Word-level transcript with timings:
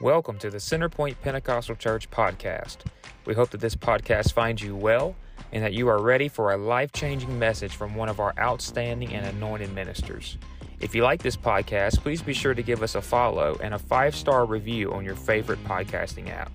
Welcome 0.00 0.38
to 0.40 0.50
the 0.50 0.58
Centerpoint 0.58 1.16
Pentecostal 1.22 1.74
Church 1.74 2.10
podcast. 2.10 2.80
We 3.24 3.32
hope 3.32 3.48
that 3.48 3.62
this 3.62 3.74
podcast 3.74 4.34
finds 4.34 4.60
you 4.60 4.76
well 4.76 5.16
and 5.52 5.64
that 5.64 5.72
you 5.72 5.88
are 5.88 6.02
ready 6.02 6.28
for 6.28 6.52
a 6.52 6.56
life 6.58 6.92
changing 6.92 7.38
message 7.38 7.74
from 7.74 7.94
one 7.94 8.10
of 8.10 8.20
our 8.20 8.34
outstanding 8.38 9.14
and 9.14 9.24
anointed 9.24 9.72
ministers. 9.72 10.36
If 10.80 10.94
you 10.94 11.02
like 11.02 11.22
this 11.22 11.38
podcast, 11.38 12.00
please 12.00 12.20
be 12.20 12.34
sure 12.34 12.52
to 12.52 12.62
give 12.62 12.82
us 12.82 12.94
a 12.94 13.00
follow 13.00 13.58
and 13.62 13.72
a 13.72 13.78
five 13.78 14.14
star 14.14 14.44
review 14.44 14.92
on 14.92 15.02
your 15.02 15.16
favorite 15.16 15.64
podcasting 15.64 16.28
app. 16.28 16.52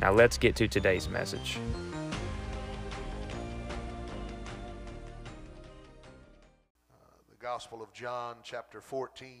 Now, 0.00 0.12
let's 0.12 0.38
get 0.38 0.54
to 0.54 0.68
today's 0.68 1.08
message. 1.08 1.58
Uh, 6.88 7.18
the 7.28 7.36
Gospel 7.40 7.82
of 7.82 7.92
John, 7.92 8.36
chapter 8.44 8.80
14. 8.80 9.40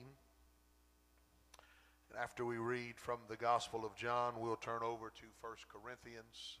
After 2.20 2.44
we 2.44 2.58
read 2.58 2.98
from 2.98 3.20
the 3.28 3.36
Gospel 3.36 3.86
of 3.86 3.96
John, 3.96 4.34
we'll 4.36 4.56
turn 4.56 4.82
over 4.82 5.08
to 5.08 5.24
1 5.40 5.52
Corinthians, 5.72 6.58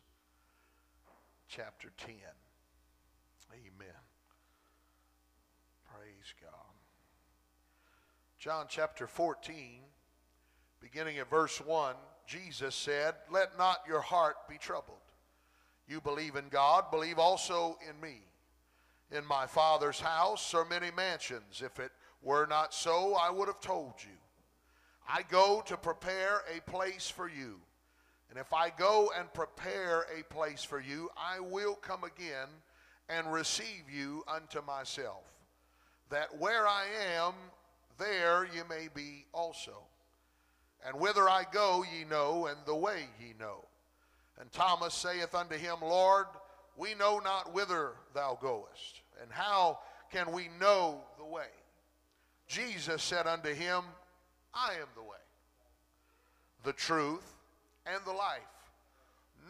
chapter 1.48 1.90
10. 1.98 2.14
Amen. 3.52 4.00
Praise 5.92 6.32
God. 6.40 6.72
John 8.38 8.66
chapter 8.70 9.06
14, 9.06 9.80
beginning 10.80 11.18
at 11.18 11.28
verse 11.28 11.60
1, 11.60 11.94
Jesus 12.26 12.74
said, 12.74 13.16
Let 13.30 13.58
not 13.58 13.80
your 13.86 14.00
heart 14.00 14.36
be 14.48 14.56
troubled. 14.56 14.96
You 15.86 16.00
believe 16.00 16.36
in 16.36 16.48
God, 16.48 16.90
believe 16.90 17.18
also 17.18 17.76
in 17.86 18.00
me. 18.00 18.22
In 19.12 19.26
my 19.26 19.44
Father's 19.46 20.00
house 20.00 20.54
are 20.54 20.64
many 20.64 20.90
mansions. 20.90 21.60
If 21.62 21.78
it 21.78 21.92
were 22.22 22.46
not 22.46 22.72
so, 22.72 23.14
I 23.20 23.28
would 23.28 23.48
have 23.48 23.60
told 23.60 23.92
you. 23.98 24.16
I 25.12 25.22
go 25.28 25.62
to 25.66 25.76
prepare 25.76 26.42
a 26.56 26.60
place 26.70 27.08
for 27.08 27.28
you. 27.28 27.56
And 28.30 28.38
if 28.38 28.52
I 28.52 28.70
go 28.70 29.10
and 29.18 29.32
prepare 29.32 30.06
a 30.16 30.22
place 30.32 30.62
for 30.62 30.78
you, 30.78 31.10
I 31.16 31.40
will 31.40 31.74
come 31.74 32.04
again 32.04 32.46
and 33.08 33.32
receive 33.32 33.90
you 33.92 34.22
unto 34.28 34.62
myself, 34.62 35.24
that 36.10 36.38
where 36.38 36.68
I 36.68 36.84
am, 37.16 37.34
there 37.98 38.44
ye 38.54 38.60
may 38.68 38.88
be 38.94 39.26
also. 39.32 39.82
And 40.86 41.00
whither 41.00 41.28
I 41.28 41.44
go, 41.52 41.84
ye 41.92 42.04
know, 42.04 42.46
and 42.46 42.58
the 42.64 42.76
way 42.76 43.06
ye 43.20 43.34
know. 43.38 43.64
And 44.38 44.50
Thomas 44.52 44.94
saith 44.94 45.34
unto 45.34 45.56
him, 45.56 45.78
Lord, 45.82 46.26
we 46.76 46.94
know 46.94 47.18
not 47.18 47.52
whither 47.52 47.94
thou 48.14 48.38
goest, 48.40 49.02
and 49.20 49.30
how 49.32 49.80
can 50.12 50.30
we 50.30 50.48
know 50.60 51.00
the 51.18 51.24
way? 51.24 51.50
Jesus 52.46 53.02
said 53.02 53.26
unto 53.26 53.52
him, 53.52 53.82
I 54.54 54.74
am 54.74 54.88
the 54.94 55.02
way, 55.02 55.18
the 56.64 56.72
truth, 56.72 57.34
and 57.86 58.00
the 58.04 58.12
life. 58.12 58.40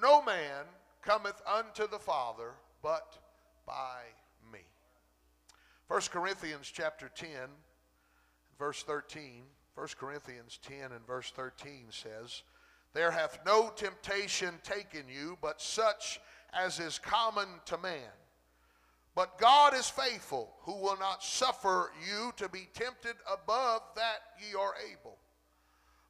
No 0.01 0.23
man 0.23 0.65
cometh 1.03 1.41
unto 1.47 1.89
the 1.89 1.99
Father 1.99 2.53
but 2.83 3.19
by 3.67 4.03
me. 4.53 4.61
1 5.89 6.01
Corinthians 6.13 6.71
chapter 6.73 7.11
10, 7.15 7.31
verse 8.59 8.83
13. 8.83 9.43
1 9.75 9.89
Corinthians 9.99 10.59
10 10.63 10.93
and 10.93 11.07
verse 11.07 11.31
13 11.31 11.87
says, 11.91 12.43
There 12.93 13.11
hath 13.11 13.39
no 13.47 13.71
temptation 13.75 14.55
taken 14.63 15.05
you, 15.09 15.39
but 15.41 15.61
such 15.61 16.21
as 16.53 16.79
is 16.79 16.99
common 16.99 17.49
to 17.67 17.79
man. 17.79 18.13
But 19.15 19.39
God 19.39 19.75
is 19.75 19.89
faithful, 19.89 20.53
who 20.63 20.77
will 20.77 20.97
not 20.99 21.23
suffer 21.23 21.91
you 22.07 22.33
to 22.37 22.49
be 22.49 22.69
tempted 22.75 23.17
above 23.31 23.83
that 23.97 24.21
ye 24.39 24.55
are 24.55 24.75
able, 24.91 25.19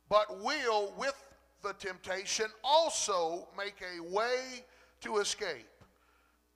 but 0.09 0.43
will 0.43 0.93
with 0.99 1.15
the 1.63 1.73
temptation 1.75 2.47
also 2.63 3.49
make 3.57 3.77
a 3.81 4.03
way 4.03 4.65
to 5.01 5.19
escape, 5.19 5.67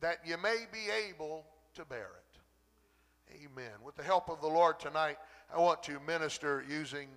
that 0.01 0.19
ye 0.25 0.35
may 0.37 0.67
be 0.71 0.91
able 1.09 1.47
to 1.75 1.85
bear 1.85 2.11
it. 2.19 3.41
Amen. 3.45 3.73
With 3.83 3.97
the 3.97 4.03
help 4.03 4.29
of 4.29 4.41
the 4.41 4.47
Lord 4.47 4.79
tonight, 4.79 5.17
I 5.53 5.59
want 5.59 5.83
to 5.85 5.99
minister 6.07 6.65
using 6.69 7.09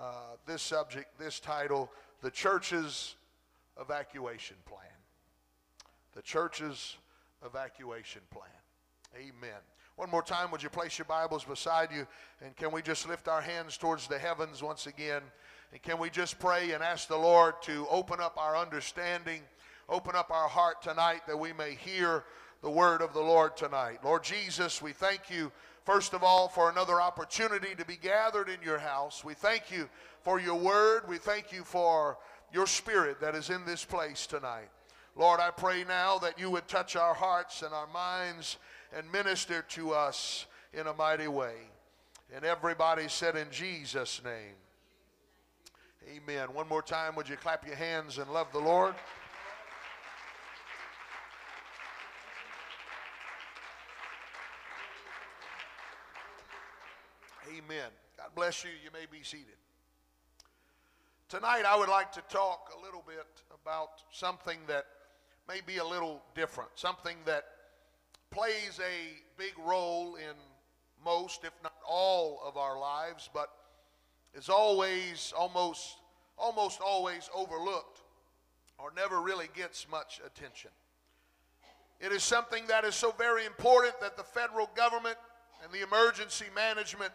uh, 0.00 0.36
this 0.46 0.62
subject, 0.62 1.18
this 1.18 1.40
title, 1.40 1.90
The 2.22 2.30
Church's 2.30 3.16
Evacuation 3.80 4.56
Plan. 4.66 4.80
The 6.12 6.22
Church's 6.22 6.96
Evacuation 7.44 8.22
Plan. 8.30 8.44
Amen. 9.16 9.60
One 9.94 10.10
more 10.10 10.24
time, 10.24 10.50
would 10.50 10.62
you 10.62 10.68
place 10.68 10.98
your 10.98 11.04
Bibles 11.04 11.44
beside 11.44 11.90
you? 11.92 12.04
And 12.44 12.56
can 12.56 12.72
we 12.72 12.82
just 12.82 13.08
lift 13.08 13.28
our 13.28 13.40
hands 13.40 13.76
towards 13.76 14.08
the 14.08 14.18
heavens 14.18 14.60
once 14.60 14.88
again? 14.88 15.22
And 15.70 15.80
can 15.80 15.98
we 16.00 16.10
just 16.10 16.40
pray 16.40 16.72
and 16.72 16.82
ask 16.82 17.06
the 17.06 17.16
Lord 17.16 17.54
to 17.62 17.86
open 17.88 18.18
up 18.20 18.36
our 18.36 18.56
understanding, 18.56 19.42
open 19.88 20.16
up 20.16 20.32
our 20.32 20.48
heart 20.48 20.82
tonight 20.82 21.20
that 21.28 21.38
we 21.38 21.52
may 21.52 21.74
hear 21.76 22.24
the 22.60 22.70
word 22.70 23.02
of 23.02 23.12
the 23.12 23.20
Lord 23.20 23.56
tonight? 23.56 24.00
Lord 24.02 24.24
Jesus, 24.24 24.82
we 24.82 24.90
thank 24.90 25.30
you, 25.30 25.52
first 25.84 26.12
of 26.12 26.24
all, 26.24 26.48
for 26.48 26.68
another 26.68 27.00
opportunity 27.00 27.76
to 27.76 27.84
be 27.84 27.96
gathered 27.96 28.48
in 28.48 28.58
your 28.64 28.78
house. 28.78 29.22
We 29.22 29.34
thank 29.34 29.70
you 29.70 29.88
for 30.22 30.40
your 30.40 30.56
word. 30.56 31.02
We 31.08 31.18
thank 31.18 31.52
you 31.52 31.62
for 31.62 32.18
your 32.52 32.66
spirit 32.66 33.20
that 33.20 33.36
is 33.36 33.48
in 33.48 33.64
this 33.64 33.84
place 33.84 34.26
tonight. 34.26 34.70
Lord, 35.16 35.38
I 35.38 35.50
pray 35.52 35.84
now 35.86 36.18
that 36.18 36.40
you 36.40 36.50
would 36.50 36.66
touch 36.66 36.96
our 36.96 37.14
hearts 37.14 37.62
and 37.62 37.72
our 37.72 37.86
minds 37.86 38.56
and 38.96 39.10
minister 39.10 39.62
to 39.70 39.92
us 39.92 40.46
in 40.72 40.86
a 40.86 40.94
mighty 40.94 41.28
way. 41.28 41.54
And 42.34 42.44
everybody 42.44 43.08
said 43.08 43.36
in 43.36 43.50
Jesus' 43.50 44.20
name, 44.24 44.54
Amen. 46.16 46.52
One 46.52 46.68
more 46.68 46.82
time, 46.82 47.16
would 47.16 47.28
you 47.28 47.36
clap 47.36 47.66
your 47.66 47.76
hands 47.76 48.18
and 48.18 48.30
love 48.30 48.48
the 48.52 48.58
Lord? 48.58 48.94
Amen. 57.48 57.88
God 58.18 58.26
bless 58.34 58.64
you. 58.64 58.70
You 58.84 58.90
may 58.92 59.06
be 59.10 59.24
seated. 59.24 59.56
Tonight, 61.30 61.64
I 61.66 61.76
would 61.76 61.88
like 61.88 62.12
to 62.12 62.22
talk 62.28 62.70
a 62.78 62.84
little 62.84 63.02
bit 63.06 63.26
about 63.62 64.02
something 64.10 64.58
that 64.66 64.84
may 65.48 65.60
be 65.66 65.78
a 65.78 65.84
little 65.84 66.22
different, 66.34 66.70
something 66.74 67.16
that 67.24 67.44
plays 68.34 68.80
a 68.80 69.38
big 69.38 69.52
role 69.64 70.16
in 70.16 70.34
most, 71.04 71.44
if 71.44 71.52
not 71.62 71.74
all, 71.88 72.40
of 72.44 72.56
our 72.56 72.78
lives, 72.78 73.30
but 73.32 73.48
is 74.34 74.48
always, 74.48 75.32
almost, 75.36 75.98
almost 76.36 76.80
always 76.80 77.30
overlooked 77.34 78.00
or 78.78 78.92
never 78.96 79.20
really 79.20 79.48
gets 79.54 79.86
much 79.88 80.20
attention. 80.26 80.70
It 82.00 82.10
is 82.10 82.24
something 82.24 82.66
that 82.66 82.84
is 82.84 82.96
so 82.96 83.12
very 83.12 83.46
important 83.46 84.00
that 84.00 84.16
the 84.16 84.24
federal 84.24 84.68
government 84.74 85.16
and 85.62 85.72
the 85.72 85.82
emergency 85.82 86.46
management 86.54 87.12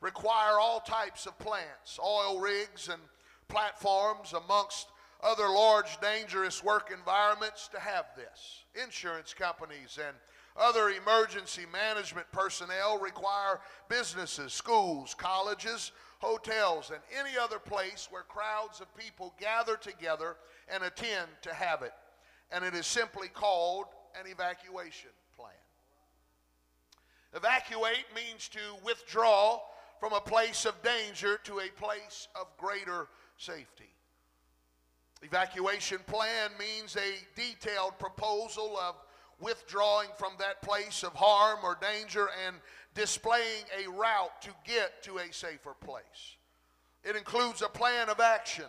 require 0.00 0.58
all 0.58 0.80
types 0.80 1.26
of 1.26 1.38
plants, 1.38 1.98
oil 2.02 2.40
rigs 2.40 2.88
and 2.88 3.00
platforms, 3.48 4.32
amongst 4.32 4.88
other 5.22 5.48
large, 5.48 6.00
dangerous 6.00 6.64
work 6.64 6.90
environments, 6.92 7.68
to 7.68 7.78
have 7.78 8.06
this. 8.16 8.64
Insurance 8.82 9.34
companies 9.34 9.98
and 10.04 10.16
other 10.56 10.90
emergency 10.90 11.62
management 11.72 12.30
personnel 12.32 12.98
require 12.98 13.60
businesses, 13.88 14.52
schools, 14.52 15.14
colleges, 15.14 15.92
hotels, 16.20 16.90
and 16.90 17.00
any 17.18 17.36
other 17.36 17.58
place 17.58 18.08
where 18.10 18.22
crowds 18.22 18.80
of 18.80 18.96
people 18.96 19.34
gather 19.40 19.76
together 19.76 20.36
and 20.68 20.82
attend 20.82 21.28
to 21.42 21.52
have 21.52 21.82
it. 21.82 21.92
And 22.52 22.64
it 22.64 22.74
is 22.74 22.86
simply 22.86 23.28
called 23.28 23.86
an 24.18 24.30
evacuation 24.30 25.10
plan. 25.36 25.50
Evacuate 27.34 28.04
means 28.14 28.48
to 28.48 28.60
withdraw 28.84 29.60
from 29.98 30.12
a 30.12 30.20
place 30.20 30.64
of 30.66 30.80
danger 30.82 31.40
to 31.44 31.58
a 31.58 31.68
place 31.80 32.28
of 32.40 32.46
greater 32.56 33.08
safety. 33.38 33.90
Evacuation 35.22 35.98
plan 36.06 36.50
means 36.58 36.96
a 36.96 37.40
detailed 37.40 37.98
proposal 37.98 38.78
of 38.78 38.94
withdrawing 39.40 40.08
from 40.16 40.32
that 40.38 40.62
place 40.62 41.02
of 41.02 41.12
harm 41.14 41.58
or 41.62 41.78
danger 41.80 42.28
and 42.46 42.56
displaying 42.94 43.64
a 43.84 43.90
route 43.90 44.42
to 44.42 44.50
get 44.64 45.02
to 45.02 45.18
a 45.18 45.32
safer 45.32 45.74
place. 45.80 46.36
It 47.02 47.16
includes 47.16 47.62
a 47.62 47.68
plan 47.68 48.08
of 48.08 48.20
action 48.20 48.66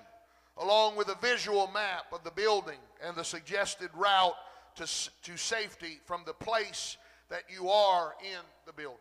along 0.57 0.95
with 0.95 1.09
a 1.09 1.17
visual 1.21 1.69
map 1.73 2.05
of 2.13 2.23
the 2.23 2.31
building 2.31 2.79
and 3.03 3.15
the 3.15 3.23
suggested 3.23 3.89
route 3.93 4.35
to, 4.75 4.87
to 5.23 5.37
safety 5.37 5.99
from 6.05 6.21
the 6.25 6.33
place 6.33 6.97
that 7.29 7.43
you 7.49 7.69
are 7.69 8.15
in 8.21 8.41
the 8.65 8.73
building. 8.73 8.99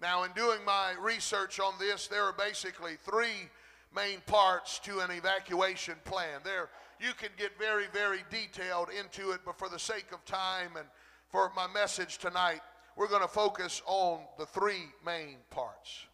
Now, 0.00 0.24
in 0.24 0.32
doing 0.32 0.58
my 0.64 0.94
research 1.00 1.60
on 1.60 1.74
this, 1.78 2.08
there 2.08 2.24
are 2.24 2.32
basically 2.32 2.96
three 3.04 3.48
main 3.94 4.20
parts 4.26 4.78
to 4.80 5.00
an 5.00 5.10
evacuation 5.10 5.94
plan. 6.04 6.40
There 6.44 6.68
you 7.02 7.12
can 7.14 7.30
get 7.36 7.58
very, 7.58 7.86
very 7.92 8.24
detailed 8.30 8.88
into 8.90 9.32
it, 9.32 9.40
but 9.44 9.58
for 9.58 9.68
the 9.68 9.78
sake 9.78 10.06
of 10.12 10.24
time 10.24 10.76
and 10.76 10.86
for 11.28 11.50
my 11.56 11.66
message 11.66 12.18
tonight, 12.18 12.60
we're 12.96 13.08
going 13.08 13.22
to 13.22 13.28
focus 13.28 13.82
on 13.86 14.20
the 14.38 14.46
three 14.46 14.84
main 15.04 15.36
parts. 15.50 16.06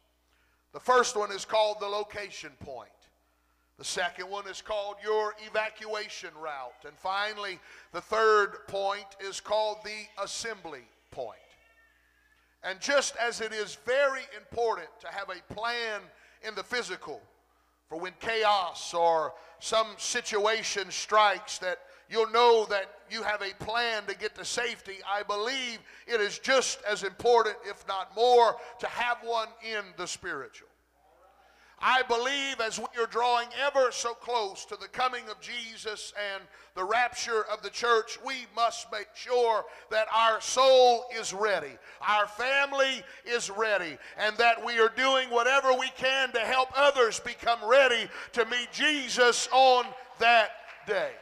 The 0.72 0.80
first 0.80 1.16
one 1.16 1.32
is 1.32 1.44
called 1.44 1.78
the 1.80 1.86
location 1.86 2.52
point. 2.60 2.88
The 3.78 3.84
second 3.84 4.28
one 4.28 4.48
is 4.48 4.60
called 4.60 4.96
your 5.02 5.34
evacuation 5.46 6.30
route. 6.40 6.84
And 6.86 6.96
finally, 6.96 7.58
the 7.92 8.00
third 8.00 8.66
point 8.66 9.06
is 9.20 9.40
called 9.40 9.78
the 9.84 10.22
assembly 10.22 10.82
point. 11.10 11.38
And 12.64 12.80
just 12.80 13.14
as 13.16 13.40
it 13.40 13.52
is 13.52 13.78
very 13.86 14.22
important 14.36 14.88
to 15.00 15.08
have 15.08 15.28
a 15.30 15.54
plan 15.54 16.00
in 16.46 16.54
the 16.54 16.64
physical 16.64 17.20
for 17.88 17.98
when 17.98 18.12
chaos 18.20 18.92
or 18.94 19.34
some 19.60 19.88
situation 19.96 20.90
strikes 20.90 21.58
that 21.58 21.78
you'll 22.10 22.30
know 22.30 22.66
that 22.70 22.86
you 23.10 23.22
have 23.22 23.42
a 23.42 23.54
plan 23.64 24.04
to 24.06 24.16
get 24.16 24.34
to 24.34 24.44
safety, 24.44 24.96
I 25.08 25.22
believe 25.22 25.78
it 26.06 26.20
is 26.20 26.38
just 26.38 26.80
as 26.88 27.02
important, 27.02 27.56
if 27.66 27.86
not 27.86 28.14
more, 28.14 28.56
to 28.78 28.86
have 28.86 29.18
one 29.22 29.48
in 29.62 29.84
the 29.96 30.06
spiritual. 30.06 30.68
I 31.80 32.02
believe 32.02 32.60
as 32.60 32.78
we 32.78 32.86
are 33.00 33.06
drawing 33.06 33.48
ever 33.64 33.92
so 33.92 34.12
close 34.14 34.64
to 34.66 34.76
the 34.76 34.88
coming 34.88 35.28
of 35.30 35.40
Jesus 35.40 36.12
and 36.32 36.42
the 36.74 36.82
rapture 36.82 37.44
of 37.52 37.62
the 37.62 37.70
church, 37.70 38.18
we 38.26 38.46
must 38.56 38.90
make 38.90 39.08
sure 39.14 39.64
that 39.90 40.08
our 40.12 40.40
soul 40.40 41.04
is 41.16 41.32
ready, 41.32 41.78
our 42.00 42.26
family 42.26 43.02
is 43.24 43.48
ready, 43.48 43.96
and 44.18 44.36
that 44.38 44.64
we 44.64 44.80
are 44.80 44.90
doing 44.96 45.30
whatever 45.30 45.72
we 45.72 45.88
can 45.96 46.32
to 46.32 46.40
help 46.40 46.68
others 46.76 47.20
become 47.20 47.60
ready 47.64 48.08
to 48.32 48.44
meet 48.46 48.72
Jesus 48.72 49.48
on 49.52 49.86
that 50.18 50.50
day. 50.86 51.12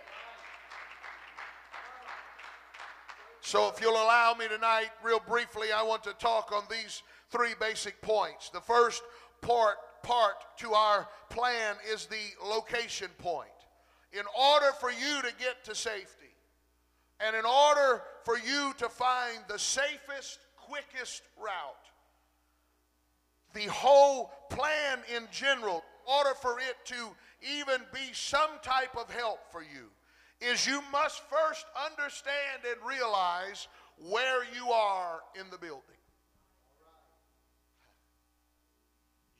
So, 3.42 3.68
if 3.68 3.80
you'll 3.80 3.92
allow 3.92 4.34
me 4.36 4.48
tonight, 4.48 4.90
real 5.04 5.20
briefly, 5.20 5.68
I 5.70 5.82
want 5.82 6.02
to 6.04 6.12
talk 6.14 6.50
on 6.50 6.64
these 6.68 7.02
three 7.30 7.54
basic 7.60 8.00
points. 8.02 8.50
The 8.50 8.60
first 8.60 9.02
part 9.40 9.76
part 10.06 10.36
to 10.58 10.72
our 10.72 11.08
plan 11.30 11.76
is 11.92 12.06
the 12.06 12.46
location 12.48 13.08
point. 13.18 13.48
In 14.12 14.22
order 14.40 14.72
for 14.80 14.90
you 14.90 15.20
to 15.22 15.32
get 15.38 15.64
to 15.64 15.74
safety, 15.74 16.32
and 17.20 17.34
in 17.34 17.44
order 17.44 18.02
for 18.24 18.38
you 18.38 18.72
to 18.78 18.88
find 18.88 19.38
the 19.48 19.58
safest, 19.58 20.38
quickest 20.56 21.22
route, 21.36 21.52
the 23.52 23.70
whole 23.70 24.32
plan 24.48 25.00
in 25.14 25.24
general, 25.32 25.82
in 26.06 26.14
order 26.14 26.34
for 26.40 26.58
it 26.60 26.76
to 26.84 26.94
even 27.42 27.80
be 27.92 28.12
some 28.12 28.50
type 28.62 28.96
of 28.96 29.10
help 29.10 29.40
for 29.50 29.62
you, 29.62 29.90
is 30.40 30.66
you 30.66 30.80
must 30.92 31.22
first 31.28 31.66
understand 31.84 32.62
and 32.70 32.88
realize 32.88 33.66
where 33.98 34.44
you 34.54 34.70
are 34.70 35.20
in 35.38 35.46
the 35.50 35.58
building. 35.58 35.95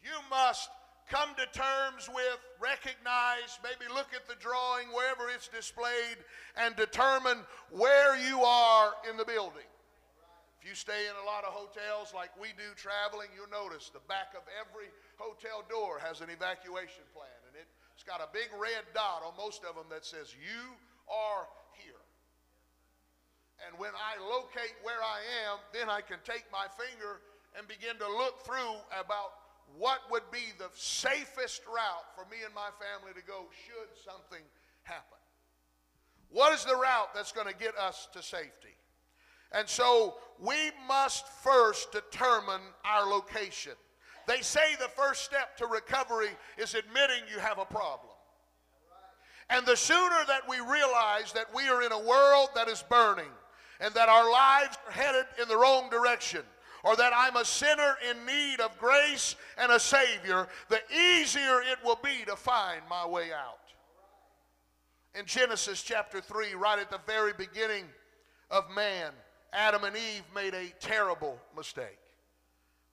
You 0.07 0.15
must 0.31 0.71
come 1.11 1.35
to 1.35 1.47
terms 1.51 2.07
with, 2.07 2.39
recognize, 2.63 3.59
maybe 3.67 3.91
look 3.91 4.15
at 4.15 4.31
the 4.31 4.39
drawing 4.39 4.87
wherever 4.95 5.27
it's 5.27 5.51
displayed, 5.51 6.23
and 6.55 6.79
determine 6.79 7.43
where 7.75 8.15
you 8.15 8.43
are 8.47 8.95
in 9.11 9.19
the 9.19 9.27
building. 9.27 9.67
If 10.59 10.67
you 10.67 10.79
stay 10.79 11.11
in 11.11 11.15
a 11.19 11.27
lot 11.27 11.43
of 11.43 11.51
hotels 11.51 12.15
like 12.15 12.31
we 12.39 12.55
do 12.55 12.71
traveling, 12.79 13.35
you'll 13.35 13.51
notice 13.51 13.91
the 13.91 14.03
back 14.07 14.35
of 14.39 14.47
every 14.55 14.95
hotel 15.19 15.67
door 15.67 15.99
has 15.99 16.23
an 16.23 16.31
evacuation 16.31 17.03
plan, 17.11 17.39
and 17.51 17.55
it's 17.59 18.07
got 18.07 18.23
a 18.23 18.31
big 18.31 18.51
red 18.55 18.87
dot 18.95 19.27
on 19.27 19.35
most 19.35 19.67
of 19.67 19.75
them 19.75 19.91
that 19.91 20.07
says, 20.07 20.35
You 20.39 20.75
are 21.11 21.51
here. 21.75 22.03
And 23.67 23.79
when 23.79 23.95
I 23.95 24.23
locate 24.23 24.75
where 24.83 25.03
I 25.03 25.19
am, 25.51 25.59
then 25.75 25.91
I 25.91 25.99
can 25.99 26.19
take 26.23 26.45
my 26.55 26.71
finger 26.79 27.23
and 27.57 27.67
begin 27.67 27.97
to 27.99 28.07
look 28.07 28.45
through 28.45 28.77
about 28.93 29.46
what 29.79 30.01
would 30.11 30.29
be 30.31 30.53
the 30.59 30.71
safest 30.75 31.63
route 31.67 32.07
for 32.15 32.25
me 32.31 32.39
and 32.45 32.55
my 32.55 32.69
family 32.81 33.13
to 33.15 33.27
go 33.27 33.45
should 33.67 33.89
something 34.05 34.43
happen. 34.83 35.19
What 36.31 36.53
is 36.55 36.65
the 36.65 36.77
route 36.77 37.15
that's 37.15 37.33
going 37.33 37.47
to 37.47 37.55
get 37.55 37.77
us 37.77 38.09
to 38.13 38.23
safety? 38.23 38.75
And 39.53 39.69
so 39.69 40.17
we 40.41 40.57
must 40.89 41.29
first 41.29 41.93
determine 41.93 42.61
our 42.85 43.07
location. 43.07 43.73
They 44.27 44.41
say 44.41 44.75
the 44.79 44.89
first 44.89 45.23
step 45.23 45.57
to 45.59 45.67
recovery 45.67 46.31
is 46.59 46.75
admitting 46.75 47.23
you 47.33 47.39
have 47.39 47.59
a 47.59 47.65
problem. 47.65 48.13
And 49.49 49.65
the 49.65 49.77
sooner 49.77 50.25
that 50.27 50.49
we 50.49 50.59
realize 50.59 51.33
that 51.33 51.47
we 51.55 51.69
are 51.69 51.83
in 51.83 51.93
a 51.93 52.01
world 52.01 52.49
that 52.57 52.69
is 52.69 52.83
burning 52.89 53.31
and 53.79 53.95
that 53.95 54.09
our 54.09 54.31
lives 54.31 54.77
are 54.87 54.93
headed 54.93 55.27
in 55.41 55.47
the 55.49 55.57
wrong 55.57 55.89
direction, 55.91 56.43
or 56.87 56.95
that 56.95 57.13
I'm 57.17 57.35
a 57.35 57.45
sinner 57.45 57.97
in 58.09 58.25
need 58.25 58.61
of 58.61 58.79
grace 58.79 59.35
and 59.59 59.73
a 59.73 59.81
Savior, 59.81 60.47
the 60.69 60.81
easier 60.95 61.61
it 61.61 61.79
will 61.85 61.99
be 62.01 62.25
to 62.27 62.37
find 62.37 62.81
my 62.89 63.05
way 63.05 63.33
out. 63.33 63.59
In 65.19 65.27
Genesis 65.27 65.83
chapter 65.83 66.21
3, 66.21 66.55
right 66.55 66.79
at 66.79 66.89
the 66.89 67.01
very 67.05 67.33
beginning 67.37 67.87
of 68.53 68.71
man, 68.71 69.11
Adam 69.53 69.83
and 69.83 69.97
Eve 69.97 70.23
made 70.33 70.55
a 70.55 70.73
terrible 70.79 71.41
mistake. 71.57 71.99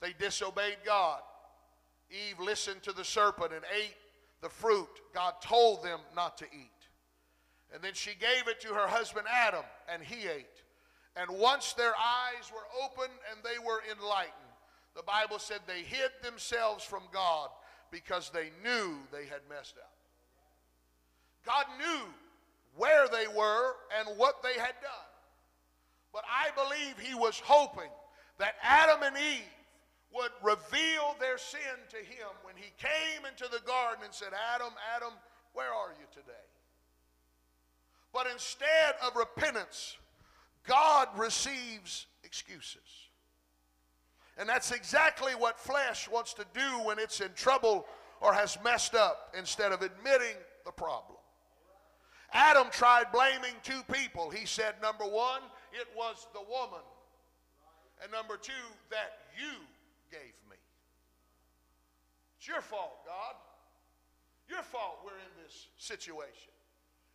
They 0.02 0.14
disobeyed 0.18 0.78
God. 0.84 1.20
Eve 2.10 2.40
listened 2.40 2.82
to 2.84 2.94
the 2.94 3.06
serpent 3.06 3.52
and 3.54 3.64
ate 3.80 3.94
the 4.42 4.50
fruit 4.50 4.90
God 5.14 5.36
told 5.40 5.84
them 5.84 6.00
not 6.16 6.36
to 6.40 6.46
eat. 6.46 6.72
And 7.72 7.84
then 7.84 7.94
she 7.94 8.16
gave 8.20 8.48
it 8.48 8.60
to 8.62 8.70
her 8.70 8.88
husband 8.88 9.28
Adam, 9.32 9.64
and 9.88 10.02
he 10.02 10.28
ate. 10.28 10.63
And 11.16 11.30
once 11.30 11.74
their 11.74 11.94
eyes 11.94 12.52
were 12.52 12.84
opened 12.84 13.14
and 13.32 13.44
they 13.44 13.60
were 13.60 13.82
enlightened, 13.92 14.34
the 14.96 15.04
Bible 15.04 15.40
said 15.40 15.60
they 15.68 15.82
hid 15.82 16.12
themselves 16.22 16.84
from 16.84 17.04
God 17.12 17.50
because 17.92 18.32
they 18.32 18.50
knew 18.64 18.98
they 19.12 19.26
had 19.26 19.42
messed 19.50 19.78
up. 19.78 19.94
God 21.46 21.66
knew 21.78 22.06
where 22.76 23.08
they 23.08 23.28
were 23.28 23.76
and 24.00 24.18
what 24.18 24.42
they 24.42 24.54
had 24.54 24.74
done. 24.82 25.10
But 26.12 26.24
I 26.30 26.50
believe 26.52 26.98
He 27.00 27.16
was 27.16 27.40
hoping 27.44 27.90
that 28.40 28.56
Adam 28.62 29.04
and 29.04 29.18
Eve 29.18 29.44
would 30.14 30.32
reveal 30.44 31.16
their 31.20 31.38
sin 31.38 31.60
to 31.90 31.98
Him 31.98 32.30
when 32.44 32.56
He 32.56 32.72
came 32.78 33.26
into 33.26 33.46
the 33.52 33.62
garden 33.66 34.04
and 34.04 34.14
said, 34.14 34.30
Adam, 34.54 34.74
Adam, 34.96 35.14
where 35.54 35.74
are 35.74 35.92
you 36.00 36.06
today? 36.12 36.34
But 38.14 38.28
instead 38.32 38.94
of 39.06 39.16
repentance, 39.16 39.98
God 40.68 41.08
receives 41.16 42.08
excuses. 42.24 42.80
And 44.38 44.50
that's 44.50 44.72
exactly 44.72 45.34
what 45.34 45.60
flesh 45.60 46.10
wants 46.10 46.34
to 46.36 46.46
do 46.54 46.80
when 46.84 46.98
it's 47.00 47.20
in 47.20 47.30
trouble 47.36 47.86
or 48.22 48.34
has 48.34 48.58
messed 48.64 48.96
up 48.96 49.34
instead 49.38 49.72
of 49.72 49.82
admitting 49.82 50.36
the 50.66 50.72
problem. 50.72 51.20
Adam 52.32 52.68
tried 52.72 53.12
blaming 53.12 53.54
two 53.62 53.82
people. 53.92 54.32
He 54.32 54.46
said, 54.46 54.74
number 54.82 55.04
one, 55.04 55.42
it 55.72 55.88
was 55.96 56.28
the 56.34 56.42
woman. 56.42 56.82
And 58.02 58.12
number 58.12 58.38
two, 58.38 58.52
that 58.90 59.20
you 59.38 59.54
gave 60.12 60.34
me. 60.50 60.58
It's 62.38 62.48
your 62.48 62.62
fault, 62.62 63.06
God. 63.06 63.36
Your 64.50 64.64
fault 64.64 65.00
we're 65.06 65.12
in 65.12 65.44
this 65.44 65.68
situation. 65.78 66.52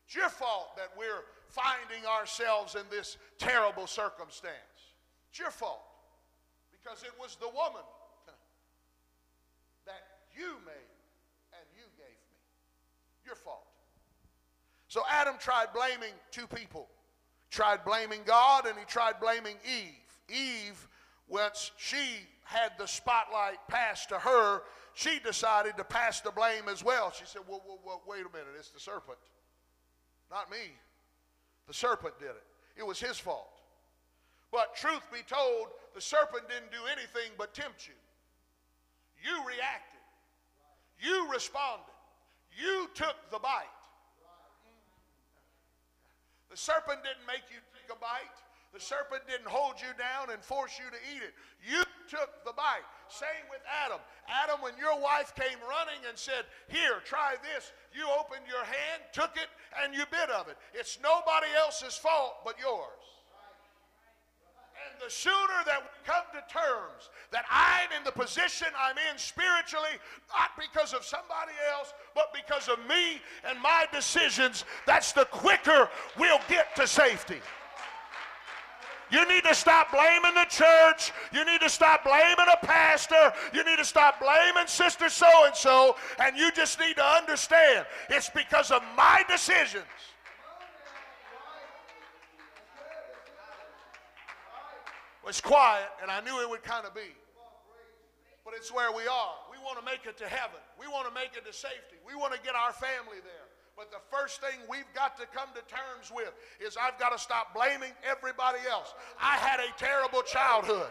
It's 0.06 0.14
your 0.14 0.28
fault 0.28 0.76
that 0.76 0.90
we're 0.96 1.24
finding 1.48 2.06
ourselves 2.06 2.74
in 2.74 2.82
this 2.90 3.16
terrible 3.38 3.86
circumstance. 3.86 4.54
It's 5.30 5.38
your 5.38 5.50
fault 5.50 5.82
because 6.70 7.02
it 7.02 7.12
was 7.20 7.36
the 7.36 7.48
woman 7.48 7.82
that 9.86 10.02
you 10.36 10.56
made 10.64 10.98
and 11.52 11.66
you 11.76 11.84
gave 11.96 12.06
me. 12.06 13.26
Your 13.26 13.34
fault. 13.34 13.66
So 14.88 15.02
Adam 15.08 15.34
tried 15.38 15.66
blaming 15.74 16.12
two 16.30 16.46
people. 16.46 16.88
Tried 17.50 17.84
blaming 17.84 18.20
God 18.26 18.66
and 18.66 18.78
he 18.78 18.84
tried 18.84 19.20
blaming 19.20 19.56
Eve. 19.64 20.34
Eve, 20.34 20.88
once 21.28 21.72
she 21.76 22.26
had 22.44 22.72
the 22.78 22.86
spotlight 22.86 23.58
passed 23.68 24.10
to 24.10 24.18
her, 24.18 24.62
she 24.94 25.18
decided 25.20 25.76
to 25.76 25.84
pass 25.84 26.20
the 26.20 26.30
blame 26.30 26.68
as 26.68 26.82
well. 26.82 27.12
She 27.12 27.24
said, 27.24 27.42
well, 27.48 27.62
well, 27.66 27.78
well 27.84 28.02
wait 28.06 28.20
a 28.20 28.36
minute, 28.36 28.54
it's 28.58 28.70
the 28.70 28.80
serpent, 28.80 29.18
not 30.30 30.50
me. 30.50 30.72
The 31.68 31.74
serpent 31.74 32.18
did 32.18 32.30
it. 32.30 32.44
It 32.76 32.86
was 32.86 32.98
his 32.98 33.18
fault. 33.18 33.60
But 34.50 34.74
truth 34.74 35.04
be 35.12 35.20
told, 35.28 35.68
the 35.94 36.00
serpent 36.00 36.48
didn't 36.48 36.72
do 36.72 36.80
anything 36.90 37.30
but 37.36 37.54
tempt 37.54 37.86
you. 37.86 37.94
You 39.22 39.36
reacted. 39.46 40.00
You 40.98 41.30
responded. 41.30 41.92
You 42.56 42.88
took 42.94 43.14
the 43.30 43.38
bite. 43.38 43.70
The 46.50 46.56
serpent 46.56 47.04
didn't 47.04 47.26
make 47.26 47.44
you 47.52 47.60
take 47.76 47.94
a 47.94 48.00
bite. 48.00 48.40
The 48.72 48.80
serpent 48.80 49.22
didn't 49.28 49.48
hold 49.48 49.74
you 49.80 49.92
down 49.98 50.32
and 50.32 50.42
force 50.42 50.80
you 50.80 50.88
to 50.90 51.00
eat 51.14 51.22
it. 51.22 51.34
You 51.60 51.84
took 52.08 52.44
the 52.44 52.52
bite. 52.52 52.86
Same 53.08 53.44
with 53.50 53.60
Adam. 53.84 54.00
Adam, 54.28 54.60
when 54.60 54.76
your 54.76 54.98
wife 55.00 55.32
came 55.34 55.56
running 55.64 56.00
and 56.08 56.16
said, 56.16 56.44
Here, 56.68 57.00
try 57.04 57.36
this, 57.40 57.72
you 57.92 58.04
opened 58.18 58.44
your 58.48 58.64
hand, 58.64 59.02
took 59.12 59.36
it, 59.36 59.48
and 59.82 59.94
you 59.94 60.04
bit 60.10 60.30
of 60.30 60.48
it. 60.48 60.56
It's 60.74 60.98
nobody 61.02 61.48
else's 61.56 61.96
fault 61.96 62.44
but 62.44 62.56
yours. 62.60 63.08
And 64.78 65.02
the 65.04 65.10
sooner 65.10 65.60
that 65.66 65.82
we 65.82 65.88
come 66.06 66.24
to 66.32 66.42
terms 66.52 67.10
that 67.30 67.44
I'm 67.50 67.90
in 67.96 68.04
the 68.04 68.12
position 68.12 68.68
I'm 68.78 68.96
in 69.10 69.18
spiritually, 69.18 69.98
not 70.32 70.50
because 70.58 70.94
of 70.94 71.04
somebody 71.04 71.52
else, 71.72 71.92
but 72.14 72.32
because 72.32 72.68
of 72.68 72.78
me 72.88 73.20
and 73.48 73.60
my 73.60 73.86
decisions, 73.92 74.64
that's 74.86 75.12
the 75.12 75.24
quicker 75.26 75.88
we'll 76.18 76.40
get 76.48 76.76
to 76.76 76.86
safety. 76.86 77.40
You 79.10 79.26
need 79.28 79.44
to 79.44 79.54
stop 79.54 79.90
blaming 79.90 80.34
the 80.34 80.46
church. 80.48 81.12
You 81.32 81.44
need 81.44 81.60
to 81.60 81.68
stop 81.68 82.04
blaming 82.04 82.46
a 82.52 82.66
pastor. 82.66 83.32
You 83.54 83.64
need 83.64 83.78
to 83.78 83.84
stop 83.84 84.20
blaming 84.20 84.66
sister 84.66 85.08
so 85.08 85.26
and 85.46 85.54
so. 85.54 85.96
And 86.18 86.36
you 86.36 86.52
just 86.52 86.78
need 86.78 86.96
to 86.96 87.04
understand 87.04 87.86
it's 88.10 88.30
because 88.30 88.70
of 88.70 88.82
my 88.96 89.24
decisions. 89.28 89.84
It's 95.26 95.42
quiet, 95.42 95.84
and 96.00 96.10
I 96.10 96.20
knew 96.22 96.40
it 96.40 96.48
would 96.48 96.62
kind 96.62 96.86
of 96.86 96.94
be. 96.94 97.12
But 98.46 98.54
it's 98.56 98.72
where 98.72 98.90
we 98.90 99.06
are. 99.06 99.34
We 99.52 99.58
want 99.62 99.78
to 99.78 99.84
make 99.84 100.06
it 100.06 100.16
to 100.18 100.26
heaven. 100.26 100.56
We 100.80 100.88
want 100.88 101.06
to 101.06 101.12
make 101.12 101.36
it 101.36 101.44
to 101.44 101.52
safety. 101.52 102.00
We 102.06 102.14
want 102.14 102.32
to 102.32 102.40
get 102.40 102.54
our 102.54 102.72
family 102.72 103.20
there. 103.22 103.37
But 103.78 103.92
the 103.92 104.02
first 104.10 104.40
thing 104.40 104.58
we've 104.68 104.92
got 104.92 105.16
to 105.18 105.26
come 105.26 105.50
to 105.54 105.62
terms 105.72 106.10
with 106.12 106.34
is 106.58 106.76
I've 106.76 106.98
got 106.98 107.10
to 107.10 107.18
stop 107.18 107.54
blaming 107.54 107.92
everybody 108.02 108.58
else. 108.68 108.92
I 109.22 109.36
had 109.36 109.60
a 109.60 109.70
terrible 109.78 110.22
childhood. 110.22 110.90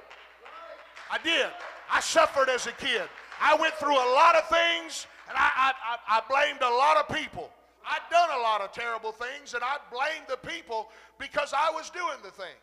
I 1.11 1.17
did. 1.17 1.47
I 1.91 1.99
suffered 1.99 2.47
as 2.47 2.65
a 2.65 2.71
kid. 2.71 3.03
I 3.41 3.55
went 3.55 3.73
through 3.73 3.95
a 3.95 4.09
lot 4.15 4.35
of 4.35 4.47
things 4.47 5.05
and 5.27 5.35
I, 5.37 5.73
I, 5.83 5.97
I, 6.17 6.21
blamed 6.29 6.61
a 6.61 6.69
lot 6.69 6.95
of 6.95 7.13
people. 7.13 7.49
I'd 7.85 8.07
done 8.09 8.29
a 8.39 8.41
lot 8.41 8.61
of 8.61 8.71
terrible 8.71 9.11
things 9.11 9.53
and 9.53 9.63
I 9.63 9.77
blamed 9.91 10.27
the 10.29 10.37
people 10.37 10.87
because 11.19 11.51
I 11.53 11.69
was 11.71 11.89
doing 11.89 12.23
the 12.23 12.31
things. 12.31 12.55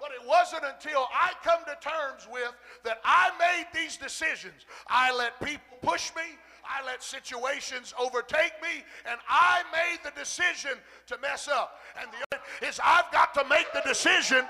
But 0.00 0.10
it 0.12 0.26
wasn't 0.28 0.62
until 0.62 1.08
I 1.12 1.32
come 1.42 1.60
to 1.66 1.76
terms 1.82 2.28
with 2.30 2.52
that 2.84 3.00
I 3.04 3.30
made 3.40 3.66
these 3.74 3.96
decisions. 3.96 4.64
I 4.86 5.12
let 5.12 5.40
people 5.40 5.78
push 5.82 6.12
me. 6.14 6.38
I 6.68 6.84
let 6.84 7.02
situations 7.02 7.94
overtake 7.98 8.52
me, 8.62 8.84
and 9.08 9.18
I 9.28 9.62
made 9.72 9.98
the 10.04 10.18
decision 10.18 10.72
to 11.06 11.18
mess 11.18 11.48
up. 11.48 11.80
And 12.00 12.10
the 12.10 12.36
other 12.36 12.42
is 12.66 12.80
I've 12.82 13.10
got 13.12 13.34
to 13.34 13.44
make 13.48 13.66
the 13.72 13.82
decision 13.86 14.44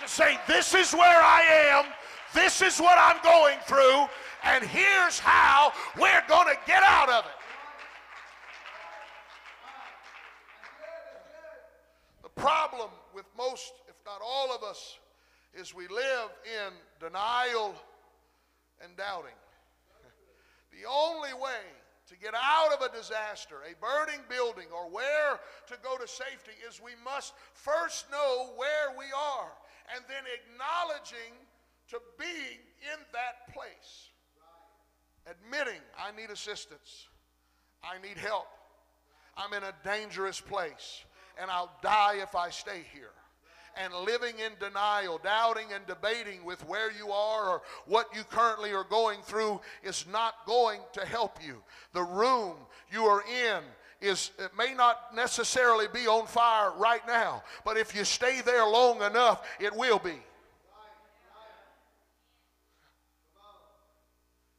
to 0.00 0.08
say, 0.08 0.38
This 0.46 0.74
is 0.74 0.92
where 0.92 1.22
I 1.22 1.42
am, 1.72 1.84
this 2.34 2.62
is 2.62 2.78
what 2.78 2.98
I'm 2.98 3.22
going 3.22 3.58
through, 3.66 4.06
and 4.44 4.64
here's 4.64 5.18
how 5.18 5.72
we're 5.98 6.22
going 6.28 6.48
to 6.48 6.58
get 6.66 6.82
out 6.82 7.08
of 7.08 7.24
it. 7.24 7.30
The 12.22 12.40
problem 12.40 12.90
with 13.14 13.26
most, 13.36 13.72
if 13.88 13.96
not 14.06 14.20
all 14.24 14.54
of 14.54 14.62
us, 14.62 14.98
is 15.54 15.74
we 15.74 15.88
live 15.88 16.30
in 16.44 16.72
denial 17.00 17.74
and 18.82 18.96
doubting. 18.96 19.34
The 20.72 20.88
only 20.88 21.34
way 21.34 21.62
to 22.08 22.16
get 22.16 22.34
out 22.34 22.72
of 22.72 22.82
a 22.82 22.96
disaster, 22.96 23.56
a 23.62 23.74
burning 23.80 24.20
building, 24.28 24.66
or 24.74 24.90
where 24.90 25.38
to 25.68 25.74
go 25.82 25.96
to 25.96 26.08
safety 26.08 26.52
is 26.68 26.80
we 26.82 26.92
must 27.04 27.34
first 27.54 28.10
know 28.10 28.50
where 28.56 28.96
we 28.98 29.06
are 29.16 29.52
and 29.94 30.04
then 30.08 30.24
acknowledging 30.26 31.34
to 31.88 31.98
being 32.18 32.58
in 32.82 32.98
that 33.12 33.52
place. 33.52 34.10
Admitting 35.26 35.80
I 35.98 36.16
need 36.16 36.30
assistance, 36.30 37.08
I 37.84 38.00
need 38.00 38.16
help, 38.16 38.46
I'm 39.36 39.52
in 39.52 39.62
a 39.62 39.74
dangerous 39.84 40.40
place, 40.40 41.04
and 41.40 41.50
I'll 41.50 41.72
die 41.82 42.16
if 42.22 42.34
I 42.34 42.50
stay 42.50 42.84
here 42.92 43.12
and 43.76 43.92
living 43.94 44.34
in 44.38 44.52
denial, 44.58 45.20
doubting 45.22 45.66
and 45.74 45.86
debating 45.86 46.44
with 46.44 46.66
where 46.66 46.90
you 46.92 47.10
are 47.10 47.48
or 47.48 47.62
what 47.86 48.08
you 48.14 48.22
currently 48.24 48.72
are 48.72 48.84
going 48.84 49.20
through 49.22 49.60
is 49.82 50.06
not 50.10 50.34
going 50.46 50.80
to 50.92 51.04
help 51.04 51.38
you. 51.44 51.62
The 51.92 52.02
room 52.02 52.56
you 52.92 53.04
are 53.04 53.22
in 53.22 53.62
is 54.00 54.30
it 54.38 54.50
may 54.56 54.74
not 54.74 55.14
necessarily 55.14 55.86
be 55.92 56.06
on 56.06 56.26
fire 56.26 56.72
right 56.78 57.06
now, 57.06 57.42
but 57.64 57.76
if 57.76 57.94
you 57.94 58.04
stay 58.04 58.40
there 58.40 58.66
long 58.66 59.02
enough, 59.02 59.46
it 59.60 59.74
will 59.74 59.98
be. 59.98 60.18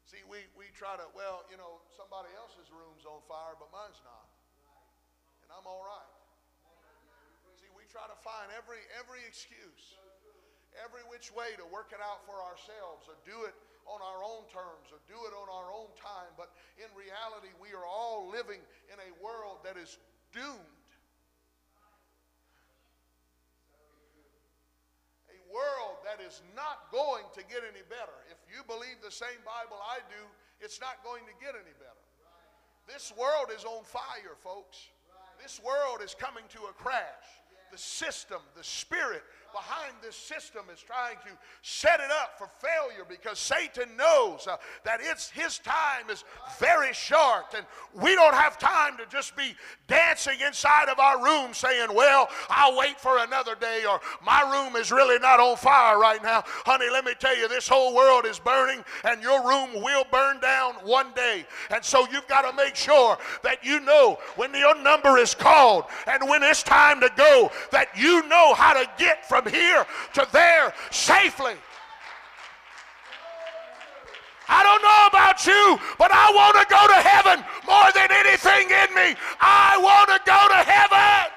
See, 0.05 0.21
we, 0.29 0.37
we 0.57 0.65
try 0.77 0.95
to, 0.95 1.03
well, 1.15 1.43
you 1.49 1.57
know, 1.57 1.81
somebody 1.97 2.29
else's 2.37 2.69
room's 2.71 3.05
on 3.05 3.21
fire, 3.27 3.55
but 3.57 3.69
mine's 3.71 3.99
not. 4.05 4.29
And 5.43 5.51
I'm 5.57 5.65
all 5.65 5.83
right 5.87 6.10
try 7.91 8.07
to 8.07 8.15
find 8.23 8.47
every, 8.55 8.79
every 8.95 9.19
excuse, 9.27 9.99
every 10.79 11.03
which 11.11 11.27
way 11.35 11.51
to 11.59 11.67
work 11.67 11.91
it 11.91 11.99
out 11.99 12.23
for 12.23 12.39
ourselves 12.39 13.11
or 13.11 13.19
do 13.27 13.43
it 13.43 13.51
on 13.83 13.99
our 13.99 14.23
own 14.23 14.47
terms 14.47 14.87
or 14.95 15.03
do 15.11 15.19
it 15.27 15.35
on 15.35 15.51
our 15.51 15.67
own 15.75 15.91
time. 15.99 16.31
But 16.39 16.55
in 16.79 16.87
reality, 16.95 17.51
we 17.59 17.75
are 17.75 17.83
all 17.83 18.31
living 18.31 18.63
in 18.87 18.97
a 19.03 19.11
world 19.19 19.59
that 19.67 19.75
is 19.75 19.99
doomed. 20.31 20.87
A 25.27 25.39
world 25.51 25.99
that 26.07 26.23
is 26.23 26.39
not 26.55 26.87
going 26.95 27.27
to 27.35 27.43
get 27.51 27.67
any 27.67 27.83
better. 27.91 28.15
If 28.31 28.39
you 28.47 28.63
believe 28.71 29.03
the 29.03 29.11
same 29.11 29.43
Bible 29.43 29.83
I 29.83 29.99
do, 30.07 30.23
it's 30.63 30.79
not 30.79 31.03
going 31.03 31.27
to 31.27 31.35
get 31.43 31.59
any 31.59 31.75
better. 31.75 31.99
This 32.87 33.11
world 33.19 33.51
is 33.51 33.67
on 33.67 33.83
fire, 33.83 34.39
folks. 34.39 34.87
This 35.43 35.59
world 35.59 35.99
is 35.99 36.15
coming 36.15 36.47
to 36.55 36.71
a 36.71 36.73
crash 36.79 37.40
the 37.71 37.77
system, 37.77 38.39
the 38.55 38.63
spirit 38.63 39.23
behind 39.53 39.93
this 40.01 40.15
system 40.15 40.63
is 40.73 40.81
trying 40.81 41.17
to 41.25 41.31
set 41.61 41.99
it 41.99 42.11
up 42.21 42.37
for 42.37 42.49
failure 42.59 43.05
because 43.07 43.39
Satan 43.39 43.89
knows 43.97 44.47
uh, 44.47 44.57
that 44.83 44.99
it's 45.01 45.29
his 45.29 45.59
time 45.59 46.09
is 46.09 46.23
very 46.59 46.93
short 46.93 47.53
and 47.55 47.65
we 48.01 48.15
don't 48.15 48.33
have 48.33 48.57
time 48.57 48.97
to 48.97 49.05
just 49.05 49.35
be 49.35 49.55
dancing 49.87 50.39
inside 50.45 50.89
of 50.89 50.99
our 50.99 51.23
room 51.23 51.53
saying, 51.53 51.93
"Well, 51.93 52.29
I'll 52.49 52.77
wait 52.77 52.99
for 52.99 53.17
another 53.19 53.55
day," 53.55 53.85
or 53.85 53.99
"My 54.23 54.41
room 54.41 54.75
is 54.75 54.91
really 54.91 55.19
not 55.19 55.39
on 55.39 55.57
fire 55.57 55.99
right 55.99 56.21
now." 56.23 56.43
Honey, 56.45 56.89
let 56.89 57.05
me 57.05 57.13
tell 57.19 57.35
you, 57.37 57.47
this 57.47 57.67
whole 57.67 57.93
world 57.93 58.25
is 58.25 58.39
burning, 58.39 58.83
and 59.03 59.21
your 59.21 59.45
room 59.47 59.81
will 59.81 60.05
burn 60.11 60.39
down 60.39 60.75
one 60.83 61.11
day. 61.13 61.45
And 61.69 61.83
so 61.83 62.07
you've 62.11 62.27
got 62.27 62.49
to 62.49 62.55
make 62.55 62.75
sure 62.75 63.17
that 63.43 63.63
you 63.63 63.79
know 63.79 64.19
when 64.35 64.53
your 64.53 64.75
number 64.81 65.17
is 65.17 65.35
called 65.35 65.85
and 66.07 66.27
when 66.29 66.43
it's 66.43 66.63
time 66.63 66.99
to 67.01 67.11
go, 67.15 67.51
that 67.71 67.89
you 67.95 68.27
know 68.27 68.53
how 68.53 68.73
to 68.73 68.89
get 68.97 69.27
from 69.27 69.40
here 69.47 69.85
to 70.13 70.27
there 70.31 70.73
safely. 70.91 71.55
I 74.51 74.63
don't 74.63 74.83
know 74.83 75.07
about 75.07 75.47
you, 75.47 75.79
but 75.97 76.11
I 76.11 76.29
want 76.35 76.59
to 76.59 76.65
go 76.67 76.83
to 76.85 76.99
heaven 76.99 77.45
more 77.65 77.87
than 77.95 78.11
anything 78.11 78.67
in 78.67 78.93
me. 78.93 79.15
I 79.39 79.79
want 79.79 80.09
to 80.09 80.19
go 80.25 80.47
to 80.49 80.61
heaven. 80.67 81.31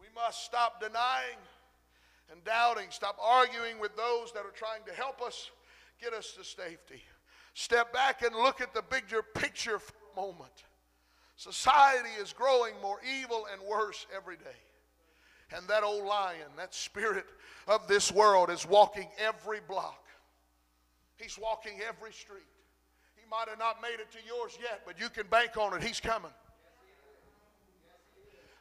We 0.00 0.08
must 0.16 0.44
stop 0.44 0.80
denying 0.80 1.38
and 2.32 2.42
doubting, 2.42 2.86
stop 2.90 3.16
arguing 3.22 3.78
with 3.78 3.96
those 3.96 4.32
that 4.32 4.40
are 4.40 4.56
trying 4.56 4.82
to 4.86 4.92
help 4.92 5.22
us 5.22 5.52
get 6.02 6.12
us 6.12 6.32
to 6.32 6.42
safety. 6.42 7.02
Step 7.54 7.92
back 7.92 8.22
and 8.22 8.34
look 8.34 8.60
at 8.60 8.74
the 8.74 8.82
bigger 8.82 9.22
picture 9.22 9.78
for 9.78 9.94
a 10.12 10.20
moment. 10.20 10.64
Society 11.36 12.10
is 12.20 12.32
growing 12.32 12.74
more 12.82 12.98
evil 13.20 13.46
and 13.52 13.62
worse 13.62 14.06
every 14.14 14.36
day. 14.36 14.58
And 15.56 15.66
that 15.68 15.84
old 15.84 16.04
lion, 16.04 16.48
that 16.56 16.74
spirit 16.74 17.26
of 17.68 17.86
this 17.86 18.10
world, 18.10 18.50
is 18.50 18.66
walking 18.66 19.06
every 19.18 19.60
block. 19.68 20.04
He's 21.16 21.38
walking 21.40 21.74
every 21.88 22.12
street. 22.12 22.42
He 23.14 23.22
might 23.30 23.48
have 23.48 23.58
not 23.58 23.80
made 23.80 24.00
it 24.00 24.10
to 24.12 24.18
yours 24.26 24.58
yet, 24.60 24.82
but 24.84 24.98
you 24.98 25.08
can 25.08 25.28
bank 25.28 25.56
on 25.56 25.74
it. 25.74 25.82
He's 25.82 26.00
coming. 26.00 26.32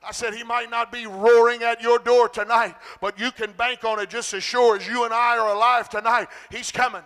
I 0.05 0.12
said 0.12 0.35
he 0.35 0.43
might 0.43 0.69
not 0.69 0.91
be 0.91 1.07
roaring 1.07 1.63
at 1.63 1.81
your 1.81 1.97
door 1.97 2.29
tonight, 2.29 2.75
but 3.01 3.19
you 3.19 3.31
can 3.31 3.53
bank 3.53 3.85
on 3.85 4.00
it 4.00 4.09
just 4.09 4.33
as 4.33 4.43
sure 4.43 4.75
as 4.75 4.88
you 4.88 5.05
and 5.05 5.13
I 5.13 5.38
are 5.38 5.55
alive 5.55 5.89
tonight. 5.89 6.27
He's 6.51 6.71
coming 6.71 7.03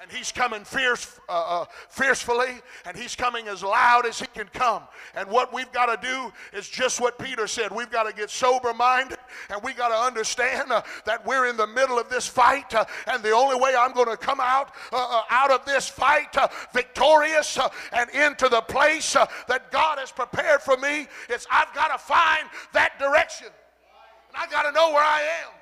and 0.00 0.10
he's 0.10 0.30
coming 0.30 0.64
fierce, 0.64 1.18
uh, 1.28 1.62
uh, 1.62 1.64
fiercely, 1.88 2.60
and 2.86 2.96
he's 2.96 3.16
coming 3.16 3.48
as 3.48 3.62
loud 3.62 4.06
as 4.06 4.20
he 4.20 4.26
can 4.28 4.46
come. 4.52 4.82
And 5.14 5.28
what 5.28 5.52
we've 5.52 5.70
got 5.72 5.86
to 5.86 6.06
do 6.06 6.32
is 6.56 6.68
just 6.68 7.00
what 7.00 7.18
Peter 7.18 7.46
said. 7.46 7.72
We've 7.72 7.90
got 7.90 8.04
to 8.04 8.14
get 8.14 8.30
sober 8.30 8.72
minded, 8.72 9.18
and 9.50 9.60
we 9.62 9.72
got 9.72 9.88
to 9.88 9.96
understand 9.96 10.70
uh, 10.70 10.82
that 11.04 11.26
we're 11.26 11.46
in 11.46 11.56
the 11.56 11.66
middle 11.66 11.98
of 11.98 12.08
this 12.08 12.26
fight, 12.26 12.72
uh, 12.74 12.84
and 13.08 13.22
the 13.22 13.32
only 13.32 13.56
way 13.56 13.74
I'm 13.76 13.92
going 13.92 14.08
to 14.08 14.16
come 14.16 14.40
out 14.40 14.72
uh, 14.92 14.96
uh, 14.96 15.22
out 15.30 15.50
of 15.50 15.64
this 15.64 15.88
fight 15.88 16.36
victorious 16.72 17.58
and 17.92 18.10
into 18.10 18.48
the 18.48 18.60
place 18.60 19.14
that 19.48 19.72
God 19.72 19.98
has 19.98 20.12
prepared 20.12 20.62
for 20.62 20.76
me 20.76 21.08
is 21.28 21.46
I've 21.50 21.74
got 21.74 21.88
to 21.88 21.98
find 21.98 22.48
that 22.72 22.98
direction, 22.98 23.48
and 23.48 24.36
I 24.36 24.46
got 24.50 24.62
to 24.62 24.72
know 24.72 24.92
where 24.92 25.04
I 25.04 25.22
am. 25.44 25.52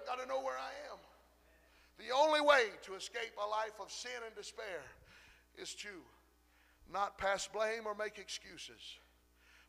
I've 0.00 0.06
got 0.06 0.22
to 0.22 0.28
know 0.28 0.40
where 0.42 0.56
I 0.56 0.68
am. 0.68 0.77
The 2.08 2.14
only 2.14 2.40
way 2.40 2.64
to 2.84 2.94
escape 2.94 3.36
a 3.36 3.46
life 3.46 3.76
of 3.78 3.92
sin 3.92 4.24
and 4.24 4.34
despair 4.34 4.80
is 5.60 5.74
to 5.84 5.92
not 6.90 7.18
pass 7.18 7.46
blame 7.46 7.84
or 7.84 7.94
make 7.94 8.16
excuses, 8.16 8.80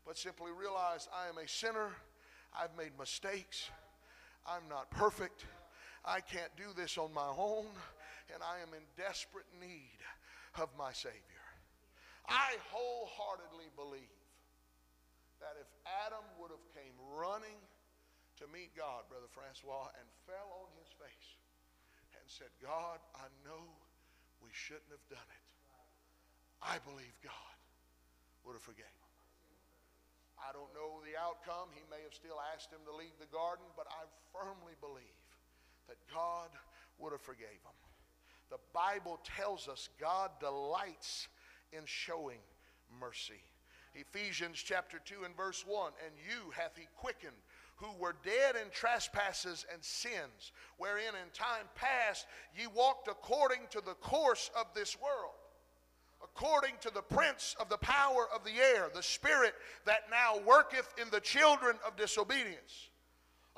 but 0.06 0.16
simply 0.16 0.50
realize 0.50 1.06
I 1.12 1.28
am 1.28 1.36
a 1.36 1.46
sinner. 1.46 1.92
I've 2.56 2.74
made 2.78 2.96
mistakes. 2.98 3.68
I'm 4.48 4.64
not 4.70 4.90
perfect. 4.90 5.44
I 6.02 6.20
can't 6.20 6.48
do 6.56 6.72
this 6.74 6.96
on 6.96 7.12
my 7.12 7.28
own, 7.28 7.68
and 8.32 8.40
I 8.40 8.64
am 8.64 8.72
in 8.72 8.88
desperate 8.96 9.44
need 9.60 10.00
of 10.56 10.70
my 10.78 10.92
Savior. 10.94 11.44
I 12.26 12.56
wholeheartedly 12.72 13.68
believe 13.76 14.16
that 15.40 15.60
if 15.60 15.68
Adam 16.08 16.24
would 16.40 16.52
have 16.52 16.64
came 16.72 16.96
running 17.12 17.60
to 18.40 18.48
meet 18.48 18.72
God, 18.74 19.04
Brother 19.10 19.28
Francois, 19.28 19.92
and 20.00 20.08
fell 20.24 20.48
on 20.64 20.72
his 20.80 20.88
face 20.96 21.29
and 22.30 22.46
said, 22.46 22.54
God, 22.62 23.02
I 23.18 23.26
know 23.42 23.58
we 24.38 24.54
shouldn't 24.54 24.94
have 24.94 25.02
done 25.10 25.26
it. 25.34 25.46
I 26.62 26.78
believe 26.86 27.10
God 27.26 27.58
would 28.46 28.54
have 28.54 28.62
forgave 28.62 28.86
him. 28.86 29.10
I 30.38 30.54
don't 30.54 30.70
know 30.70 31.02
the 31.02 31.18
outcome. 31.18 31.74
He 31.74 31.82
may 31.90 31.98
have 32.06 32.14
still 32.14 32.38
asked 32.54 32.70
him 32.70 32.86
to 32.86 32.94
leave 32.94 33.18
the 33.18 33.26
garden, 33.34 33.66
but 33.74 33.90
I 33.90 34.06
firmly 34.30 34.78
believe 34.78 35.18
that 35.90 35.98
God 36.06 36.54
would 37.02 37.10
have 37.10 37.20
forgave 37.26 37.58
him. 37.66 37.78
The 38.46 38.62
Bible 38.70 39.18
tells 39.26 39.66
us 39.66 39.90
God 39.98 40.30
delights 40.38 41.26
in 41.74 41.82
showing 41.84 42.38
mercy. 42.94 43.42
Ephesians 43.94 44.62
chapter 44.62 45.02
2 45.02 45.26
and 45.26 45.36
verse 45.36 45.66
1 45.66 45.92
And 46.06 46.14
you 46.22 46.54
hath 46.54 46.78
he 46.78 46.86
quickened 46.94 47.42
who 47.80 47.92
were 47.98 48.14
dead 48.24 48.56
in 48.56 48.70
trespasses 48.70 49.64
and 49.72 49.82
sins, 49.82 50.52
wherein 50.76 51.14
in 51.14 51.30
time 51.32 51.66
past 51.74 52.26
ye 52.56 52.66
walked 52.66 53.08
according 53.08 53.60
to 53.70 53.80
the 53.80 53.94
course 53.94 54.50
of 54.54 54.66
this 54.74 54.98
world, 55.00 55.34
according 56.22 56.74
to 56.82 56.90
the 56.90 57.02
prince 57.02 57.56
of 57.58 57.68
the 57.70 57.78
power 57.78 58.28
of 58.34 58.44
the 58.44 58.60
air, 58.60 58.90
the 58.94 59.02
spirit 59.02 59.54
that 59.86 60.10
now 60.10 60.38
worketh 60.46 60.92
in 61.00 61.08
the 61.10 61.20
children 61.20 61.76
of 61.86 61.96
disobedience, 61.96 62.90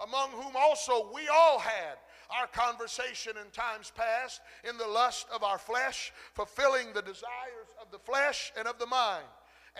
among 0.05 0.31
whom 0.31 0.55
also 0.57 1.11
we 1.13 1.29
all 1.29 1.59
had 1.59 1.97
our 2.31 2.47
conversation 2.47 3.33
in 3.37 3.51
times 3.51 3.93
past 3.95 4.41
in 4.69 4.79
the 4.79 4.87
lust 4.87 5.27
of 5.35 5.43
our 5.43 5.59
flesh, 5.59 6.13
fulfilling 6.33 6.93
the 6.95 7.03
desires 7.03 7.75
of 7.81 7.91
the 7.91 7.99
flesh 7.99 8.53
and 8.57 8.69
of 8.69 8.79
the 8.79 8.87
mind, 8.87 9.27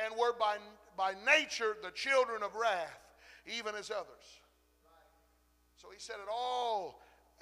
and 0.05 0.15
were 0.19 0.33
by, 0.33 0.57
by 0.97 1.15
nature 1.25 1.77
the 1.83 1.91
children 1.93 2.43
of 2.43 2.57
wrath 2.57 3.02
even 3.47 3.75
as 3.75 3.91
others. 3.91 4.41
So 5.77 5.89
he 5.93 5.99
said 5.99 6.17
it 6.17 6.31
all, 6.31 7.01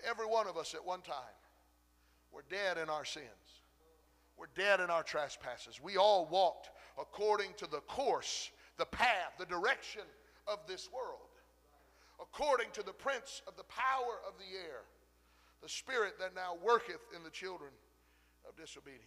every 0.08 0.26
one 0.26 0.46
of 0.46 0.56
us 0.56 0.74
at 0.74 0.84
one 0.84 1.02
time. 1.02 1.36
We're 2.32 2.42
dead 2.48 2.78
in 2.78 2.88
our 2.88 3.04
sins. 3.04 3.26
We're 4.38 4.46
dead 4.56 4.80
in 4.80 4.88
our 4.88 5.02
trespasses. 5.02 5.80
We 5.82 5.98
all 5.98 6.26
walked 6.30 6.70
according 6.98 7.52
to 7.58 7.66
the 7.66 7.80
course, 7.80 8.50
the 8.78 8.86
path, 8.86 9.34
the 9.38 9.44
direction 9.44 10.02
of 10.46 10.60
this 10.66 10.88
world, 10.92 11.28
according 12.20 12.70
to 12.72 12.82
the 12.82 12.92
prince 12.92 13.42
of 13.46 13.56
the 13.56 13.64
power 13.64 14.20
of 14.26 14.34
the 14.38 14.56
air, 14.56 14.82
the 15.62 15.68
spirit 15.68 16.14
that 16.18 16.34
now 16.34 16.56
worketh 16.64 17.02
in 17.14 17.22
the 17.22 17.30
children 17.30 17.70
of 18.48 18.56
disobedience. 18.56 19.04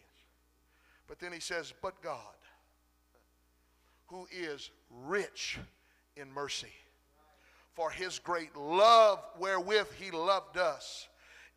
But 1.08 1.20
then 1.20 1.34
he 1.34 1.40
says, 1.40 1.74
But 1.82 2.02
God, 2.04 2.36
who 4.08 4.28
is 4.32 4.70
rich 4.92 5.58
in 6.16 6.32
mercy 6.32 6.72
for 7.76 7.90
his 7.90 8.20
great 8.20 8.56
love 8.56 9.20
wherewith 9.40 9.88
he 10.00 10.12
loved 10.12 10.58
us, 10.58 11.08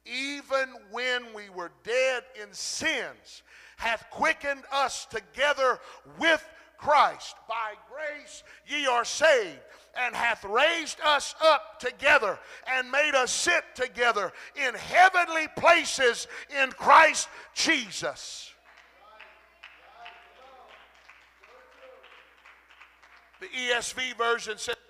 even 0.05 0.69
when 0.91 1.23
we 1.35 1.51
were 1.51 1.73
dead 1.85 2.23
in 2.41 2.53
sins, 2.53 3.43
hath 3.77 4.07
quickened 4.11 4.63
us 4.73 5.07
together 5.07 5.79
with 6.19 6.45
Christ. 6.79 7.37
By 7.49 7.75
grace 7.91 8.43
ye 8.67 8.87
are 8.87 9.05
saved, 9.05 9.61
and 9.99 10.15
hath 10.15 10.45
raised 10.45 11.01
us 11.05 11.35
up 11.43 11.81
together, 11.81 12.39
and 12.67 12.91
made 12.91 13.15
us 13.15 13.31
sit 13.31 13.65
together 13.75 14.33
in 14.55 14.75
heavenly 14.75 15.49
places 15.57 16.29
in 16.63 16.71
Christ 16.73 17.29
Jesus. 17.55 18.53
The 23.41 23.47
ESV 23.47 24.17
version 24.17 24.57
says, 24.57 24.77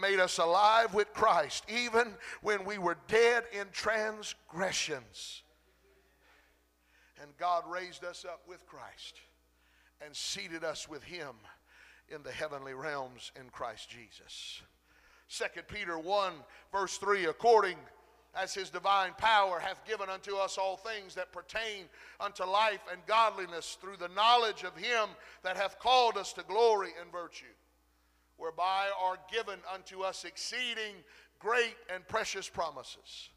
made 0.00 0.20
us 0.20 0.38
alive 0.38 0.94
with 0.94 1.12
Christ, 1.14 1.64
even 1.68 2.14
when 2.42 2.64
we 2.64 2.78
were 2.78 2.96
dead 3.08 3.44
in 3.52 3.66
transgressions. 3.72 5.42
And 7.22 7.30
God 7.38 7.64
raised 7.68 8.04
us 8.04 8.24
up 8.24 8.42
with 8.48 8.66
Christ 8.66 9.20
and 10.04 10.14
seated 10.14 10.64
us 10.64 10.88
with 10.88 11.02
Him 11.02 11.34
in 12.08 12.22
the 12.22 12.32
heavenly 12.32 12.74
realms 12.74 13.32
in 13.38 13.48
Christ 13.50 13.88
Jesus. 13.88 14.60
2 15.30 15.44
Peter 15.68 15.98
1, 15.98 16.32
verse 16.72 16.98
3 16.98 17.26
according 17.26 17.76
as 18.36 18.52
his 18.52 18.68
divine 18.68 19.12
power 19.16 19.60
hath 19.60 19.86
given 19.86 20.08
unto 20.08 20.36
us 20.36 20.58
all 20.58 20.76
things 20.76 21.14
that 21.14 21.32
pertain 21.32 21.84
unto 22.20 22.44
life 22.44 22.80
and 22.90 23.00
godliness 23.06 23.78
through 23.80 23.96
the 23.96 24.08
knowledge 24.08 24.64
of 24.64 24.76
him 24.76 25.08
that 25.44 25.56
hath 25.56 25.78
called 25.78 26.16
us 26.16 26.32
to 26.32 26.42
glory 26.42 26.90
and 27.00 27.12
virtue 27.12 27.44
whereby 28.44 28.90
are 29.02 29.16
given 29.32 29.58
unto 29.72 30.02
us 30.02 30.26
exceeding 30.26 30.94
great 31.38 31.76
and 31.92 32.06
precious 32.08 32.46
promises, 32.46 33.30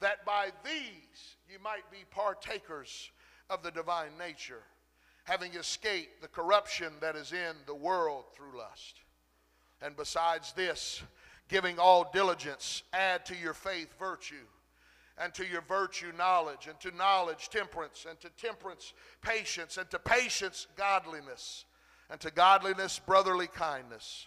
that 0.00 0.24
by 0.26 0.48
these 0.64 1.36
you 1.48 1.60
might 1.62 1.88
be 1.92 1.98
partakers 2.10 3.12
of 3.48 3.62
the 3.62 3.70
divine 3.70 4.10
nature, 4.18 4.62
having 5.22 5.54
escaped 5.54 6.20
the 6.20 6.26
corruption 6.26 6.92
that 7.00 7.14
is 7.14 7.32
in 7.32 7.54
the 7.66 7.74
world 7.74 8.24
through 8.34 8.58
lust. 8.58 8.96
And 9.80 9.96
besides 9.96 10.52
this, 10.54 11.02
giving 11.48 11.78
all 11.78 12.10
diligence, 12.12 12.82
add 12.92 13.24
to 13.26 13.36
your 13.36 13.54
faith 13.54 13.94
virtue, 13.96 14.46
and 15.18 15.32
to 15.34 15.46
your 15.46 15.62
virtue 15.62 16.10
knowledge, 16.18 16.66
and 16.66 16.80
to 16.80 16.90
knowledge 16.96 17.48
temperance, 17.48 18.06
and 18.10 18.18
to 18.20 18.28
temperance 18.30 18.92
patience, 19.22 19.76
and 19.76 19.88
to 19.90 20.00
patience 20.00 20.66
godliness, 20.76 21.64
and 22.10 22.18
to 22.18 22.32
godliness 22.32 22.98
brotherly 22.98 23.46
kindness 23.46 24.26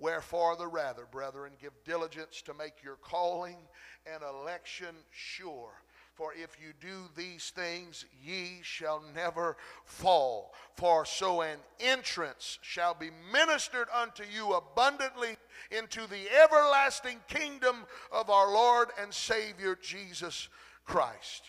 Wherefore, 0.00 0.56
the 0.56 0.66
rather, 0.66 1.04
brethren, 1.04 1.52
give 1.60 1.72
diligence 1.84 2.40
to 2.42 2.54
make 2.54 2.82
your 2.82 2.96
calling 2.96 3.58
and 4.06 4.22
election 4.22 4.94
sure. 5.10 5.72
For 6.14 6.32
if 6.32 6.56
you 6.58 6.72
do 6.80 7.10
these 7.14 7.50
things, 7.50 8.06
ye 8.24 8.60
shall 8.62 9.02
never 9.14 9.58
fall. 9.84 10.54
For 10.74 11.04
so 11.04 11.42
an 11.42 11.58
entrance 11.78 12.58
shall 12.62 12.94
be 12.94 13.10
ministered 13.30 13.88
unto 13.94 14.24
you 14.24 14.54
abundantly 14.54 15.36
into 15.70 16.06
the 16.06 16.30
everlasting 16.42 17.20
kingdom 17.28 17.84
of 18.10 18.30
our 18.30 18.50
Lord 18.50 18.88
and 19.00 19.12
Savior 19.12 19.78
Jesus 19.80 20.48
Christ. 20.86 21.42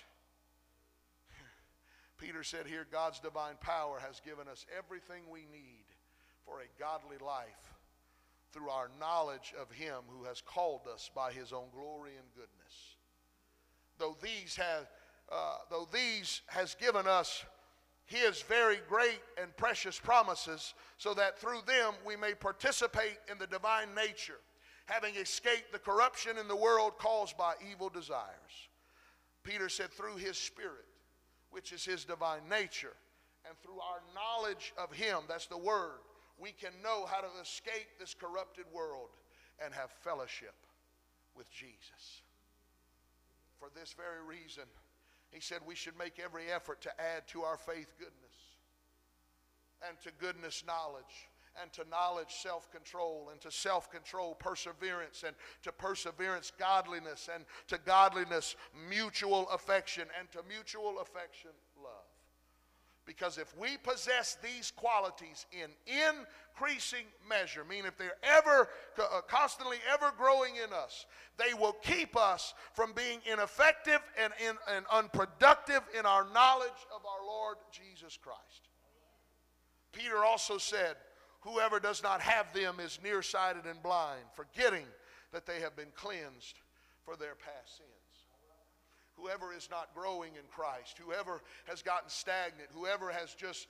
Peter 2.18 2.44
said 2.44 2.68
here, 2.68 2.86
God's 2.92 3.22
divine 3.22 3.56
power 3.62 4.00
has 4.06 4.20
given 4.20 4.50
us 4.50 4.66
everything 4.78 5.24
we 5.32 5.46
need 5.52 5.86
for 6.46 6.60
a 6.60 6.80
godly 6.80 7.18
life 7.18 7.71
through 8.52 8.70
our 8.70 8.90
knowledge 9.00 9.54
of 9.60 9.72
him 9.72 10.02
who 10.10 10.26
has 10.26 10.42
called 10.42 10.82
us 10.92 11.10
by 11.14 11.32
his 11.32 11.54
own 11.54 11.68
glory 11.74 12.12
and 12.18 12.28
goodness. 12.34 12.96
Though 13.98 14.16
these 14.22 14.56
have, 14.56 14.90
uh, 15.32 15.58
though 15.70 15.88
these 15.92 16.42
has 16.48 16.76
given 16.76 17.08
us 17.08 17.44
his 18.06 18.42
very 18.42 18.80
great 18.90 19.22
and 19.42 19.56
precious 19.56 19.98
promises, 20.00 20.74
so 20.98 21.14
that 21.14 21.40
through 21.40 21.62
them 21.66 21.94
we 22.06 22.16
may 22.16 22.34
participate 22.34 23.18
in 23.32 23.38
the 23.38 23.48
divine 23.48 23.96
nature, 23.96 24.40
having 24.86 25.16
escaped 25.16 25.72
the 25.72 25.80
corruption 25.80 26.38
in 26.38 26.48
the 26.48 26.56
world 26.56 26.98
caused 26.98 27.38
by 27.38 27.54
evil 27.72 27.90
desires. 27.90 28.70
Peter 29.44 29.70
said, 29.70 29.92
through 29.92 30.18
his 30.18 30.38
Spirit, 30.38 30.86
which 31.52 31.72
is 31.72 31.86
his 31.86 32.04
divine 32.04 32.48
nature, 32.50 32.94
and 33.48 33.58
through 33.60 33.80
our 33.80 34.02
knowledge 34.14 34.74
of 34.78 34.92
him, 34.92 35.20
that's 35.28 35.48
the 35.48 35.58
word, 35.58 36.00
we 36.42 36.52
can 36.52 36.72
know 36.84 37.06
how 37.06 37.22
to 37.22 37.30
escape 37.42 37.88
this 38.00 38.16
corrupted 38.16 38.66
world 38.74 39.10
and 39.64 39.74
have 39.74 39.92
fellowship 39.92 40.56
with 41.36 41.50
Jesus. 41.52 42.24
For 43.60 43.70
this 43.76 43.94
very 43.94 44.26
reason, 44.26 44.64
he 45.30 45.40
said 45.40 45.60
we 45.66 45.76
should 45.76 45.98
make 45.98 46.20
every 46.20 46.52
effort 46.52 46.82
to 46.82 46.90
add 47.00 47.28
to 47.28 47.44
our 47.44 47.58
faith 47.58 47.94
goodness, 48.00 48.18
and 49.88 50.00
to 50.02 50.10
goodness 50.20 50.64
knowledge, 50.66 51.30
and 51.62 51.72
to 51.74 51.84
knowledge 51.90 52.34
self 52.42 52.72
control, 52.72 53.30
and 53.32 53.40
to 53.42 53.52
self 53.52 53.92
control 53.92 54.34
perseverance, 54.34 55.24
and 55.26 55.36
to 55.62 55.72
perseverance 55.72 56.52
godliness, 56.58 57.30
and 57.34 57.46
to 57.68 57.78
godliness 57.86 58.56
mutual 58.90 59.48
affection, 59.50 60.06
and 60.20 60.30
to 60.32 60.40
mutual 60.50 61.00
affection. 61.00 61.52
Because 63.12 63.38
if 63.38 63.54
we 63.58 63.76
possess 63.76 64.38
these 64.42 64.72
qualities 64.72 65.46
in 65.52 65.70
increasing 65.86 67.04
measure, 67.28 67.66
meaning 67.68 67.84
if 67.86 67.98
they're 67.98 68.16
ever 68.24 68.70
uh, 68.98 69.20
constantly 69.28 69.80
ever 69.92 70.14
growing 70.18 70.56
in 70.56 70.72
us, 70.72 71.06
they 71.38 71.54
will 71.54 71.74
keep 71.74 72.16
us 72.16 72.54
from 72.74 72.94
being 72.94 73.20
ineffective 73.30 74.00
and, 74.18 74.32
in, 74.40 74.56
and 74.74 74.86
unproductive 74.90 75.82
in 76.00 76.06
our 76.06 76.26
knowledge 76.34 76.70
of 76.96 77.02
our 77.06 77.26
Lord 77.28 77.58
Jesus 77.74 78.18
Christ. 78.18 78.70
Peter 79.92 80.24
also 80.24 80.58
said, 80.58 80.96
Whoever 81.42 81.82
does 81.82 82.02
not 82.02 82.22
have 82.22 82.54
them 82.54 82.80
is 82.80 82.98
nearsighted 83.04 83.66
and 83.66 83.84
blind, 83.84 84.24
forgetting 84.36 84.86
that 85.34 85.46
they 85.46 85.60
have 85.60 85.76
been 85.76 85.92
cleansed 85.96 86.62
for 87.04 87.18
their 87.18 87.36
past 87.36 87.76
sins 87.76 88.01
whoever 89.18 89.54
is 89.54 89.70
not 89.70 89.94
growing 89.94 90.34
in 90.36 90.46
Christ, 90.50 90.98
whoever 90.98 91.42
has 91.66 91.82
gotten 91.82 92.10
stagnant, 92.10 92.70
whoever 92.74 93.12
has 93.12 93.34
just 93.34 93.68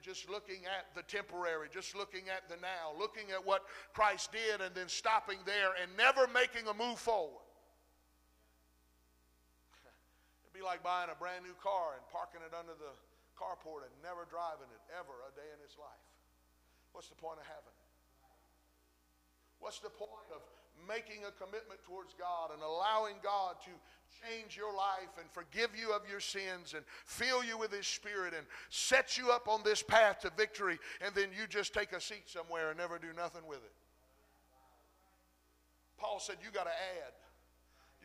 just 0.00 0.30
looking 0.30 0.64
at 0.64 0.88
the 0.96 1.02
temporary, 1.04 1.68
just 1.68 1.92
looking 1.92 2.32
at 2.32 2.48
the 2.48 2.56
now, 2.64 2.96
looking 2.96 3.28
at 3.36 3.44
what 3.44 3.68
Christ 3.92 4.32
did 4.32 4.64
and 4.64 4.72
then 4.72 4.88
stopping 4.88 5.36
there 5.44 5.76
and 5.76 5.92
never 5.98 6.24
making 6.32 6.64
a 6.70 6.74
move 6.74 6.96
forward. 6.96 7.44
It'd 10.46 10.56
be 10.56 10.64
like 10.64 10.80
buying 10.80 11.12
a 11.12 11.18
brand 11.18 11.44
new 11.44 11.52
car 11.60 12.00
and 12.00 12.04
parking 12.08 12.40
it 12.46 12.56
under 12.56 12.72
the 12.72 12.96
carport 13.36 13.84
and 13.84 13.92
never 14.00 14.24
driving 14.30 14.70
it 14.72 14.82
ever 14.94 15.12
a 15.28 15.30
day 15.36 15.50
in 15.52 15.60
his 15.60 15.76
life. 15.76 16.06
What's 16.96 17.12
the 17.12 17.18
point 17.18 17.42
of 17.42 17.46
having 17.50 17.74
it? 17.74 17.90
What's 19.58 19.80
the 19.82 19.92
point 19.92 20.30
of 20.32 20.40
making 20.88 21.24
a 21.24 21.32
commitment 21.42 21.82
towards 21.84 22.14
God 22.18 22.50
and 22.52 22.62
allowing 22.62 23.16
God 23.22 23.56
to 23.64 23.70
change 24.22 24.56
your 24.56 24.74
life 24.74 25.10
and 25.18 25.26
forgive 25.32 25.70
you 25.76 25.92
of 25.92 26.02
your 26.08 26.20
sins 26.20 26.74
and 26.74 26.84
fill 27.04 27.44
you 27.44 27.58
with 27.58 27.72
His 27.72 27.86
Spirit 27.86 28.34
and 28.36 28.46
set 28.70 29.18
you 29.18 29.30
up 29.30 29.48
on 29.48 29.62
this 29.64 29.82
path 29.82 30.20
to 30.20 30.30
victory, 30.36 30.78
and 31.04 31.14
then 31.14 31.28
you 31.38 31.46
just 31.46 31.74
take 31.74 31.92
a 31.92 32.00
seat 32.00 32.24
somewhere 32.26 32.70
and 32.70 32.78
never 32.78 32.98
do 32.98 33.12
nothing 33.16 33.42
with 33.46 33.58
it. 33.58 33.72
Paul 35.98 36.18
said, 36.20 36.36
You 36.44 36.50
got 36.50 36.64
to 36.64 36.70
add. 36.70 37.12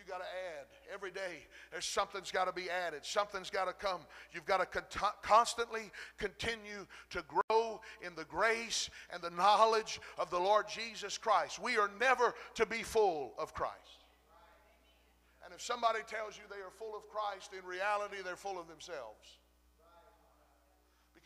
Got 0.10 0.18
to 0.18 0.24
add 0.24 0.66
every 0.92 1.12
day. 1.12 1.46
There's 1.72 1.86
something's 1.86 2.32
got 2.32 2.46
to 2.46 2.52
be 2.52 2.68
added. 2.68 3.06
Something's 3.06 3.52
got 3.52 3.66
to 3.66 3.74
come. 3.74 4.02
You've 4.34 4.46
got 4.46 4.58
to 4.58 4.66
con- 4.66 5.12
constantly 5.22 5.92
continue 6.18 6.88
to 7.12 7.24
grow 7.28 7.80
in 8.02 8.16
the 8.16 8.26
grace 8.26 8.90
and 9.14 9.22
the 9.22 9.30
knowledge 9.30 10.02
of 10.18 10.32
the 10.32 10.40
Lord 10.40 10.66
Jesus 10.68 11.16
Christ. 11.20 11.60
We 11.60 11.78
are 11.78 11.92
never 12.00 12.34
to 12.56 12.66
be 12.66 12.82
full 12.82 13.36
of 13.38 13.54
Christ. 13.54 14.04
And 15.46 15.54
if 15.54 15.62
somebody 15.62 16.00
tells 16.08 16.38
you 16.38 16.44
they 16.50 16.62
are 16.62 16.72
full 16.80 16.98
of 16.98 17.08
Christ, 17.10 17.52
in 17.54 17.64
reality, 17.64 18.18
they're 18.24 18.36
full 18.36 18.60
of 18.60 18.68
themselves. 18.68 19.38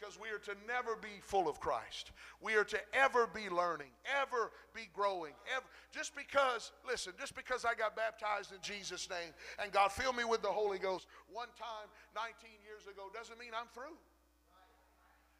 Because 0.04 0.20
we 0.20 0.28
are 0.36 0.40
to 0.40 0.56
never 0.68 0.98
be 0.98 1.22
full 1.22 1.48
of 1.48 1.62
Christ. 1.62 2.12
We 2.42 2.56
are 2.56 2.66
to 2.66 2.80
ever 2.94 3.26
be 3.26 3.48
learning, 3.50 3.88
ever 4.20 4.52
be 4.76 4.90
growing. 4.94 5.32
Ever, 5.56 5.64
just 5.94 6.14
because, 6.14 6.74
listen, 6.86 7.14
just 7.18 7.36
because 7.36 7.64
I 7.64 7.74
got 7.74 7.96
baptized 7.96 8.52
in 8.52 8.58
Jesus' 8.62 9.10
name 9.10 9.32
and 9.62 9.72
God 9.72 9.94
filled 9.94 10.18
me 10.18 10.26
with 10.26 10.42
the 10.42 10.50
Holy 10.50 10.78
Ghost 10.78 11.08
one 11.32 11.48
time 11.58 11.88
19 12.16 12.52
years 12.66 12.84
ago 12.84 13.04
doesn't 13.14 13.40
mean 13.40 13.52
I'm 13.58 13.68
through. 13.74 13.96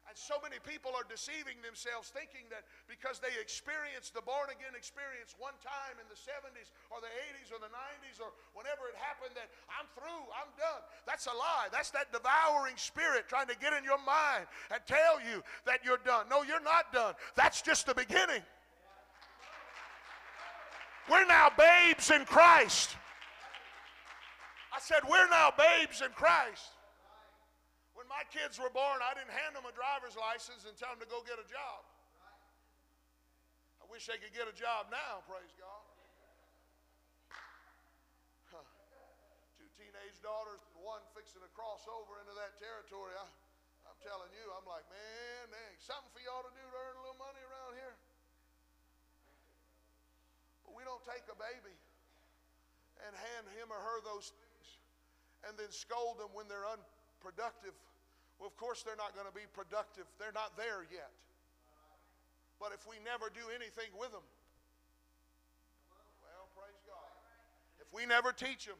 And 0.04 0.12
so 0.12 0.36
many 0.44 0.60
people 0.60 0.92
are 0.92 1.06
deceiving 1.08 1.56
themselves 1.64 2.12
thinking 2.12 2.44
that 2.52 2.68
because 2.84 3.24
they 3.24 3.32
experienced 3.40 4.12
the 4.12 4.20
born 4.20 4.52
again 4.52 4.76
experience 4.76 5.32
one 5.40 5.56
time 5.64 5.96
in 5.96 6.04
the 6.12 6.18
70s 6.20 6.68
or 6.92 7.00
the 7.00 7.08
80s 7.32 7.48
or 7.48 7.58
the 7.58 7.72
90s 7.72 8.20
or 8.20 8.28
whenever 8.52 8.84
it 8.92 8.96
happened 9.00 9.32
that 9.32 9.48
I'm 9.72 9.88
through, 9.96 10.22
I'm 10.36 10.52
done. 10.60 10.84
That's 11.08 11.24
a 11.24 11.32
lie. 11.32 11.72
That's 11.72 11.88
that 11.96 12.12
devouring 12.12 12.76
spirit 12.76 13.32
trying 13.32 13.48
to 13.48 13.56
get 13.56 13.72
in 13.72 13.80
your 13.82 14.00
mind 14.04 14.44
and 14.68 14.78
tell 14.84 15.24
you 15.24 15.40
that 15.64 15.80
you're 15.80 16.02
done. 16.04 16.28
No, 16.28 16.44
you're 16.44 16.62
not 16.62 16.92
done. 16.92 17.16
That's 17.32 17.64
just 17.64 17.88
the 17.88 17.96
beginning. 17.96 18.44
We're 21.08 21.26
now 21.26 21.48
babes 21.56 22.10
in 22.10 22.24
Christ. 22.24 22.96
I 24.74 24.80
said, 24.80 25.00
We're 25.08 25.28
now 25.28 25.52
babes 25.56 26.02
in 26.02 26.10
Christ. 26.12 26.76
When 28.04 28.20
my 28.20 28.28
kids 28.28 28.60
were 28.60 28.68
born, 28.68 29.00
I 29.00 29.16
didn't 29.16 29.32
hand 29.32 29.56
them 29.56 29.64
a 29.64 29.72
driver's 29.72 30.12
license 30.12 30.68
and 30.68 30.76
tell 30.76 30.92
them 30.92 31.00
to 31.00 31.08
go 31.08 31.24
get 31.24 31.40
a 31.40 31.48
job. 31.48 31.80
I 33.80 33.88
wish 33.88 34.04
they 34.04 34.20
could 34.20 34.36
get 34.36 34.44
a 34.44 34.52
job 34.52 34.92
now, 34.92 35.24
praise 35.24 35.48
God. 35.56 35.84
Huh. 38.52 38.60
Two 39.56 39.64
teenage 39.80 40.20
daughters 40.20 40.60
and 40.68 40.84
one 40.84 41.00
fixing 41.16 41.40
to 41.40 41.48
cross 41.56 41.88
over 41.88 42.20
into 42.20 42.36
that 42.36 42.60
territory. 42.60 43.16
I, 43.16 43.24
I'm 43.88 43.96
telling 44.04 44.28
you, 44.36 44.52
I'm 44.52 44.68
like, 44.68 44.84
man, 44.92 45.48
man, 45.48 45.72
something 45.80 46.12
for 46.12 46.20
y'all 46.20 46.44
to 46.44 46.52
do 46.52 46.60
to 46.60 46.76
earn 46.76 47.00
a 47.00 47.02
little 47.08 47.16
money 47.24 47.40
around 47.40 47.72
here. 47.80 47.96
But 50.68 50.76
we 50.76 50.84
don't 50.84 51.00
take 51.08 51.24
a 51.32 51.38
baby 51.40 51.72
and 53.00 53.16
hand 53.16 53.48
him 53.56 53.72
or 53.72 53.80
her 53.80 54.04
those 54.04 54.28
things 54.28 54.76
and 55.48 55.56
then 55.56 55.72
scold 55.72 56.20
them 56.20 56.28
when 56.36 56.52
they're 56.52 56.68
unproductive 56.68 57.72
well, 58.44 58.52
of 58.52 58.60
course, 58.60 58.84
they're 58.84 59.00
not 59.00 59.16
going 59.16 59.24
to 59.24 59.32
be 59.32 59.48
productive. 59.56 60.04
They're 60.20 60.36
not 60.36 60.52
there 60.52 60.84
yet. 60.92 61.08
But 62.60 62.76
if 62.76 62.84
we 62.84 63.00
never 63.00 63.32
do 63.32 63.40
anything 63.48 63.88
with 63.96 64.12
them, 64.12 64.20
well, 66.20 66.52
praise 66.52 66.76
God. 66.84 67.08
If 67.80 67.88
we 67.88 68.04
never 68.04 68.36
teach 68.36 68.68
them, 68.68 68.76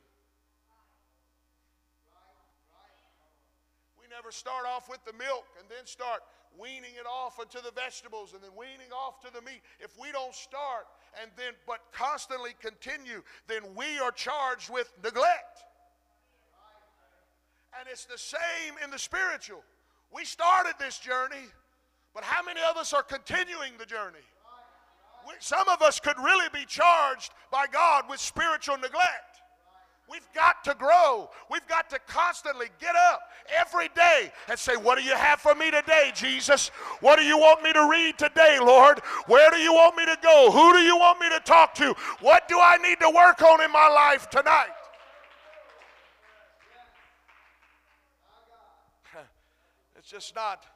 we 3.97 4.05
never 4.13 4.29
start 4.29 4.69
off 4.69 4.93
with 4.93 5.01
the 5.09 5.17
milk 5.17 5.49
and 5.57 5.65
then 5.73 5.89
start 5.89 6.21
weaning 6.61 7.01
it 7.01 7.09
off 7.09 7.41
into 7.41 7.65
the 7.65 7.73
vegetables 7.73 8.37
and 8.37 8.45
then 8.45 8.53
weaning 8.53 8.93
off 8.93 9.25
to 9.25 9.33
the 9.33 9.41
meat. 9.41 9.65
If 9.81 9.97
we 9.97 10.13
don't 10.13 10.37
start 10.37 10.85
and 11.17 11.31
then 11.41 11.57
but 11.67 11.81
constantly 11.89 12.53
continue, 12.61 13.25
then 13.49 13.65
we 13.75 13.99
are 13.99 14.13
charged 14.13 14.69
with 14.69 14.93
neglect. 15.03 15.65
And 17.81 17.89
it's 17.91 18.05
the 18.05 18.19
same 18.19 18.75
in 18.83 18.91
the 18.91 18.99
spiritual. 18.99 19.63
We 20.13 20.25
started 20.25 20.75
this 20.79 20.99
journey, 20.99 21.47
but 22.15 22.23
how 22.23 22.45
many 22.45 22.61
of 22.71 22.77
us 22.77 22.93
are 22.93 23.03
continuing 23.03 23.73
the 23.79 23.87
journey? 23.87 24.25
We, 25.27 25.35
some 25.41 25.69
of 25.69 25.83
us 25.83 25.99
could 25.99 26.19
really 26.19 26.49
be 26.53 26.65
charged 26.67 27.33
by 27.51 27.67
God 27.73 28.05
with 28.09 28.21
spiritual 28.21 28.77
neglect. 28.77 29.35
We've 30.09 30.29
got 30.35 30.63
to 30.65 30.75
grow. 30.75 31.31
We've 31.51 31.67
got 31.67 31.89
to 31.91 31.99
constantly 32.07 32.67
get 32.79 32.95
up 32.95 33.23
every 33.59 33.89
day 33.97 34.31
and 34.49 34.59
say, 34.59 34.77
What 34.77 34.99
do 34.99 35.05
you 35.05 35.15
have 35.15 35.41
for 35.41 35.55
me 35.55 35.71
today, 35.71 36.13
Jesus? 36.15 36.69
What 37.01 37.19
do 37.19 37.25
you 37.25 37.39
want 37.39 37.63
me 37.63 37.73
to 37.73 37.89
read 37.91 38.19
today, 38.19 38.59
Lord? 38.61 39.01
Where 39.27 39.51
do 39.51 39.57
you 39.57 39.73
want 39.73 39.97
me 39.97 40.05
to 40.05 40.17
go? 40.23 40.51
Who 40.53 40.75
do 40.75 40.81
you 40.81 40.97
want 40.97 41.21
me 41.21 41.31
to 41.31 41.41
talk 41.41 41.75
to? 41.77 41.95
What 42.21 42.49
do 42.49 42.61
I 42.61 42.77
need 42.87 43.01
to 43.01 43.11
work 43.11 43.41
on 43.43 43.63
in 43.63 43.73
my 43.73 43.89
life 43.89 44.29
tonight? 44.29 44.74
It's 50.05 50.13
just 50.13 50.37
not, 50.37 50.69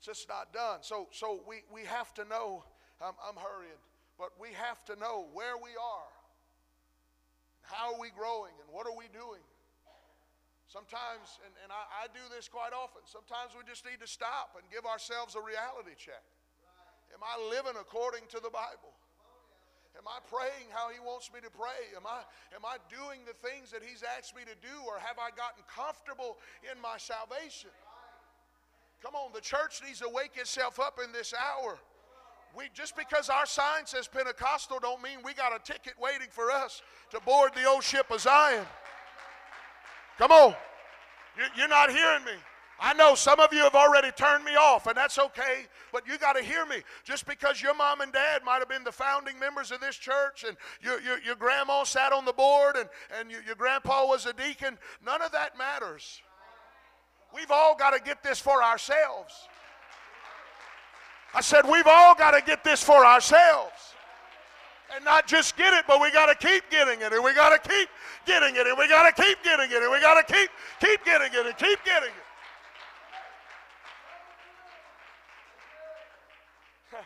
it's 0.00 0.08
just 0.08 0.24
not 0.24 0.56
done. 0.56 0.80
So, 0.80 1.12
so 1.12 1.44
we, 1.44 1.68
we 1.68 1.84
have 1.84 2.16
to 2.16 2.24
know, 2.24 2.64
I'm, 2.96 3.12
I'm 3.20 3.36
hurrying, 3.36 3.76
but 4.16 4.32
we 4.40 4.56
have 4.56 4.80
to 4.88 4.96
know 4.96 5.28
where 5.36 5.60
we 5.60 5.76
are. 5.76 6.12
How 7.68 7.92
are 7.92 8.00
we 8.00 8.08
growing 8.08 8.56
and 8.56 8.72
what 8.72 8.88
are 8.88 8.96
we 8.96 9.12
doing? 9.12 9.44
Sometimes, 10.64 11.36
and, 11.44 11.52
and 11.60 11.68
I, 11.68 12.08
I 12.08 12.16
do 12.16 12.24
this 12.32 12.48
quite 12.48 12.72
often, 12.72 13.04
sometimes 13.04 13.52
we 13.52 13.68
just 13.68 13.84
need 13.84 14.00
to 14.00 14.08
stop 14.08 14.56
and 14.56 14.64
give 14.72 14.88
ourselves 14.88 15.36
a 15.36 15.44
reality 15.44 15.92
check. 16.00 16.24
Am 17.12 17.20
I 17.20 17.36
living 17.52 17.76
according 17.76 18.32
to 18.32 18.40
the 18.40 18.48
Bible? 18.48 18.96
Am 19.92 20.08
I 20.08 20.24
praying 20.24 20.72
how 20.72 20.88
He 20.88 21.04
wants 21.04 21.28
me 21.28 21.44
to 21.44 21.52
pray? 21.52 21.92
Am 22.00 22.08
I, 22.08 22.24
am 22.56 22.64
I 22.64 22.80
doing 22.88 23.28
the 23.28 23.36
things 23.44 23.76
that 23.76 23.84
He's 23.84 24.00
asked 24.00 24.32
me 24.32 24.48
to 24.48 24.56
do, 24.64 24.72
or 24.88 24.96
have 25.04 25.20
I 25.20 25.36
gotten 25.36 25.60
comfortable 25.68 26.40
in 26.64 26.80
my 26.80 26.96
salvation? 26.96 27.76
Come 29.02 29.14
on, 29.14 29.32
the 29.32 29.40
church 29.40 29.80
needs 29.84 30.00
to 30.00 30.08
wake 30.08 30.36
itself 30.36 30.78
up 30.78 30.98
in 31.02 31.12
this 31.12 31.32
hour. 31.34 31.78
We, 32.56 32.64
just 32.74 32.96
because 32.96 33.28
our 33.28 33.46
sign 33.46 33.86
says 33.86 34.08
Pentecostal 34.08 34.80
don't 34.80 35.02
mean 35.02 35.18
we 35.24 35.34
got 35.34 35.54
a 35.54 35.62
ticket 35.62 35.94
waiting 36.00 36.28
for 36.30 36.50
us 36.50 36.82
to 37.10 37.20
board 37.20 37.52
the 37.54 37.64
old 37.64 37.84
ship 37.84 38.10
of 38.10 38.20
Zion. 38.20 38.66
Come 40.18 40.32
on. 40.32 40.54
You're 41.56 41.68
not 41.68 41.90
hearing 41.90 42.24
me. 42.24 42.32
I 42.82 42.94
know 42.94 43.14
some 43.14 43.40
of 43.40 43.52
you 43.52 43.60
have 43.60 43.74
already 43.74 44.10
turned 44.10 44.42
me 44.42 44.56
off, 44.56 44.86
and 44.86 44.96
that's 44.96 45.18
okay, 45.18 45.66
but 45.92 46.06
you 46.08 46.16
got 46.16 46.34
to 46.36 46.42
hear 46.42 46.64
me. 46.64 46.76
Just 47.04 47.26
because 47.26 47.60
your 47.60 47.74
mom 47.74 48.00
and 48.00 48.10
dad 48.10 48.42
might 48.44 48.58
have 48.58 48.70
been 48.70 48.84
the 48.84 48.92
founding 48.92 49.38
members 49.38 49.70
of 49.70 49.80
this 49.80 49.96
church, 49.96 50.44
and 50.48 50.56
your, 50.80 50.98
your, 51.02 51.20
your 51.20 51.36
grandma 51.36 51.84
sat 51.84 52.12
on 52.12 52.24
the 52.24 52.32
board, 52.32 52.76
and, 52.76 52.88
and 53.18 53.30
your, 53.30 53.42
your 53.42 53.54
grandpa 53.54 54.06
was 54.06 54.24
a 54.24 54.32
deacon, 54.32 54.78
none 55.04 55.20
of 55.20 55.30
that 55.32 55.58
matters. 55.58 56.22
We've 57.34 57.50
all 57.50 57.76
got 57.76 57.90
to 57.90 58.00
get 58.02 58.22
this 58.22 58.40
for 58.40 58.62
ourselves. 58.62 59.48
I 61.32 61.40
said, 61.40 61.64
we've 61.70 61.86
all 61.86 62.14
got 62.14 62.32
to 62.32 62.42
get 62.44 62.64
this 62.64 62.82
for 62.82 63.06
ourselves. 63.06 63.94
And 64.94 65.04
not 65.04 65.28
just 65.28 65.56
get 65.56 65.72
it, 65.72 65.84
but 65.86 66.00
we 66.00 66.10
got 66.10 66.26
to 66.26 66.34
keep 66.34 66.68
getting 66.68 67.00
it, 67.00 67.12
and 67.12 67.22
we 67.22 67.32
got 67.32 67.50
to 67.50 67.68
keep 67.68 67.88
getting 68.26 68.56
it, 68.56 68.66
and 68.66 68.76
we 68.76 68.88
got 68.88 69.14
to 69.14 69.22
keep 69.22 69.40
getting 69.44 69.70
it, 69.70 69.82
and 69.82 69.92
we 69.92 70.00
got 70.00 70.26
to 70.26 70.32
keep, 70.32 70.50
keep 70.80 71.04
getting 71.04 71.28
it, 71.32 71.46
and 71.46 71.56
keep 71.56 71.78
getting 71.84 72.08
it. 72.08 72.26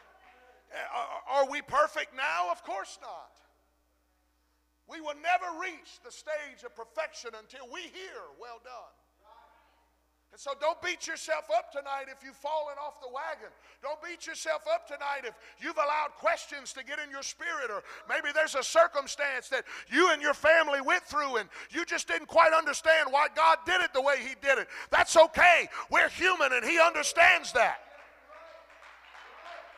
Are 1.30 1.46
we 1.50 1.60
perfect 1.60 2.16
now? 2.16 2.50
Of 2.50 2.64
course 2.64 2.98
not. 3.02 3.32
We 4.88 5.02
will 5.02 5.16
never 5.22 5.60
reach 5.60 6.00
the 6.02 6.12
stage 6.12 6.64
of 6.64 6.74
perfection 6.74 7.32
until 7.38 7.66
we 7.70 7.82
hear, 7.82 8.20
well 8.40 8.60
done. 8.64 9.03
And 10.34 10.40
so 10.40 10.50
don't 10.60 10.82
beat 10.82 11.06
yourself 11.06 11.44
up 11.56 11.70
tonight 11.70 12.06
if 12.10 12.24
you've 12.24 12.34
fallen 12.34 12.74
off 12.84 13.00
the 13.00 13.06
wagon. 13.06 13.54
Don't 13.80 14.02
beat 14.02 14.26
yourself 14.26 14.62
up 14.68 14.84
tonight 14.84 15.22
if 15.22 15.34
you've 15.60 15.76
allowed 15.76 16.10
questions 16.18 16.72
to 16.72 16.82
get 16.82 16.98
in 16.98 17.08
your 17.08 17.22
spirit, 17.22 17.70
or 17.70 17.84
maybe 18.08 18.32
there's 18.34 18.56
a 18.56 18.62
circumstance 18.64 19.48
that 19.50 19.62
you 19.88 20.10
and 20.10 20.20
your 20.20 20.34
family 20.34 20.80
went 20.80 21.04
through 21.04 21.36
and 21.36 21.48
you 21.70 21.84
just 21.84 22.08
didn't 22.08 22.26
quite 22.26 22.52
understand 22.52 23.12
why 23.12 23.28
God 23.36 23.58
did 23.64 23.80
it 23.80 23.94
the 23.94 24.02
way 24.02 24.16
He 24.18 24.34
did 24.42 24.58
it. 24.58 24.66
That's 24.90 25.16
okay. 25.16 25.68
We're 25.88 26.08
human 26.08 26.52
and 26.52 26.64
He 26.64 26.80
understands 26.80 27.52
that. 27.52 27.76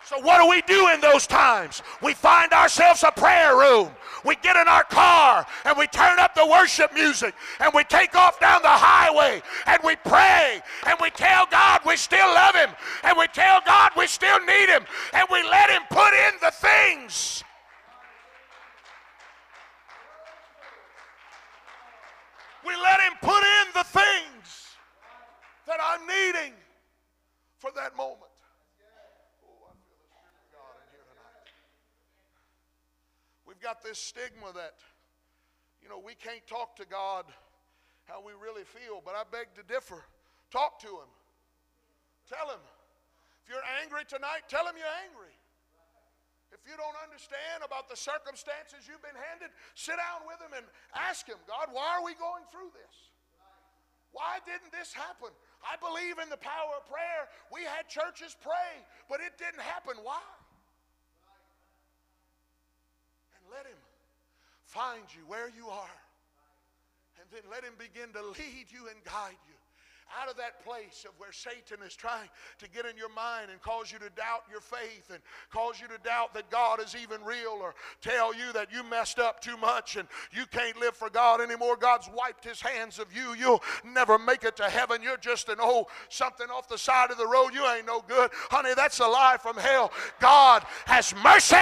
So, 0.09 0.21
what 0.21 0.41
do 0.41 0.49
we 0.49 0.63
do 0.63 0.89
in 0.91 1.01
those 1.01 1.27
times? 1.27 1.83
We 2.01 2.15
find 2.15 2.53
ourselves 2.53 3.03
a 3.03 3.11
prayer 3.11 3.57
room. 3.57 3.91
We 4.25 4.37
get 4.37 4.55
in 4.55 4.69
our 4.69 4.85
car 4.85 5.45
and 5.65 5.77
we 5.77 5.89
turn 5.89 6.21
up 6.21 6.33
the 6.33 6.47
worship 6.47 6.95
music 6.95 7.35
and 7.59 7.73
we 7.75 7.83
take 7.83 8.15
off 8.15 8.39
down 8.39 8.63
the 8.63 8.69
highway 8.69 9.43
and 9.67 9.81
we 9.83 9.97
pray 9.97 10.63
and 10.87 10.97
we 11.03 11.11
tell 11.11 11.47
God 11.51 11.81
we 11.85 11.97
still 11.97 12.29
love 12.29 12.55
Him 12.55 12.71
and 13.03 13.19
we 13.19 13.27
tell 13.29 13.61
God 13.67 13.91
we 13.97 14.07
still 14.07 14.39
need 14.47 14.69
Him 14.69 14.85
and 15.13 15.27
we 15.29 15.43
let 15.43 15.71
Him 15.71 15.83
put 15.91 16.15
in 16.15 16.35
the 16.41 16.53
things. 16.53 17.43
We 22.65 22.75
let 22.77 23.01
Him 23.01 23.13
put 23.21 23.43
in 23.43 23.67
the 23.75 23.85
things 23.85 24.77
that 25.67 25.79
I'm 25.83 26.07
needing 26.07 26.53
for 27.59 27.73
that 27.75 27.97
moment. 27.97 28.31
We've 33.57 33.65
got 33.65 33.81
this 33.81 33.97
stigma 33.97 34.53
that, 34.53 34.77
you 35.81 35.89
know, 35.89 35.97
we 35.97 36.13
can't 36.13 36.45
talk 36.45 36.77
to 36.77 36.85
God 36.85 37.25
how 38.05 38.21
we 38.21 38.37
really 38.37 38.69
feel, 38.69 39.01
but 39.01 39.17
I 39.17 39.25
beg 39.25 39.49
to 39.57 39.65
differ. 39.65 40.05
Talk 40.53 40.77
to 40.85 40.93
Him. 41.01 41.09
Tell 42.29 42.53
Him. 42.53 42.61
If 43.41 43.49
you're 43.49 43.65
angry 43.81 44.05
tonight, 44.05 44.45
tell 44.53 44.69
Him 44.69 44.77
you're 44.77 44.99
angry. 45.09 45.33
If 46.53 46.69
you 46.69 46.77
don't 46.77 47.01
understand 47.01 47.65
about 47.65 47.89
the 47.89 47.97
circumstances 47.97 48.85
you've 48.85 49.01
been 49.01 49.17
handed, 49.33 49.49
sit 49.73 49.97
down 49.97 50.29
with 50.29 50.37
Him 50.37 50.53
and 50.53 50.69
ask 50.93 51.25
Him, 51.25 51.41
God, 51.49 51.73
why 51.73 51.97
are 51.97 52.05
we 52.05 52.13
going 52.21 52.45
through 52.53 52.77
this? 52.77 53.09
Why 54.13 54.37
didn't 54.45 54.69
this 54.69 54.93
happen? 54.93 55.33
I 55.65 55.81
believe 55.81 56.21
in 56.21 56.29
the 56.29 56.37
power 56.45 56.77
of 56.77 56.85
prayer. 56.85 57.25
We 57.49 57.65
had 57.65 57.89
churches 57.89 58.37
pray, 58.37 58.85
but 59.09 59.25
it 59.25 59.41
didn't 59.41 59.65
happen. 59.65 59.97
Why? 60.05 60.21
Let 63.57 63.65
Him 63.65 63.81
find 64.65 65.03
you 65.17 65.25
where 65.27 65.49
you 65.49 65.69
are. 65.69 65.99
And 67.17 67.27
then 67.33 67.43
let 67.51 67.65
Him 67.65 67.73
begin 67.81 68.13
to 68.13 68.23
lead 68.37 68.69
you 68.69 68.89
and 68.93 69.01
guide 69.05 69.41
you 69.49 69.56
out 70.21 70.31
of 70.31 70.37
that 70.37 70.65
place 70.65 71.05
of 71.09 71.13
where 71.19 71.33
Satan 71.33 71.85
is 71.85 71.95
trying 71.95 72.29
to 72.59 72.69
get 72.71 72.87
in 72.87 72.97
your 72.97 73.09
mind 73.11 73.51
and 73.51 73.61
cause 73.61 73.93
you 73.93 73.99
to 73.99 74.11
doubt 74.11 74.45
your 74.51 74.61
faith 74.61 75.11
and 75.11 75.21
cause 75.51 75.81
you 75.81 75.89
to 75.89 75.99
doubt 76.03 76.35
that 76.35 76.51
God 76.51 76.81
is 76.81 76.97
even 77.01 77.23
real 77.25 77.59
or 77.61 77.75
tell 78.01 78.35
you 78.35 78.53
that 78.53 78.73
you 78.73 78.83
messed 78.85 79.19
up 79.19 79.41
too 79.41 79.57
much 79.57 79.97
and 79.97 80.09
you 80.33 80.47
can't 80.47 80.79
live 80.79 80.97
for 80.97 81.11
God 81.11 81.41
anymore. 81.41 81.77
God's 81.77 82.09
wiped 82.15 82.45
his 82.45 82.61
hands 82.61 82.99
of 82.99 83.15
you. 83.15 83.35
You'll 83.35 83.63
never 83.85 84.19
make 84.19 84.45
it 84.45 84.57
to 84.57 84.69
heaven. 84.69 85.03
You're 85.03 85.17
just 85.17 85.49
an 85.49 85.61
old 85.61 85.87
something 86.09 86.49
off 86.49 86.69
the 86.69 86.79
side 86.79 87.11
of 87.11 87.19
the 87.19 87.27
road. 87.27 87.51
You 87.53 87.67
ain't 87.67 87.87
no 87.87 88.03
good. 88.07 88.31
Honey, 88.51 88.75
that's 88.75 89.01
a 89.01 89.07
lie 89.07 89.37
from 89.41 89.57
hell. 89.57 89.93
God 90.21 90.65
has 90.87 91.15
mercy 91.23 91.57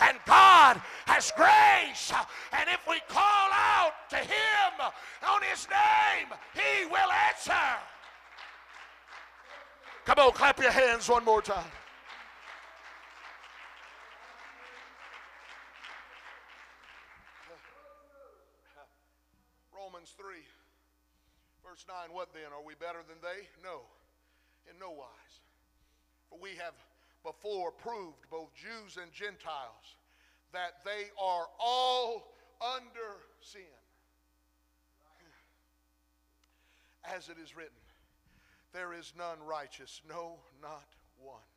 and 0.00 0.18
God 0.26 0.80
has 1.06 1.32
grace. 1.36 2.12
And 2.52 2.68
if 2.70 2.80
we 2.88 3.00
call 3.08 3.48
out 3.52 3.92
to 4.10 4.16
him 4.16 4.72
on 5.28 5.42
his 5.42 5.66
name, 5.68 6.28
he 6.54 6.86
will 6.86 7.10
answer. 7.30 7.71
Come 10.04 10.18
on, 10.18 10.32
clap 10.32 10.60
your 10.60 10.72
hands 10.72 11.08
one 11.08 11.24
more 11.24 11.40
time. 11.40 11.70
Romans 19.74 20.12
3, 20.16 20.26
verse 21.64 21.84
9. 21.86 22.12
What 22.14 22.32
then? 22.34 22.52
Are 22.52 22.64
we 22.66 22.74
better 22.74 22.98
than 23.06 23.18
they? 23.22 23.46
No, 23.62 23.82
in 24.68 24.76
no 24.80 24.90
wise. 24.90 25.40
For 26.28 26.38
we 26.42 26.50
have 26.50 26.74
before 27.22 27.70
proved, 27.70 28.28
both 28.30 28.52
Jews 28.54 28.98
and 29.00 29.12
Gentiles, 29.12 29.96
that 30.52 30.82
they 30.84 31.10
are 31.20 31.46
all 31.60 32.34
under 32.60 33.22
sin. 33.40 33.62
As 37.04 37.28
it 37.28 37.36
is 37.42 37.56
written, 37.56 37.81
there 38.72 38.92
is 38.92 39.12
none 39.16 39.38
righteous, 39.44 40.00
no, 40.08 40.40
not 40.60 40.88
one. 41.20 41.48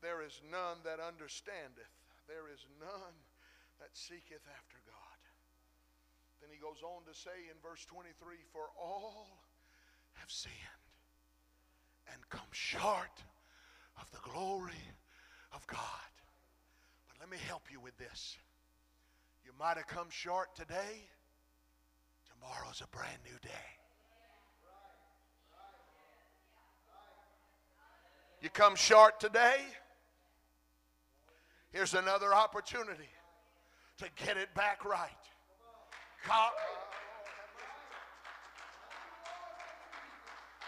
There 0.00 0.22
is 0.22 0.40
none 0.50 0.78
that 0.84 1.02
understandeth. 1.02 1.90
There 2.26 2.46
is 2.52 2.62
none 2.78 3.16
that 3.80 3.90
seeketh 3.92 4.46
after 4.54 4.78
God. 4.86 5.18
Then 6.40 6.50
he 6.54 6.62
goes 6.62 6.82
on 6.86 7.02
to 7.10 7.14
say 7.18 7.50
in 7.50 7.58
verse 7.62 7.84
23 7.86 8.14
For 8.52 8.70
all 8.78 9.26
have 10.14 10.30
sinned 10.30 10.54
and 12.12 12.28
come 12.30 12.50
short 12.52 13.22
of 14.00 14.10
the 14.12 14.22
glory 14.30 14.86
of 15.52 15.66
God. 15.66 16.12
But 17.08 17.18
let 17.20 17.30
me 17.30 17.38
help 17.46 17.70
you 17.70 17.80
with 17.80 17.96
this. 17.98 18.36
You 19.44 19.50
might 19.58 19.76
have 19.76 19.88
come 19.88 20.08
short 20.10 20.54
today, 20.54 21.08
tomorrow's 22.30 22.82
a 22.82 22.96
brand 22.96 23.18
new 23.24 23.38
day. 23.42 23.77
You 28.40 28.50
come 28.50 28.76
short 28.76 29.18
today, 29.18 29.56
here's 31.72 31.94
another 31.94 32.32
opportunity 32.32 33.08
to 33.98 34.06
get 34.24 34.36
it 34.36 34.54
back 34.54 34.84
right. 34.84 35.10
God, 36.26 36.52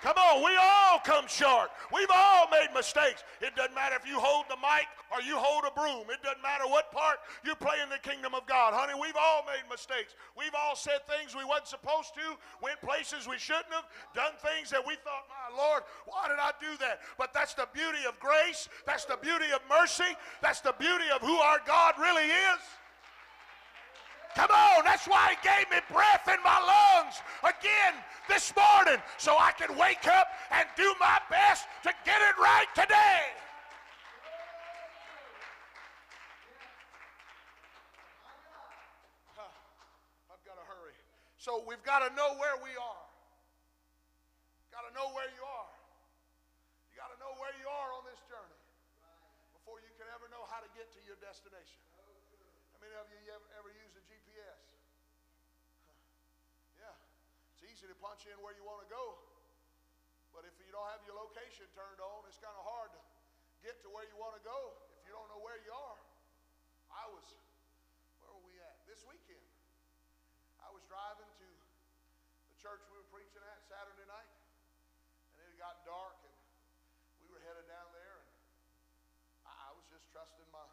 Come 0.02 0.16
on, 0.16 0.40
we 0.40 0.56
all 0.56 0.98
come 1.04 1.28
short. 1.28 1.68
We've 1.92 2.08
all 2.08 2.48
made 2.48 2.72
mistakes. 2.74 3.22
It 3.42 3.54
doesn't 3.54 3.74
matter 3.74 3.96
if 4.00 4.08
you 4.08 4.16
hold 4.18 4.46
the 4.48 4.56
mic 4.56 4.88
or 5.12 5.20
you 5.20 5.36
hold 5.36 5.68
a 5.68 5.72
broom. 5.76 6.08
It 6.08 6.24
doesn't 6.24 6.40
matter 6.40 6.64
what 6.64 6.90
part 6.90 7.20
you 7.44 7.54
play 7.54 7.76
in 7.84 7.92
the 7.92 8.00
kingdom 8.00 8.32
of 8.32 8.46
God. 8.46 8.72
Honey, 8.72 8.96
we've 8.96 9.18
all 9.20 9.44
made 9.44 9.68
mistakes. 9.68 10.16
We've 10.32 10.56
all 10.56 10.74
said 10.74 11.04
things 11.04 11.36
we 11.36 11.44
wasn't 11.44 11.68
supposed 11.68 12.16
to, 12.16 12.24
went 12.64 12.80
places 12.80 13.28
we 13.28 13.36
shouldn't 13.36 13.76
have, 13.76 13.84
done 14.16 14.32
things 14.40 14.72
that 14.72 14.80
we 14.80 14.96
thought, 15.04 15.28
my 15.28 15.52
Lord, 15.52 15.84
why 16.08 16.32
did 16.32 16.40
I 16.40 16.56
do 16.56 16.80
that? 16.80 17.04
But 17.20 17.36
that's 17.36 17.52
the 17.52 17.68
beauty 17.76 18.08
of 18.08 18.16
grace. 18.20 18.72
That's 18.88 19.04
the 19.04 19.20
beauty 19.20 19.52
of 19.52 19.60
mercy. 19.68 20.16
That's 20.40 20.64
the 20.64 20.72
beauty 20.80 21.12
of 21.12 21.20
who 21.20 21.36
our 21.44 21.60
God 21.68 22.00
really 22.00 22.24
is. 22.24 22.62
Come 24.34 24.50
on, 24.50 24.84
that's 24.84 25.06
why 25.06 25.34
He 25.34 25.38
gave 25.42 25.70
me 25.70 25.82
breath 25.90 26.28
in 26.28 26.38
my 26.44 26.58
lungs 26.62 27.18
again 27.42 27.94
this 28.28 28.54
morning 28.54 29.02
so 29.18 29.34
I 29.34 29.50
can 29.52 29.74
wake 29.76 30.06
up 30.06 30.30
and 30.54 30.66
do 30.76 30.94
my 31.02 31.18
best 31.26 31.66
to 31.82 31.90
get 32.06 32.22
it 32.22 32.38
right 32.38 32.70
today. 32.74 33.26
I've 40.30 40.44
got 40.46 40.54
to 40.54 40.66
hurry. 40.70 40.94
So 41.36 41.66
we've 41.66 41.82
got 41.82 42.06
to 42.06 42.14
know 42.14 42.38
where 42.38 42.54
we 42.62 42.70
are. 42.78 43.04
Got 44.70 44.86
to 44.86 44.94
know 44.94 45.10
where 45.10 45.26
you 45.34 45.42
are. 45.42 45.72
You 46.88 46.94
got 46.94 47.10
to 47.10 47.18
know 47.18 47.34
where 47.42 47.50
you 47.58 47.66
are 47.66 47.90
on 47.98 48.06
this 48.06 48.22
journey 48.30 48.62
before 49.58 49.82
you 49.82 49.90
can 49.98 50.06
ever 50.14 50.30
know 50.30 50.46
how 50.46 50.62
to 50.62 50.70
get 50.78 50.86
to 50.94 51.00
your 51.02 51.18
destination. 51.18 51.82
How 52.72 52.78
many 52.78 52.94
of 52.94 53.10
you 53.10 53.20
ever, 53.34 53.48
ever 53.58 53.70
use 53.74 53.89
easy 57.80 57.88
to 57.88 57.96
punch 58.04 58.28
in 58.28 58.36
where 58.44 58.52
you 58.52 58.60
want 58.60 58.84
to 58.84 58.90
go. 58.92 59.16
But 60.36 60.44
if 60.44 60.52
you 60.60 60.68
don't 60.68 60.84
have 60.92 61.00
your 61.08 61.16
location 61.16 61.64
turned 61.72 61.96
on, 61.96 62.28
it's 62.28 62.36
kind 62.36 62.52
of 62.52 62.60
hard 62.60 62.92
to 62.92 63.00
get 63.64 63.80
to 63.80 63.88
where 63.88 64.04
you 64.04 64.20
want 64.20 64.36
to 64.36 64.44
go 64.44 64.76
if 65.00 65.08
you 65.08 65.16
don't 65.16 65.24
know 65.32 65.40
where 65.40 65.56
you 65.64 65.72
are. 65.72 65.96
I 66.92 67.08
was, 67.08 67.24
where 68.20 68.36
were 68.36 68.44
we 68.44 68.52
at? 68.60 68.76
This 68.84 69.00
weekend. 69.08 69.40
I 70.60 70.68
was 70.76 70.84
driving 70.92 71.24
to 71.24 71.48
the 72.52 72.56
church 72.60 72.84
we 72.92 73.00
were 73.00 73.08
preaching 73.08 73.40
at 73.48 73.64
Saturday 73.64 74.04
night, 74.04 74.28
and 75.32 75.40
it 75.48 75.56
got 75.56 75.80
dark, 75.88 76.20
and 76.20 76.36
we 77.24 77.32
were 77.32 77.40
headed 77.48 77.64
down 77.64 77.88
there, 77.96 78.16
and 78.20 78.28
I 79.48 79.72
was 79.72 79.88
just 79.88 80.04
trusting 80.12 80.52
my 80.52 80.68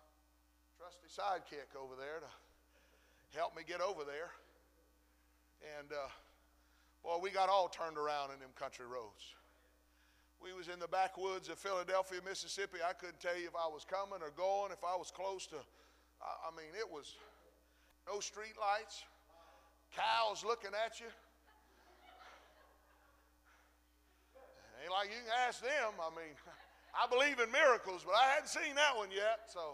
trusty 0.76 1.08
sidekick 1.08 1.72
over 1.72 1.96
there 1.96 2.20
to 2.20 2.32
help 3.32 3.56
me 3.56 3.63
get 3.63 3.80
over 3.80 4.04
there. 4.04 4.36
And 5.80 5.88
uh, 5.96 6.12
boy, 7.03 7.17
we 7.21 7.31
got 7.31 7.49
all 7.49 7.67
turned 7.67 7.97
around 7.97 8.31
in 8.31 8.39
them 8.39 8.49
country 8.55 8.86
roads. 8.86 9.36
We 10.41 10.53
was 10.53 10.67
in 10.67 10.79
the 10.79 10.88
backwoods 10.88 11.49
of 11.49 11.57
Philadelphia, 11.57 12.19
Mississippi. 12.23 12.77
I 12.86 12.93
couldn't 12.93 13.19
tell 13.19 13.38
you 13.38 13.47
if 13.47 13.57
I 13.57 13.67
was 13.67 13.86
coming 13.86 14.21
or 14.21 14.29
going, 14.38 14.71
if 14.71 14.83
I 14.86 14.95
was 14.95 15.10
close 15.10 15.47
to. 15.47 15.57
I, 16.21 16.29
I 16.47 16.49
mean, 16.53 16.69
it 16.77 16.86
was 16.86 17.17
no 18.05 18.19
street 18.19 18.53
lights, 18.60 19.03
cows 19.95 20.45
looking 20.45 20.71
at 20.77 20.99
you. 20.99 21.10
Ain't 24.77 24.93
like 24.93 25.10
you 25.10 25.17
can 25.25 25.33
ask 25.49 25.57
them. 25.60 25.97
I 25.97 26.13
mean, 26.13 26.38
I 27.01 27.10
believe 27.10 27.41
in 27.41 27.49
miracles, 27.49 28.05
but 28.05 28.13
I 28.13 28.38
hadn't 28.38 28.49
seen 28.49 28.77
that 28.77 28.93
one 28.93 29.10
yet. 29.10 29.49
So, 29.49 29.73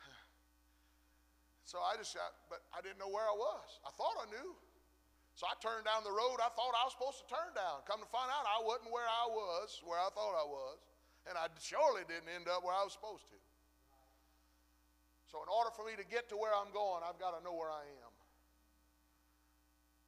so 1.68 1.78
I 1.84 2.00
just, 2.00 2.16
but 2.48 2.64
I 2.72 2.80
didn't 2.80 2.96
know 2.96 3.12
where 3.12 3.28
I 3.28 3.36
was. 3.36 3.68
I 3.84 3.92
thought 3.92 4.16
I 4.24 4.26
knew. 4.32 4.56
So 5.34 5.50
I 5.50 5.58
turned 5.58 5.82
down 5.82 6.06
the 6.06 6.14
road 6.14 6.38
I 6.38 6.50
thought 6.54 6.70
I 6.78 6.86
was 6.86 6.94
supposed 6.94 7.26
to 7.26 7.28
turn 7.30 7.50
down. 7.58 7.82
Come 7.90 7.98
to 7.98 8.10
find 8.14 8.30
out, 8.30 8.46
I 8.46 8.62
wasn't 8.62 8.94
where 8.94 9.06
I 9.06 9.26
was, 9.26 9.82
where 9.82 9.98
I 9.98 10.06
thought 10.14 10.38
I 10.38 10.46
was. 10.46 10.78
And 11.26 11.34
I 11.34 11.50
surely 11.58 12.06
didn't 12.06 12.30
end 12.30 12.46
up 12.46 12.62
where 12.62 12.76
I 12.76 12.86
was 12.86 12.94
supposed 12.94 13.26
to. 13.34 13.38
So, 15.34 15.42
in 15.42 15.50
order 15.50 15.74
for 15.74 15.82
me 15.82 15.98
to 15.98 16.06
get 16.06 16.30
to 16.30 16.38
where 16.38 16.54
I'm 16.54 16.70
going, 16.70 17.02
I've 17.02 17.18
got 17.18 17.34
to 17.34 17.42
know 17.42 17.56
where 17.58 17.72
I 17.72 17.82
am. 17.82 18.12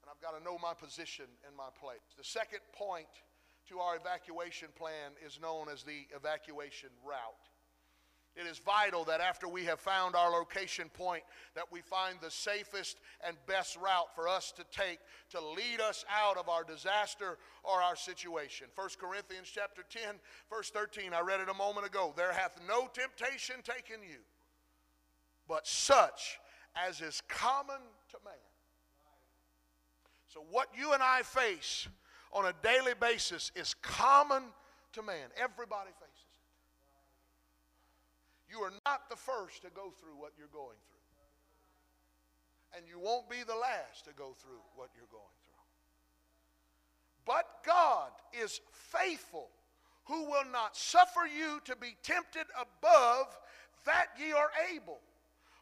And 0.04 0.06
I've 0.06 0.22
got 0.22 0.38
to 0.38 0.42
know 0.46 0.54
my 0.62 0.70
position 0.70 1.26
and 1.42 1.50
my 1.58 1.74
place. 1.74 2.06
The 2.14 2.22
second 2.22 2.62
point 2.70 3.10
to 3.66 3.82
our 3.82 3.98
evacuation 3.98 4.70
plan 4.78 5.18
is 5.18 5.42
known 5.42 5.66
as 5.66 5.82
the 5.82 6.06
evacuation 6.14 6.94
route. 7.02 7.50
It 8.36 8.46
is 8.46 8.58
vital 8.58 9.04
that 9.04 9.22
after 9.22 9.48
we 9.48 9.64
have 9.64 9.80
found 9.80 10.14
our 10.14 10.30
location 10.30 10.90
point 10.90 11.22
that 11.54 11.64
we 11.72 11.80
find 11.80 12.18
the 12.20 12.30
safest 12.30 12.98
and 13.26 13.36
best 13.46 13.76
route 13.76 14.14
for 14.14 14.28
us 14.28 14.52
to 14.52 14.64
take 14.70 14.98
to 15.30 15.40
lead 15.40 15.80
us 15.80 16.04
out 16.14 16.36
of 16.36 16.48
our 16.48 16.62
disaster 16.62 17.38
or 17.64 17.80
our 17.80 17.96
situation. 17.96 18.66
1 18.74 18.88
Corinthians 19.00 19.50
chapter 19.50 19.82
10 19.88 20.16
verse 20.50 20.68
13 20.70 21.14
I 21.14 21.20
read 21.20 21.40
it 21.40 21.48
a 21.48 21.54
moment 21.54 21.86
ago. 21.86 22.12
There 22.14 22.32
hath 22.32 22.60
no 22.68 22.88
temptation 22.92 23.56
taken 23.64 24.02
you 24.02 24.18
but 25.48 25.66
such 25.66 26.38
as 26.76 27.00
is 27.00 27.22
common 27.28 27.80
to 28.10 28.16
man. 28.24 28.34
So 30.28 30.44
what 30.50 30.68
you 30.76 30.92
and 30.92 31.02
I 31.02 31.22
face 31.22 31.88
on 32.32 32.46
a 32.46 32.52
daily 32.62 32.92
basis 33.00 33.50
is 33.54 33.74
common 33.80 34.42
to 34.92 35.02
man. 35.02 35.30
Everybody 35.36 35.90
faces. 35.98 36.35
You 38.50 38.60
are 38.60 38.72
not 38.84 39.08
the 39.10 39.16
first 39.16 39.62
to 39.62 39.70
go 39.70 39.92
through 40.00 40.16
what 40.18 40.32
you're 40.38 40.52
going 40.52 40.78
through. 40.86 40.96
And 42.76 42.84
you 42.88 42.98
won't 42.98 43.28
be 43.30 43.42
the 43.46 43.56
last 43.56 44.04
to 44.04 44.12
go 44.12 44.34
through 44.38 44.60
what 44.74 44.90
you're 44.96 45.10
going 45.10 45.24
through. 45.44 45.46
But 47.24 47.46
God 47.64 48.10
is 48.32 48.60
faithful, 48.70 49.48
who 50.04 50.24
will 50.26 50.44
not 50.52 50.76
suffer 50.76 51.26
you 51.26 51.60
to 51.64 51.74
be 51.76 51.96
tempted 52.02 52.46
above 52.54 53.36
that 53.84 54.08
ye 54.18 54.32
are 54.32 54.50
able, 54.72 55.00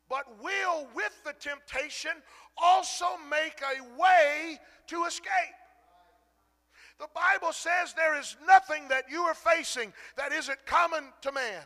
but 0.09 0.43
will 0.43 0.87
with 0.95 1.13
the 1.25 1.35
temptation 1.35 2.13
also 2.59 3.07
make 3.31 3.61
a 3.63 4.01
way 4.01 4.59
to 4.89 5.05
escape. 5.05 5.31
The 6.99 7.09
Bible 7.15 7.53
says 7.53 7.93
there 7.95 8.19
is 8.19 8.37
nothing 8.47 8.89
that 8.89 9.11
you 9.11 9.23
are 9.23 9.35
facing 9.35 9.93
that 10.17 10.33
isn't 10.33 10.65
common 10.67 11.05
to 11.23 11.33
man. 11.33 11.63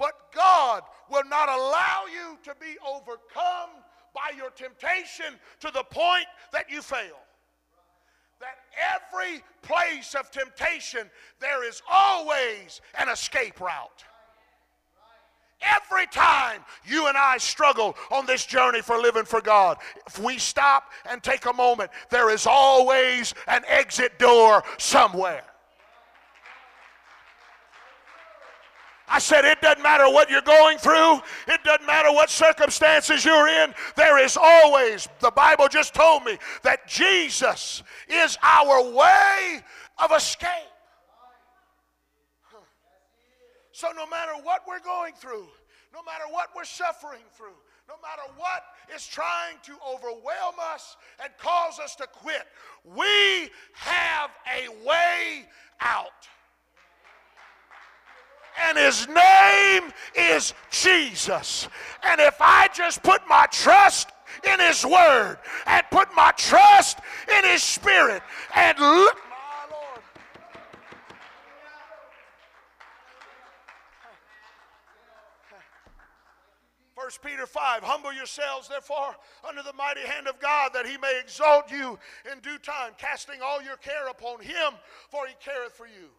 But 0.00 0.32
God 0.34 0.82
will 1.10 1.24
not 1.28 1.50
allow 1.50 2.04
you 2.10 2.38
to 2.44 2.54
be 2.58 2.78
overcome 2.88 3.68
by 4.14 4.34
your 4.34 4.48
temptation 4.48 5.26
to 5.60 5.70
the 5.70 5.84
point 5.84 6.24
that 6.54 6.70
you 6.70 6.80
fail. 6.80 7.20
That 8.40 8.56
every 8.96 9.42
place 9.60 10.14
of 10.14 10.30
temptation, 10.30 11.10
there 11.38 11.68
is 11.68 11.82
always 11.92 12.80
an 12.98 13.10
escape 13.10 13.60
route. 13.60 14.04
Every 15.60 16.06
time 16.06 16.64
you 16.86 17.08
and 17.08 17.18
I 17.18 17.36
struggle 17.36 17.94
on 18.10 18.24
this 18.24 18.46
journey 18.46 18.80
for 18.80 18.98
living 18.98 19.26
for 19.26 19.42
God, 19.42 19.76
if 20.06 20.18
we 20.18 20.38
stop 20.38 20.84
and 21.10 21.22
take 21.22 21.44
a 21.44 21.52
moment, 21.52 21.90
there 22.08 22.30
is 22.30 22.46
always 22.46 23.34
an 23.46 23.64
exit 23.68 24.18
door 24.18 24.64
somewhere. 24.78 25.49
I 29.10 29.18
said, 29.18 29.44
it 29.44 29.60
doesn't 29.60 29.82
matter 29.82 30.04
what 30.04 30.30
you're 30.30 30.40
going 30.40 30.78
through, 30.78 31.20
it 31.48 31.64
doesn't 31.64 31.86
matter 31.86 32.12
what 32.12 32.30
circumstances 32.30 33.24
you're 33.24 33.48
in, 33.48 33.74
there 33.96 34.22
is 34.22 34.38
always, 34.40 35.08
the 35.18 35.32
Bible 35.32 35.66
just 35.68 35.94
told 35.94 36.24
me, 36.24 36.38
that 36.62 36.86
Jesus 36.86 37.82
is 38.08 38.38
our 38.40 38.88
way 38.92 39.60
of 39.98 40.12
escape. 40.16 40.48
So, 43.72 43.88
no 43.96 44.06
matter 44.06 44.32
what 44.42 44.62
we're 44.68 44.80
going 44.80 45.14
through, 45.14 45.46
no 45.92 46.02
matter 46.04 46.24
what 46.30 46.50
we're 46.54 46.64
suffering 46.64 47.22
through, 47.36 47.56
no 47.88 47.94
matter 48.02 48.22
what 48.36 48.62
is 48.94 49.06
trying 49.06 49.56
to 49.64 49.72
overwhelm 49.88 50.54
us 50.72 50.96
and 51.20 51.32
cause 51.38 51.80
us 51.80 51.96
to 51.96 52.06
quit, 52.06 52.46
we 52.84 53.50
have 53.72 54.30
a 54.46 54.68
way 54.86 55.46
out 55.80 56.28
and 58.68 58.78
his 58.78 59.08
name 59.08 59.92
is 60.14 60.54
Jesus. 60.70 61.68
And 62.02 62.20
if 62.20 62.36
I 62.40 62.68
just 62.74 63.02
put 63.02 63.20
my 63.28 63.46
trust 63.50 64.10
in 64.44 64.60
his 64.60 64.84
word 64.84 65.38
and 65.66 65.84
put 65.90 66.08
my 66.14 66.32
trust 66.36 66.98
in 67.36 67.44
his 67.44 67.62
spirit 67.62 68.22
and 68.54 68.78
look. 68.78 69.16
First 76.94 77.22
Peter 77.22 77.46
5, 77.46 77.82
humble 77.82 78.12
yourselves 78.12 78.68
therefore 78.68 79.16
under 79.48 79.62
the 79.62 79.72
mighty 79.72 80.02
hand 80.02 80.28
of 80.28 80.38
God 80.38 80.72
that 80.74 80.86
he 80.86 80.96
may 80.98 81.18
exalt 81.18 81.70
you 81.70 81.98
in 82.30 82.38
due 82.40 82.58
time, 82.58 82.92
casting 82.98 83.40
all 83.42 83.62
your 83.62 83.76
care 83.78 84.08
upon 84.08 84.40
him, 84.40 84.74
for 85.08 85.26
he 85.26 85.34
careth 85.40 85.72
for 85.72 85.86
you. 85.86 86.10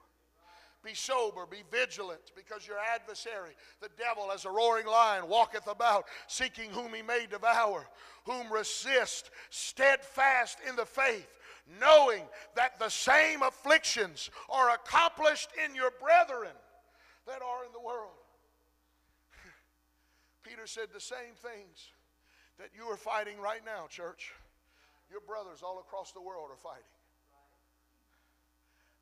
Be 0.84 0.96
sober, 0.96 1.46
be 1.46 1.64
vigilant, 1.70 2.32
because 2.36 2.68
your 2.68 2.78
adversary, 2.96 3.52
the 3.82 3.90
devil, 4.00 4.32
as 4.32 4.46
a 4.46 4.50
roaring 4.50 4.88
lion, 4.88 5.28
walketh 5.28 5.68
about, 5.68 6.06
seeking 6.28 6.72
whom 6.72 6.94
he 6.94 7.04
may 7.04 7.28
devour, 7.30 7.88
whom 8.26 8.52
resist, 8.52 9.30
steadfast 9.52 10.58
in 10.68 10.76
the 10.76 10.86
faith, 10.86 11.28
knowing 11.80 12.24
that 12.56 12.80
the 12.80 12.90
same 12.90 13.44
afflictions 13.44 14.32
are 14.50 14.72
accomplished 14.72 15.50
in 15.64 15.76
your 15.76 15.92
brethren 16.02 16.56
that 17.28 17.44
are 17.44 17.64
in 17.64 17.72
the 17.74 17.80
world. 17.80 18.18
Peter 20.44 20.66
said 20.66 20.88
the 20.92 21.00
same 21.00 21.36
things 21.38 21.90
that 22.58 22.70
you 22.76 22.86
are 22.86 22.98
fighting 22.98 23.40
right 23.40 23.62
now, 23.64 23.86
church. 23.88 24.34
Your 25.12 25.22
brothers 25.22 25.62
all 25.62 25.80
across 25.80 26.12
the 26.12 26.22
world 26.22 26.50
are 26.52 26.58
fighting 26.58 26.91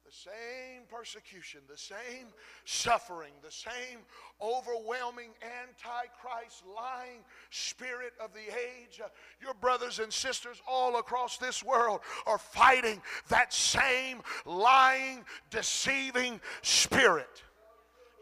the 0.09 0.15
same 0.15 0.81
persecution, 0.89 1.61
the 1.69 1.77
same 1.77 2.27
suffering, 2.65 3.31
the 3.43 3.51
same 3.51 3.99
overwhelming 4.41 5.29
antichrist 5.43 6.63
lying 6.75 7.19
spirit 7.51 8.13
of 8.23 8.31
the 8.33 8.39
age. 8.39 8.99
Uh, 9.03 9.07
your 9.41 9.53
brothers 9.55 9.99
and 9.99 10.11
sisters 10.11 10.61
all 10.67 10.97
across 10.97 11.37
this 11.37 11.63
world 11.63 11.99
are 12.25 12.39
fighting 12.39 13.01
that 13.27 13.53
same 13.53 14.21
lying, 14.45 15.23
deceiving 15.51 16.41
spirit. 16.63 17.43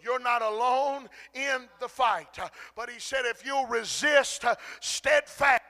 You're 0.04 0.20
not 0.20 0.42
alone 0.42 1.08
in 1.34 1.70
the 1.80 1.88
fight. 1.88 2.38
Uh, 2.42 2.50
but 2.76 2.90
he 2.90 3.00
said, 3.00 3.22
if 3.24 3.46
you'll 3.46 3.68
resist 3.68 4.44
uh, 4.44 4.56
steadfast, 4.82 5.62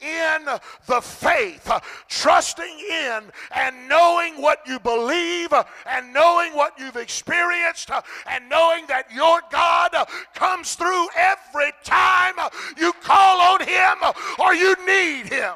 in 0.00 0.44
the 0.86 1.00
faith, 1.00 1.70
trusting 2.08 2.78
in 2.90 3.22
and 3.54 3.88
knowing 3.88 4.40
what 4.40 4.60
you 4.66 4.78
believe 4.78 5.52
and 5.86 6.12
knowing 6.12 6.54
what 6.54 6.78
you've 6.78 6.96
experienced 6.96 7.90
and 8.26 8.48
knowing 8.48 8.86
that 8.86 9.12
your 9.12 9.40
God 9.50 9.94
comes 10.34 10.74
through 10.74 11.08
every 11.16 11.72
time 11.84 12.34
you 12.76 12.92
call 13.02 13.40
on 13.40 13.60
Him 13.66 13.98
or 14.38 14.54
you 14.54 14.74
need 14.86 15.26
Him. 15.26 15.54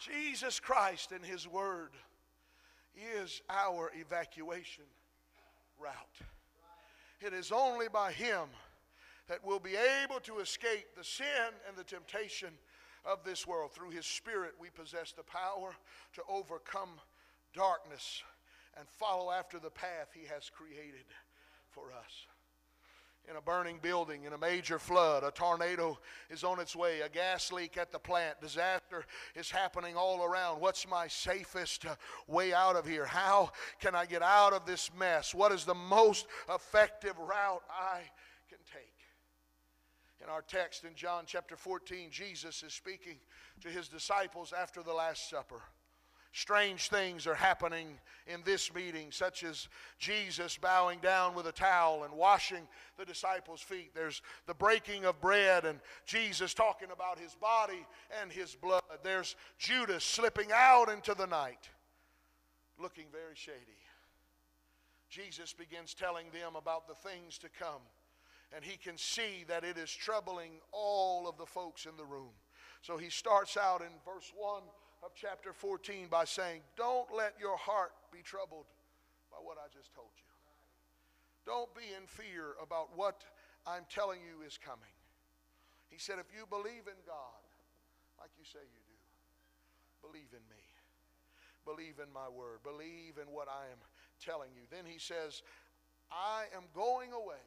Jesus 0.00 0.58
Christ 0.60 1.12
and 1.12 1.24
His 1.24 1.46
Word 1.46 1.90
is 3.22 3.42
our 3.50 3.92
evacuation 3.94 4.84
route. 5.78 6.17
It 7.20 7.32
is 7.32 7.52
only 7.52 7.88
by 7.88 8.12
Him 8.12 8.48
that 9.28 9.44
we'll 9.44 9.58
be 9.58 9.76
able 9.76 10.20
to 10.20 10.38
escape 10.38 10.86
the 10.96 11.04
sin 11.04 11.52
and 11.66 11.76
the 11.76 11.84
temptation 11.84 12.50
of 13.04 13.24
this 13.24 13.46
world. 13.46 13.72
Through 13.72 13.90
His 13.90 14.06
Spirit, 14.06 14.54
we 14.58 14.70
possess 14.70 15.12
the 15.12 15.22
power 15.22 15.74
to 16.14 16.22
overcome 16.28 17.00
darkness 17.54 18.22
and 18.78 18.88
follow 18.88 19.30
after 19.30 19.58
the 19.58 19.70
path 19.70 20.08
He 20.14 20.26
has 20.26 20.50
created 20.50 21.06
for 21.70 21.92
us 21.92 22.26
in 23.28 23.36
a 23.36 23.40
burning 23.40 23.78
building, 23.82 24.24
in 24.24 24.32
a 24.32 24.38
major 24.38 24.78
flood, 24.78 25.22
a 25.22 25.30
tornado 25.30 25.98
is 26.30 26.44
on 26.44 26.60
its 26.60 26.74
way, 26.74 27.00
a 27.00 27.08
gas 27.08 27.52
leak 27.52 27.76
at 27.76 27.92
the 27.92 27.98
plant, 27.98 28.40
disaster 28.40 29.04
is 29.34 29.50
happening 29.50 29.96
all 29.96 30.24
around. 30.24 30.60
What's 30.60 30.88
my 30.88 31.08
safest 31.08 31.84
uh, 31.84 31.94
way 32.26 32.54
out 32.54 32.76
of 32.76 32.86
here? 32.86 33.04
How 33.04 33.50
can 33.80 33.94
I 33.94 34.06
get 34.06 34.22
out 34.22 34.52
of 34.52 34.64
this 34.64 34.90
mess? 34.98 35.34
What 35.34 35.52
is 35.52 35.64
the 35.64 35.74
most 35.74 36.26
effective 36.52 37.18
route 37.18 37.62
I 37.70 38.00
can 38.48 38.58
take? 38.72 38.92
In 40.22 40.28
our 40.28 40.42
text 40.42 40.84
in 40.84 40.94
John 40.94 41.24
chapter 41.26 41.56
14, 41.56 42.10
Jesus 42.10 42.62
is 42.62 42.72
speaking 42.72 43.18
to 43.60 43.68
his 43.68 43.88
disciples 43.88 44.52
after 44.58 44.82
the 44.82 44.92
Last 44.92 45.28
Supper 45.28 45.62
strange 46.38 46.88
things 46.88 47.26
are 47.26 47.34
happening 47.34 47.98
in 48.28 48.40
this 48.44 48.72
meeting, 48.72 49.08
such 49.10 49.42
as 49.42 49.68
Jesus 49.98 50.56
bowing 50.56 51.00
down 51.00 51.34
with 51.34 51.46
a 51.48 51.52
towel 51.52 52.04
and 52.04 52.14
washing 52.14 52.68
the 52.96 53.04
disciples' 53.04 53.60
feet. 53.60 53.90
There's 53.92 54.22
the 54.46 54.54
breaking 54.54 55.04
of 55.04 55.20
bread 55.20 55.64
and 55.64 55.80
Jesus 56.06 56.54
talking 56.54 56.90
about 56.92 57.18
his 57.18 57.34
body 57.34 57.84
and 58.22 58.30
his 58.30 58.54
blood. 58.54 58.82
There's 59.02 59.34
Judas 59.58 60.04
slipping 60.04 60.50
out 60.54 60.88
into 60.88 61.12
the 61.14 61.26
night, 61.26 61.68
looking 62.78 63.06
very 63.10 63.34
shady. 63.34 63.58
Jesus 65.10 65.52
begins 65.52 65.92
telling 65.92 66.26
them 66.32 66.54
about 66.54 66.86
the 66.86 66.94
things 66.94 67.38
to 67.38 67.48
come, 67.58 67.82
and 68.54 68.64
he 68.64 68.76
can 68.76 68.96
see 68.96 69.44
that 69.48 69.64
it 69.64 69.76
is 69.76 69.90
troubling 69.90 70.52
all 70.70 71.28
of 71.28 71.36
the 71.36 71.46
folks 71.46 71.84
in 71.84 71.96
the 71.96 72.04
room. 72.04 72.30
So 72.82 72.96
he 72.96 73.10
starts 73.10 73.56
out 73.56 73.80
in 73.80 73.88
verse 74.04 74.32
1 74.36 74.62
of 75.02 75.12
chapter 75.14 75.52
14 75.52 76.08
by 76.10 76.24
saying, 76.24 76.60
Don't 76.76 77.08
let 77.14 77.34
your 77.38 77.56
heart 77.56 77.92
be 78.12 78.22
troubled 78.22 78.66
by 79.30 79.38
what 79.42 79.56
I 79.58 79.68
just 79.72 79.94
told 79.94 80.10
you. 80.16 80.26
Don't 81.46 81.72
be 81.74 81.94
in 81.96 82.06
fear 82.06 82.58
about 82.60 82.96
what 82.96 83.24
I'm 83.66 83.86
telling 83.88 84.20
you 84.20 84.44
is 84.46 84.58
coming. 84.58 84.92
He 85.88 85.98
said, 85.98 86.18
If 86.18 86.28
you 86.34 86.44
believe 86.50 86.90
in 86.90 86.98
God, 87.06 87.42
like 88.18 88.30
you 88.36 88.44
say 88.44 88.60
you 88.60 88.82
do, 88.84 88.98
believe 90.02 90.30
in 90.34 90.44
me. 90.50 90.62
Believe 91.64 92.00
in 92.00 92.12
my 92.12 92.28
word. 92.28 92.64
Believe 92.64 93.20
in 93.20 93.28
what 93.30 93.48
I 93.48 93.68
am 93.70 93.80
telling 94.24 94.50
you. 94.56 94.64
Then 94.70 94.88
he 94.88 94.98
says, 94.98 95.42
I 96.10 96.48
am 96.56 96.64
going 96.74 97.12
away 97.12 97.44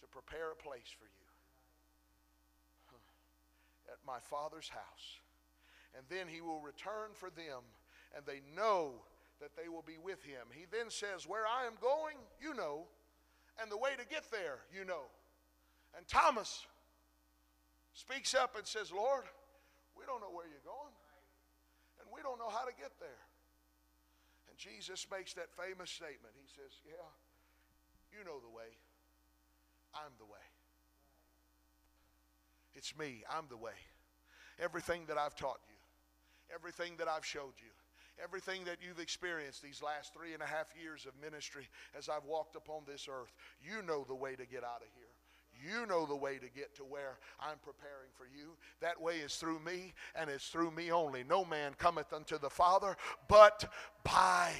to 0.00 0.06
prepare 0.06 0.52
a 0.52 0.58
place 0.58 0.88
for 0.94 1.04
you 1.04 1.20
at 3.90 3.98
my 4.06 4.22
Father's 4.22 4.68
house 4.68 5.18
and 5.96 6.04
then 6.08 6.28
he 6.28 6.40
will 6.40 6.60
return 6.60 7.10
for 7.14 7.30
them, 7.30 7.66
and 8.14 8.24
they 8.26 8.40
know 8.54 9.02
that 9.40 9.56
they 9.56 9.68
will 9.68 9.82
be 9.82 9.98
with 9.98 10.22
him. 10.22 10.46
He 10.52 10.66
then 10.70 10.90
says, 10.90 11.26
Where 11.26 11.46
I 11.46 11.66
am 11.66 11.74
going, 11.80 12.16
you 12.40 12.54
know, 12.54 12.86
and 13.60 13.70
the 13.70 13.76
way 13.76 13.90
to 13.98 14.06
get 14.06 14.30
there, 14.30 14.60
you 14.72 14.84
know. 14.84 15.10
And 15.96 16.06
Thomas 16.06 16.66
speaks 17.94 18.34
up 18.34 18.56
and 18.56 18.66
says, 18.66 18.92
Lord, 18.92 19.24
we 19.96 20.04
don't 20.06 20.20
know 20.20 20.30
where 20.30 20.46
you're 20.46 20.64
going, 20.64 20.94
and 21.98 22.06
we 22.14 22.22
don't 22.22 22.38
know 22.38 22.50
how 22.50 22.64
to 22.64 22.74
get 22.78 22.92
there. 23.00 23.24
And 24.48 24.56
Jesus 24.56 25.06
makes 25.10 25.34
that 25.34 25.50
famous 25.50 25.90
statement. 25.90 26.36
He 26.38 26.46
says, 26.46 26.78
Yeah, 26.86 27.08
you 28.12 28.24
know 28.24 28.38
the 28.38 28.50
way. 28.52 28.78
I'm 29.94 30.12
the 30.18 30.26
way. 30.26 30.46
It's 32.74 32.96
me. 32.96 33.24
I'm 33.28 33.46
the 33.48 33.56
way. 33.56 33.74
Everything 34.60 35.02
that 35.08 35.18
I've 35.18 35.34
taught 35.34 35.58
you 35.66 35.79
everything 36.54 36.94
that 36.98 37.08
I've 37.08 37.24
showed 37.24 37.54
you, 37.58 37.72
everything 38.22 38.64
that 38.64 38.78
you've 38.86 39.00
experienced 39.00 39.62
these 39.62 39.82
last 39.82 40.12
three 40.14 40.34
and 40.34 40.42
a 40.42 40.46
half 40.46 40.68
years 40.80 41.06
of 41.06 41.12
ministry 41.22 41.68
as 41.96 42.08
I've 42.08 42.24
walked 42.24 42.56
upon 42.56 42.82
this 42.86 43.08
earth, 43.10 43.32
you 43.62 43.82
know 43.82 44.04
the 44.06 44.14
way 44.14 44.36
to 44.36 44.46
get 44.46 44.64
out 44.64 44.82
of 44.82 44.88
here. 44.94 45.10
You 45.52 45.84
know 45.86 46.06
the 46.06 46.16
way 46.16 46.38
to 46.38 46.48
get 46.48 46.74
to 46.76 46.84
where 46.84 47.18
I'm 47.38 47.58
preparing 47.58 48.10
for 48.16 48.24
you. 48.24 48.52
That 48.80 49.00
way 49.00 49.16
is 49.16 49.34
through 49.34 49.58
me, 49.60 49.92
and 50.14 50.30
it's 50.30 50.48
through 50.48 50.70
me 50.70 50.90
only. 50.90 51.24
No 51.24 51.44
man 51.44 51.74
cometh 51.76 52.12
unto 52.12 52.38
the 52.38 52.48
Father 52.48 52.96
but 53.28 53.70
by 54.04 54.52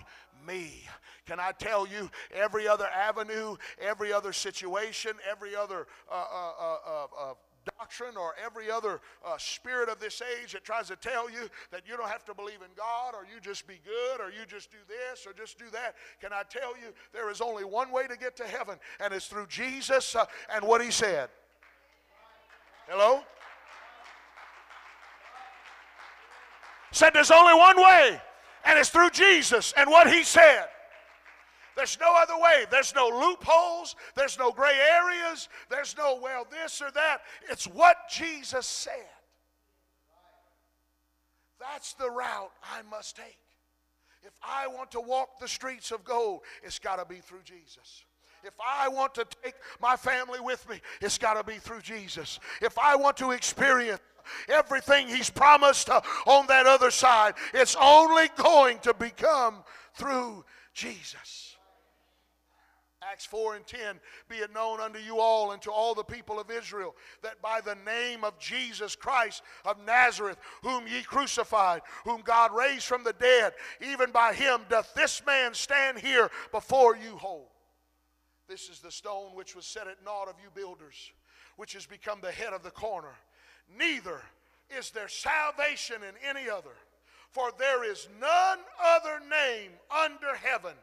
me. 0.47 0.82
Can 1.26 1.41
I 1.41 1.53
tell 1.53 1.86
you, 1.86 2.11
every 2.34 2.68
other 2.68 2.86
avenue, 2.86 3.57
every 3.80 4.12
other 4.12 4.32
situation, 4.32 5.12
every 5.30 5.55
other 5.55 5.86
uh, 6.11 6.14
uh, 6.14 6.53
uh, 6.61 6.76
uh, 6.86 7.07
uh 7.30 7.34
doctrine 7.78 8.16
or 8.16 8.34
every 8.44 8.70
other 8.70 9.00
uh, 9.24 9.36
spirit 9.38 9.88
of 9.88 9.98
this 10.00 10.22
age 10.40 10.52
that 10.52 10.64
tries 10.64 10.88
to 10.88 10.96
tell 10.96 11.30
you 11.30 11.48
that 11.70 11.82
you 11.86 11.96
don't 11.96 12.08
have 12.08 12.24
to 12.24 12.34
believe 12.34 12.62
in 12.62 12.70
God 12.76 13.14
or 13.14 13.24
you 13.24 13.40
just 13.40 13.66
be 13.66 13.80
good 13.84 14.20
or 14.20 14.30
you 14.30 14.46
just 14.46 14.70
do 14.70 14.78
this 14.88 15.26
or 15.26 15.32
just 15.32 15.58
do 15.58 15.66
that. 15.72 15.94
Can 16.20 16.32
I 16.32 16.42
tell 16.48 16.76
you 16.76 16.92
there 17.12 17.30
is 17.30 17.40
only 17.40 17.64
one 17.64 17.90
way 17.90 18.06
to 18.06 18.16
get 18.16 18.36
to 18.36 18.44
heaven, 18.44 18.78
and 19.00 19.12
it's 19.12 19.26
through 19.26 19.46
Jesus 19.46 20.14
uh, 20.14 20.24
and 20.54 20.64
what 20.64 20.82
He 20.82 20.90
said? 20.90 21.28
Hello? 22.88 23.20
Said 26.92 27.10
there's 27.14 27.30
only 27.30 27.54
one 27.54 27.76
way, 27.76 28.20
and 28.64 28.78
it's 28.78 28.88
through 28.88 29.10
Jesus 29.10 29.72
and 29.76 29.88
what 29.88 30.12
He 30.12 30.24
said. 30.24 30.66
There's 31.76 31.98
no 32.00 32.14
other 32.16 32.36
way. 32.36 32.64
There's 32.70 32.94
no 32.94 33.08
loopholes. 33.08 33.96
There's 34.14 34.38
no 34.38 34.52
gray 34.52 34.78
areas. 34.92 35.48
There's 35.68 35.96
no, 35.96 36.18
well, 36.22 36.46
this 36.50 36.82
or 36.82 36.90
that. 36.92 37.22
It's 37.48 37.66
what 37.66 37.96
Jesus 38.10 38.66
said. 38.66 39.06
That's 41.60 41.92
the 41.94 42.10
route 42.10 42.52
I 42.62 42.82
must 42.90 43.16
take. 43.16 43.38
If 44.22 44.32
I 44.42 44.66
want 44.66 44.90
to 44.92 45.00
walk 45.00 45.38
the 45.38 45.48
streets 45.48 45.92
of 45.92 46.04
gold, 46.04 46.40
it's 46.62 46.78
got 46.78 46.96
to 46.96 47.04
be 47.04 47.20
through 47.20 47.42
Jesus. 47.44 48.04
If 48.42 48.54
I 48.64 48.88
want 48.88 49.14
to 49.14 49.26
take 49.42 49.54
my 49.80 49.96
family 49.96 50.40
with 50.40 50.66
me, 50.68 50.80
it's 51.00 51.18
got 51.18 51.34
to 51.34 51.44
be 51.44 51.58
through 51.58 51.82
Jesus. 51.82 52.40
If 52.62 52.78
I 52.78 52.96
want 52.96 53.16
to 53.18 53.32
experience 53.32 54.00
everything 54.48 55.08
He's 55.08 55.30
promised 55.30 55.90
uh, 55.90 56.00
on 56.26 56.46
that 56.46 56.66
other 56.66 56.90
side, 56.90 57.34
it's 57.52 57.76
only 57.80 58.28
going 58.36 58.78
to 58.80 58.94
become 58.94 59.56
through 59.94 60.44
Jesus. 60.72 61.56
Acts 63.11 63.26
4 63.26 63.56
and 63.56 63.66
10 63.66 63.98
Be 64.28 64.36
it 64.36 64.52
known 64.52 64.80
unto 64.80 64.98
you 64.98 65.18
all 65.18 65.52
and 65.52 65.61
to 65.62 65.70
all 65.70 65.94
the 65.94 66.04
people 66.04 66.38
of 66.38 66.50
Israel 66.50 66.94
that 67.22 67.42
by 67.42 67.61
the 67.61 67.76
name 67.84 68.22
of 68.22 68.38
Jesus 68.38 68.94
Christ 68.94 69.42
of 69.64 69.84
Nazareth, 69.84 70.38
whom 70.62 70.86
ye 70.86 71.02
crucified, 71.02 71.82
whom 72.04 72.20
God 72.20 72.54
raised 72.54 72.84
from 72.84 73.02
the 73.02 73.14
dead, 73.14 73.52
even 73.80 74.12
by 74.12 74.32
him 74.32 74.61
doth 74.68 74.94
this 74.94 75.22
man 75.26 75.54
stand 75.54 75.98
here 75.98 76.30
before 76.52 76.96
you 76.96 77.16
whole. 77.16 77.50
This 78.48 78.68
is 78.68 78.78
the 78.80 78.92
stone 78.92 79.34
which 79.34 79.56
was 79.56 79.66
set 79.66 79.88
at 79.88 80.04
naught 80.04 80.28
of 80.28 80.36
you 80.42 80.50
builders, 80.54 81.11
which 81.56 81.72
has 81.72 81.86
become 81.86 82.20
the 82.20 82.30
head 82.30 82.52
of 82.52 82.62
the 82.62 82.70
corner. 82.70 83.14
Neither 83.76 84.20
is 84.76 84.90
there 84.90 85.08
salvation 85.08 85.96
in 85.96 86.14
any 86.28 86.48
other, 86.48 86.76
for 87.30 87.50
there 87.58 87.88
is 87.88 88.08
none 88.20 88.58
other 88.80 89.20
name 89.28 89.70
under 89.90 90.36
heaven 90.36 90.74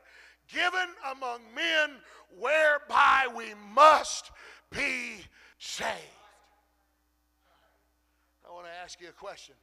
given 0.54 0.88
among 1.12 1.42
men 1.56 1.98
whereby 2.38 3.28
we 3.36 3.54
must 3.74 4.32
be 4.72 5.24
saved. 5.58 5.92
I 8.48 8.54
want 8.54 8.66
to 8.66 8.72
ask 8.84 9.02
you 9.02 9.10
a 9.10 9.12
question. 9.12 9.56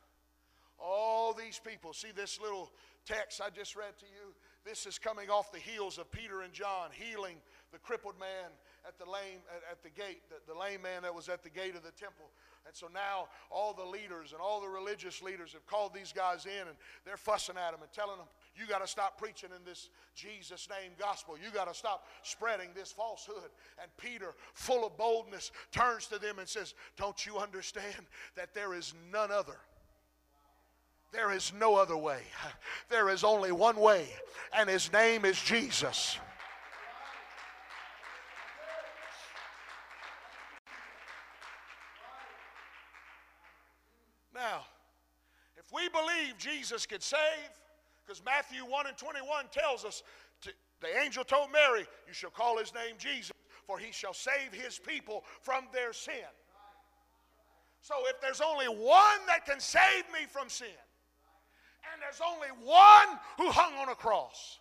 All 0.79 1.33
these 1.33 1.61
people, 1.65 1.93
see 1.93 2.11
this 2.15 2.41
little 2.41 2.71
text 3.07 3.41
I 3.41 3.51
just 3.51 3.77
read 3.77 3.97
to 3.99 4.07
you? 4.07 4.35
This 4.65 4.87
is 4.87 4.99
coming 4.99 5.31
off 5.31 5.53
the 5.53 5.59
heels 5.59 5.99
of 5.99 6.11
Peter 6.11 6.43
and 6.43 6.53
John 6.53 6.89
healing 6.93 7.37
the 7.73 7.79
crippled 7.79 8.19
man 8.19 8.51
at 8.87 8.99
the 8.99 9.05
lame 9.05 9.41
at, 9.71 9.83
the 9.83 9.91
gate, 9.91 10.23
the, 10.29 10.53
the 10.53 10.59
lame 10.59 10.83
man 10.83 11.03
that 11.03 11.15
was 11.15 11.29
at 11.29 11.43
the 11.43 11.51
gate 11.51 11.77
of 11.77 11.83
the 11.83 11.93
temple. 11.93 12.31
And 12.67 12.75
so 12.75 12.89
now 12.93 13.29
all 13.51 13.75
the 13.75 13.85
leaders 13.85 14.33
and 14.33 14.41
all 14.41 14.61
the 14.61 14.69
religious 14.69 15.23
leaders 15.23 15.53
have 15.53 15.67
called 15.67 15.93
these 15.93 16.13
guys 16.13 16.47
in 16.47 16.67
and 16.67 16.77
they're 17.05 17.19
fussing 17.19 17.57
at 17.57 17.73
them 17.73 17.83
and 17.83 17.93
telling 17.93 18.17
them, 18.17 18.27
you 18.57 18.67
got 18.67 18.81
to 18.81 18.87
stop 18.87 19.19
preaching 19.19 19.51
in 19.57 19.65
this 19.65 19.91
Jesus 20.15 20.69
name 20.71 20.93
gospel. 20.99 21.37
You 21.37 21.51
got 21.51 21.69
to 21.69 21.75
stop 21.75 22.07
spreading 22.23 22.69
this 22.75 22.93
falsehood. 22.93 23.51
And 23.83 23.91
Peter, 23.99 24.35
full 24.55 24.87
of 24.87 24.97
boldness, 24.97 25.51
turns 25.73 26.07
to 26.07 26.19
them 26.19 26.39
and 26.39 26.49
says, 26.49 26.75
Don't 26.97 27.27
you 27.27 27.39
understand 27.39 28.07
that 28.37 28.55
there 28.55 28.73
is 28.73 28.95
none 29.13 29.31
other? 29.31 29.57
There 31.13 31.31
is 31.33 31.53
no 31.59 31.77
other 31.77 31.97
way. 31.97 32.21
There 32.91 33.09
is 33.09 33.25
only 33.25 33.53
one 33.53 33.77
way, 33.77 34.07
and 34.57 34.69
his 34.69 34.93
name 34.93 35.25
is 35.25 35.41
Jesus. 35.41 36.19
Now, 44.35 44.65
if 45.57 45.73
we 45.73 45.89
believe 45.89 46.37
Jesus 46.65 46.87
could 46.87 47.03
save, 47.03 47.19
because 48.07 48.25
Matthew 48.25 48.61
1 48.61 48.87
and 48.87 48.97
21 48.97 49.45
tells 49.53 49.85
us, 49.85 50.03
to, 50.41 50.51
the 50.81 50.99
angel 51.05 51.23
told 51.23 51.53
Mary, 51.53 51.85
You 52.07 52.15
shall 52.15 52.31
call 52.31 52.57
his 52.57 52.73
name 52.73 52.95
Jesus, 52.97 53.33
for 53.67 53.79
he 53.79 53.93
shall 53.93 54.15
save 54.15 54.51
his 54.51 54.79
people 54.79 55.25
from 55.43 55.67
their 55.75 55.93
sin. 55.93 56.33
So 57.83 57.97
if 58.07 58.19
there's 58.23 58.41
only 58.41 58.65
one 58.65 59.19
that 59.27 59.45
can 59.45 59.61
save 59.61 60.05
me 60.11 60.21
from 60.27 60.49
sin, 60.49 60.69
and 61.93 62.01
there's 62.01 62.23
only 62.27 62.49
one 62.65 63.19
who 63.37 63.51
hung 63.51 63.75
on 63.75 63.91
a 63.91 63.95
cross. 63.95 64.59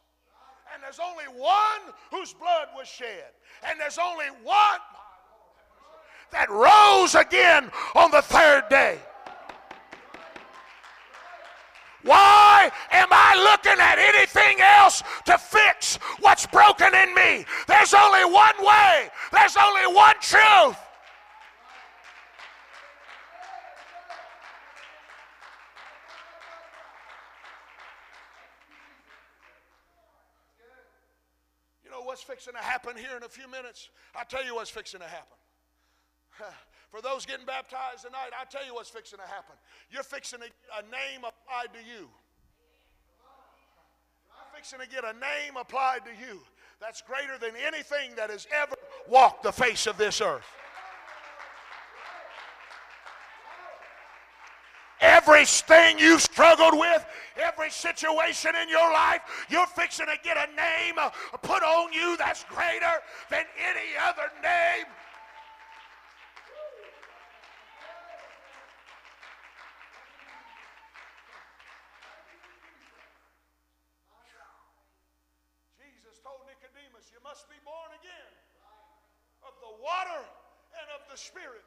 And 0.73 0.83
there's 0.83 0.99
only 0.99 1.41
one 1.41 1.93
whose 2.11 2.33
blood 2.33 2.67
was 2.75 2.89
shed. 2.89 3.31
And 3.65 3.79
there's 3.79 3.97
only 3.97 4.25
one 4.43 4.79
that 6.33 6.49
rose 6.49 7.15
again 7.15 7.71
on 7.95 8.11
the 8.11 8.21
third 8.21 8.67
day. 8.69 8.99
Why 12.03 12.69
am 12.91 13.07
I 13.11 13.35
looking 13.35 13.79
at 13.79 13.97
anything 13.97 14.59
else 14.61 15.01
to 15.25 15.37
fix 15.37 15.95
what's 16.19 16.45
broken 16.47 16.93
in 16.93 17.15
me? 17.15 17.45
There's 17.67 17.93
only 17.93 18.25
one 18.25 18.55
way, 18.59 19.09
there's 19.31 19.55
only 19.55 19.87
one 19.93 20.15
truth. 20.19 20.77
You 31.85 31.91
know 31.91 32.01
What's 32.03 32.21
fixing 32.21 32.53
to 32.53 32.59
happen 32.59 32.97
here 32.97 33.15
in 33.15 33.23
a 33.23 33.29
few 33.29 33.47
minutes? 33.47 33.89
I'll 34.13 34.25
tell 34.25 34.43
you 34.43 34.55
what's 34.55 34.69
fixing 34.69 34.99
to 34.99 35.07
happen. 35.07 35.37
For 36.93 37.01
those 37.01 37.25
getting 37.25 37.47
baptized 37.47 38.05
tonight, 38.05 38.29
I'll 38.39 38.45
tell 38.45 38.63
you 38.67 38.75
what's 38.75 38.91
fixing 38.91 39.17
to 39.17 39.25
happen. 39.25 39.55
You're 39.89 40.03
fixing 40.03 40.37
to 40.41 40.45
get 40.45 40.53
a 40.77 40.83
name 40.83 41.25
applied 41.25 41.73
to 41.73 41.79
you. 41.79 42.07
I'm 44.29 44.55
fixing 44.55 44.77
to 44.77 44.87
get 44.87 45.03
a 45.03 45.13
name 45.13 45.57
applied 45.59 46.01
to 46.05 46.11
you 46.11 46.41
that's 46.79 47.01
greater 47.01 47.39
than 47.39 47.59
anything 47.65 48.11
that 48.15 48.29
has 48.29 48.45
ever 48.55 48.75
walked 49.09 49.41
the 49.41 49.51
face 49.51 49.87
of 49.87 49.97
this 49.97 50.21
earth. 50.21 50.45
Everything 55.01 55.97
you've 55.97 56.21
struggled 56.21 56.77
with, 56.77 57.03
every 57.37 57.71
situation 57.71 58.51
in 58.61 58.69
your 58.69 58.93
life, 58.93 59.21
you're 59.49 59.65
fixing 59.65 60.05
to 60.05 60.17
get 60.23 60.37
a 60.37 60.55
name 60.55 60.99
put 61.41 61.63
on 61.63 61.91
you 61.91 62.17
that's 62.17 62.43
greater 62.43 63.01
than 63.31 63.45
any 63.57 63.97
other 63.99 64.31
name. 64.43 64.85
Must 77.33 77.49
be 77.49 77.57
born 77.65 77.89
again 77.97 78.33
of 79.41 79.57
the 79.57 79.73
water 79.81 80.21
and 80.77 80.87
of 80.93 81.01
the 81.09 81.17
Spirit, 81.17 81.65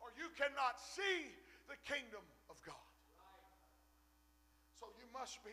or 0.00 0.08
you 0.16 0.32
cannot 0.32 0.80
see 0.80 1.28
the 1.68 1.76
kingdom 1.84 2.24
of 2.48 2.56
God. 2.64 2.88
So 4.80 4.88
you 4.96 5.04
must 5.12 5.44
be 5.44 5.52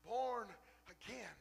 born 0.00 0.48
again 0.88 1.36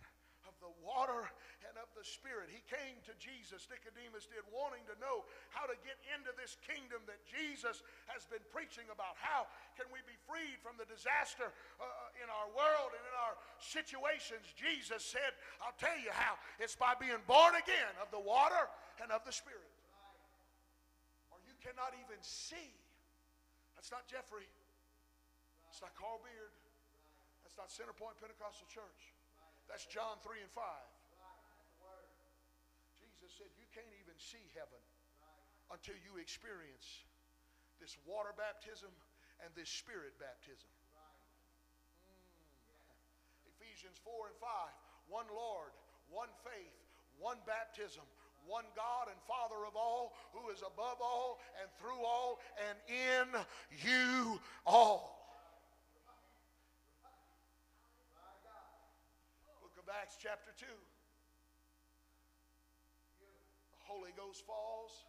of 0.51 0.53
the 0.59 0.67
water 0.83 1.31
and 1.63 1.79
of 1.79 1.87
the 1.95 1.96
Spirit. 2.07 2.47
He 2.47 2.63
came 2.71 2.95
to 3.03 3.13
Jesus, 3.19 3.67
Nicodemus 3.67 4.31
did, 4.31 4.47
wanting 4.49 4.87
to 4.87 4.95
know 5.03 5.27
how 5.51 5.67
to 5.67 5.75
get 5.83 5.99
into 6.15 6.31
this 6.39 6.55
kingdom 6.63 7.03
that 7.11 7.19
Jesus 7.27 7.83
has 8.07 8.23
been 8.31 8.43
preaching 8.55 8.87
about. 8.87 9.19
How 9.19 9.51
can 9.75 9.91
we 9.91 9.99
be 10.07 10.15
freed 10.23 10.57
from 10.63 10.79
the 10.79 10.87
disaster 10.87 11.51
uh, 11.77 12.21
in 12.23 12.27
our 12.31 12.47
world 12.55 12.95
and 12.95 13.03
in 13.03 13.15
our 13.27 13.35
situations? 13.59 14.47
Jesus 14.55 15.03
said, 15.03 15.35
I'll 15.59 15.75
tell 15.75 15.99
you 15.99 16.15
how. 16.15 16.39
It's 16.63 16.79
by 16.79 16.95
being 16.95 17.19
born 17.27 17.59
again 17.59 17.93
of 17.99 18.07
the 18.15 18.23
water 18.23 18.71
and 19.03 19.11
of 19.11 19.27
the 19.27 19.35
Spirit. 19.35 19.69
Or 21.35 21.43
you 21.43 21.53
cannot 21.59 21.91
even 21.99 22.17
see 22.23 22.71
that's 23.77 23.93
not 23.93 24.09
Jeffrey. 24.09 24.49
That's 25.69 25.79
not 25.85 25.93
Carl 25.93 26.17
Beard. 26.25 26.49
That's 27.45 27.53
not 27.55 27.69
Centerpoint 27.69 28.17
Pentecostal 28.17 28.65
Church. 28.65 29.13
That's 29.69 29.85
John 29.85 30.17
3 30.25 30.41
and 30.41 30.49
5. 30.49 30.65
Jesus 32.99 33.31
said, 33.37 33.51
See 34.17 34.49
heaven 34.57 34.81
until 35.69 35.95
you 36.01 36.17
experience 36.17 37.05
this 37.77 37.93
water 38.09 38.33
baptism 38.33 38.89
and 39.45 39.53
this 39.53 39.69
spirit 39.69 40.17
baptism. 40.17 40.69
Mm. 42.09 43.53
Ephesians 43.55 44.01
4 44.01 44.33
and 44.33 44.37
5. 44.41 44.49
One 45.07 45.29
Lord, 45.29 45.71
one 46.09 46.33
faith, 46.43 46.73
one 47.21 47.37
baptism, 47.45 48.03
one 48.47 48.65
God 48.75 49.11
and 49.11 49.19
Father 49.27 49.63
of 49.67 49.75
all, 49.75 50.15
who 50.33 50.49
is 50.49 50.63
above 50.63 50.97
all 51.03 51.39
and 51.61 51.69
through 51.79 52.01
all 52.03 52.39
and 52.57 52.77
in 52.87 53.27
you 53.83 54.39
all. 54.65 55.13
Book 59.61 59.75
of 59.77 59.87
Acts, 60.01 60.17
chapter 60.19 60.51
2. 60.59 60.65
The 60.65 60.75
Holy 63.87 64.11
Ghost 64.19 64.43
falls, 64.43 65.07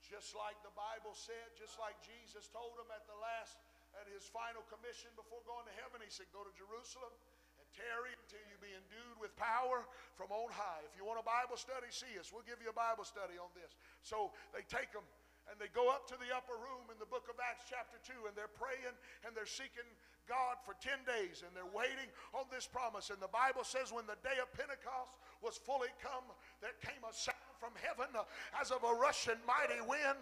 just 0.00 0.32
like 0.36 0.56
the 0.64 0.72
Bible 0.72 1.12
said, 1.12 1.52
just 1.56 1.76
like 1.76 1.96
Jesus 2.00 2.48
told 2.48 2.76
them 2.80 2.88
at 2.92 3.04
the 3.04 3.16
last, 3.20 3.60
at 4.00 4.08
his 4.10 4.26
final 4.26 4.64
commission 4.72 5.12
before 5.14 5.44
going 5.44 5.64
to 5.68 5.76
heaven. 5.80 6.00
He 6.00 6.10
said, 6.10 6.28
Go 6.32 6.42
to 6.42 6.52
Jerusalem 6.56 7.12
and 7.60 7.66
tarry 7.72 8.12
until 8.16 8.42
you 8.48 8.56
be 8.58 8.72
endued 8.72 9.16
with 9.20 9.32
power 9.36 9.86
from 10.16 10.32
on 10.34 10.50
high. 10.50 10.82
If 10.88 10.96
you 10.96 11.06
want 11.06 11.20
a 11.20 11.26
Bible 11.26 11.60
study, 11.60 11.88
see 11.92 12.18
us. 12.18 12.32
We'll 12.32 12.46
give 12.48 12.58
you 12.64 12.72
a 12.72 12.76
Bible 12.76 13.06
study 13.06 13.38
on 13.38 13.52
this. 13.54 13.76
So 14.02 14.34
they 14.56 14.66
take 14.66 14.90
them 14.90 15.04
and 15.48 15.60
they 15.60 15.68
go 15.76 15.92
up 15.92 16.08
to 16.08 16.16
the 16.16 16.32
upper 16.32 16.56
room 16.56 16.88
in 16.88 16.96
the 16.96 17.08
book 17.08 17.28
of 17.28 17.36
Acts, 17.36 17.68
chapter 17.68 18.00
2, 18.00 18.28
and 18.28 18.32
they're 18.32 18.52
praying 18.56 18.96
and 19.28 19.36
they're 19.36 19.48
seeking 19.48 19.84
God 20.24 20.56
for 20.64 20.72
10 20.80 21.04
days 21.04 21.44
and 21.44 21.52
they're 21.52 21.68
waiting 21.68 22.08
on 22.32 22.48
this 22.48 22.64
promise. 22.64 23.12
And 23.12 23.20
the 23.20 23.28
Bible 23.28 23.64
says 23.64 23.92
when 23.92 24.08
the 24.08 24.16
day 24.24 24.40
of 24.40 24.48
Pentecost 24.56 25.20
was 25.44 25.60
fully 25.60 25.92
come, 26.00 26.24
there 26.64 26.76
came 26.80 27.04
a 27.04 27.12
sound 27.12 27.43
from 27.58 27.70
heaven 27.82 28.06
uh, 28.16 28.22
as 28.60 28.70
of 28.70 28.82
a 28.84 28.94
rushing 28.94 29.34
mighty 29.46 29.80
wind. 29.86 30.18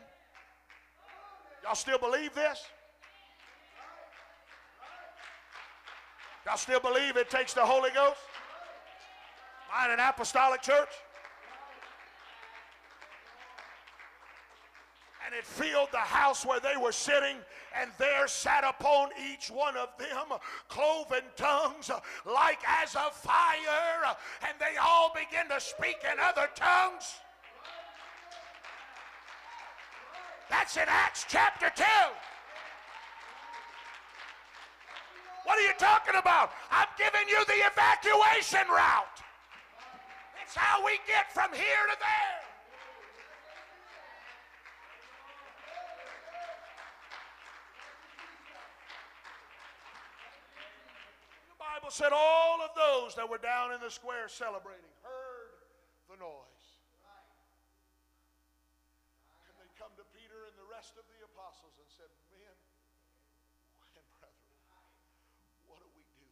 Y'all 1.63 1.75
still 1.75 1.99
believe 1.99 2.35
this? 2.35 2.65
Y'all 6.45 6.57
still 6.57 6.81
believe 6.81 7.17
it 7.17 7.31
takes 7.31 7.55
the 7.55 7.65
Holy 7.65 7.91
Ghost? 7.95 8.19
Mine 9.73 9.91
an 9.91 10.01
apostolic 10.01 10.61
church? 10.61 10.89
And 15.33 15.39
it 15.39 15.47
filled 15.47 15.89
the 15.93 15.97
house 15.97 16.45
where 16.45 16.61
they 16.61 16.77
were 16.77 16.93
sitting, 16.93 17.37
and 17.75 17.91
there 17.97 18.29
sat 18.29 18.65
upon 18.65 19.09
each 19.33 19.51
one 19.51 19.79
of 19.79 19.89
them 19.97 20.39
cloven 20.69 21.23
tongues 21.37 21.91
like 22.27 22.59
as 22.69 22.95
of 22.95 23.15
fire, 23.15 24.15
and 24.47 24.53
they 24.61 24.77
all 24.77 25.11
began 25.15 25.49
to 25.49 25.59
speak 25.59 25.97
in 26.05 26.21
other 26.21 26.51
tongues. 26.55 27.15
That's 30.51 30.77
in 30.77 30.85
Acts 30.87 31.25
chapter 31.27 31.73
2. 31.75 31.83
What 35.45 35.57
are 35.57 35.63
you 35.63 35.73
talking 35.79 36.17
about? 36.19 36.51
I'm 36.71 36.89
giving 36.99 37.27
you 37.27 37.43
the 37.47 37.65
evacuation 37.73 38.69
route. 38.69 39.23
It's 40.45 40.55
how 40.55 40.85
we 40.85 40.99
get 41.07 41.33
from 41.33 41.55
here 41.55 41.87
to 41.91 41.97
there. 41.99 42.43
The 51.49 51.81
Bible 51.81 51.82
said 51.93 52.09
all 52.09 52.65
of 52.65 52.73
those 52.73 53.13
that 53.21 53.29
were 53.29 53.37
down 53.37 53.69
in 53.77 53.81
the 53.85 53.93
square 53.93 54.25
celebrating 54.25 54.89
heard 55.05 55.61
the 56.09 56.17
noise. 56.17 56.67
And 59.45 59.53
they 59.61 59.69
come 59.77 59.93
to 60.01 60.07
Peter 60.17 60.49
and 60.49 60.57
the 60.57 60.65
rest 60.73 60.97
of 60.97 61.05
the 61.13 61.21
apostles 61.21 61.77
and 61.77 61.85
said, 61.93 62.09
Men 62.33 62.57
and 64.01 64.07
brethren, 64.17 64.57
what 65.69 65.85
do 65.85 65.89
we 65.93 66.01
do? 66.17 66.29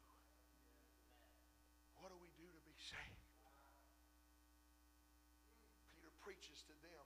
What 2.00 2.08
do 2.08 2.16
we 2.24 2.32
do 2.40 2.48
to 2.48 2.62
be 2.64 2.76
saved? 2.80 3.20
Peter 5.92 6.08
preaches 6.24 6.64
to 6.72 6.74
them 6.80 7.04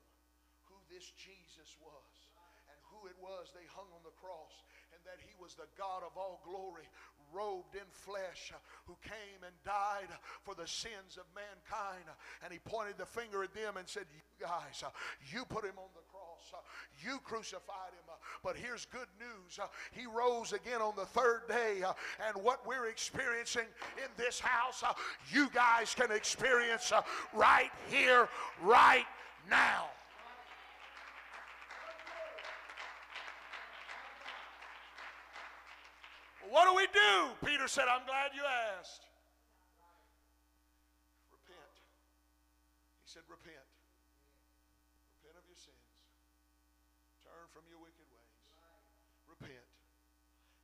who 0.70 0.78
this 0.86 1.10
Jesus 1.18 1.74
was 1.82 2.30
and 2.70 2.78
who 2.86 3.10
it 3.10 3.18
was 3.18 3.50
they 3.50 3.66
hung 3.74 3.90
on 3.90 4.06
the 4.06 4.14
cross 4.14 4.62
and 4.94 5.02
that 5.02 5.18
he 5.18 5.34
was 5.42 5.58
the 5.58 5.66
God 5.74 6.06
of 6.06 6.14
all 6.14 6.38
glory 6.46 6.86
robed 7.34 7.74
in 7.74 7.88
flesh 7.90 8.52
uh, 8.54 8.58
who 8.86 8.96
came 9.02 9.42
and 9.44 9.54
died 9.64 10.08
uh, 10.08 10.16
for 10.42 10.54
the 10.54 10.66
sins 10.66 11.18
of 11.18 11.26
mankind. 11.34 12.06
And 12.42 12.52
he 12.52 12.58
pointed 12.60 12.96
the 12.96 13.06
finger 13.06 13.42
at 13.42 13.52
them 13.54 13.76
and 13.76 13.88
said 13.88 14.06
you 14.14 14.46
guys 14.46 14.82
uh, 14.86 14.90
you 15.32 15.44
put 15.44 15.64
him 15.64 15.76
on 15.76 15.90
the 15.94 16.06
cross 16.08 16.62
you 17.02 17.18
crucified 17.24 17.92
him 17.92 18.14
but 18.42 18.56
here's 18.56 18.84
good 18.86 19.08
news 19.18 19.58
he 19.92 20.06
rose 20.06 20.52
again 20.52 20.80
on 20.80 20.94
the 20.96 21.06
third 21.06 21.42
day 21.48 21.82
and 22.26 22.44
what 22.44 22.66
we're 22.66 22.86
experiencing 22.86 23.66
in 23.96 24.10
this 24.16 24.38
house 24.38 24.84
you 25.32 25.48
guys 25.54 25.94
can 25.94 26.12
experience 26.12 26.92
right 27.32 27.70
here 27.90 28.28
right 28.62 29.06
now 29.50 29.86
What 36.54 36.70
do 36.70 36.78
we 36.78 36.86
do? 36.86 37.34
Peter 37.42 37.66
said, 37.66 37.90
I'm 37.90 38.06
glad 38.06 38.30
you 38.30 38.46
asked. 38.78 39.10
Repent. 41.34 41.74
He 43.02 43.10
said, 43.10 43.26
Repent. 43.26 43.66
Repent 45.18 45.34
of 45.34 45.42
your 45.50 45.58
sins. 45.58 45.90
Turn 47.26 47.50
from 47.50 47.66
your 47.66 47.82
wicked 47.82 48.06
ways. 48.06 48.38
Repent. 49.26 49.66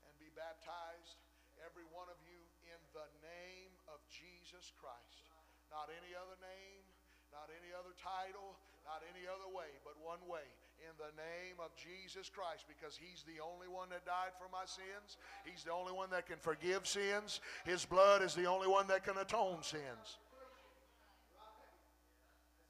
And 0.07 0.15
be 0.23 0.31
baptized, 0.39 1.19
every 1.67 1.91
one 1.91 2.07
of 2.07 2.23
you, 2.23 2.39
in 2.71 2.79
the 2.95 3.11
name 3.27 3.75
of 3.91 3.99
Jesus 4.15 4.71
Christ. 4.79 5.27
Not 5.75 5.91
any 5.91 6.15
other 6.15 6.39
name, 6.39 6.87
not 7.35 7.51
any 7.51 7.75
other 7.75 7.99
title, 7.99 8.55
not 8.87 9.03
any 9.11 9.27
other 9.27 9.51
way, 9.51 9.75
but 9.83 9.99
one 9.99 10.23
way. 10.31 10.47
In 10.91 10.99
the 10.99 11.15
name 11.15 11.63
of 11.63 11.71
Jesus 11.79 12.27
Christ, 12.27 12.67
because 12.67 12.99
He's 12.99 13.23
the 13.23 13.39
only 13.39 13.71
one 13.71 13.95
that 13.95 14.03
died 14.03 14.35
for 14.43 14.51
my 14.51 14.67
sins. 14.67 15.23
He's 15.47 15.63
the 15.63 15.71
only 15.71 15.95
one 15.95 16.11
that 16.11 16.27
can 16.27 16.43
forgive 16.43 16.83
sins. 16.83 17.39
His 17.63 17.87
blood 17.87 18.27
is 18.27 18.35
the 18.35 18.51
only 18.51 18.67
one 18.67 18.91
that 18.91 19.07
can 19.07 19.15
atone 19.23 19.63
sins. 19.63 20.19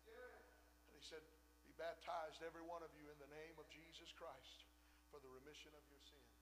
And 0.04 0.92
He 0.92 1.00
said, 1.00 1.24
Be 1.64 1.72
baptized, 1.80 2.44
every 2.44 2.60
one 2.60 2.84
of 2.84 2.92
you, 2.92 3.08
in 3.08 3.16
the 3.24 3.32
name 3.32 3.56
of 3.56 3.64
Jesus 3.72 4.12
Christ 4.12 4.68
for 5.08 5.16
the 5.24 5.32
remission 5.32 5.72
of 5.72 5.80
your 5.90 6.04
sins. 6.04 6.36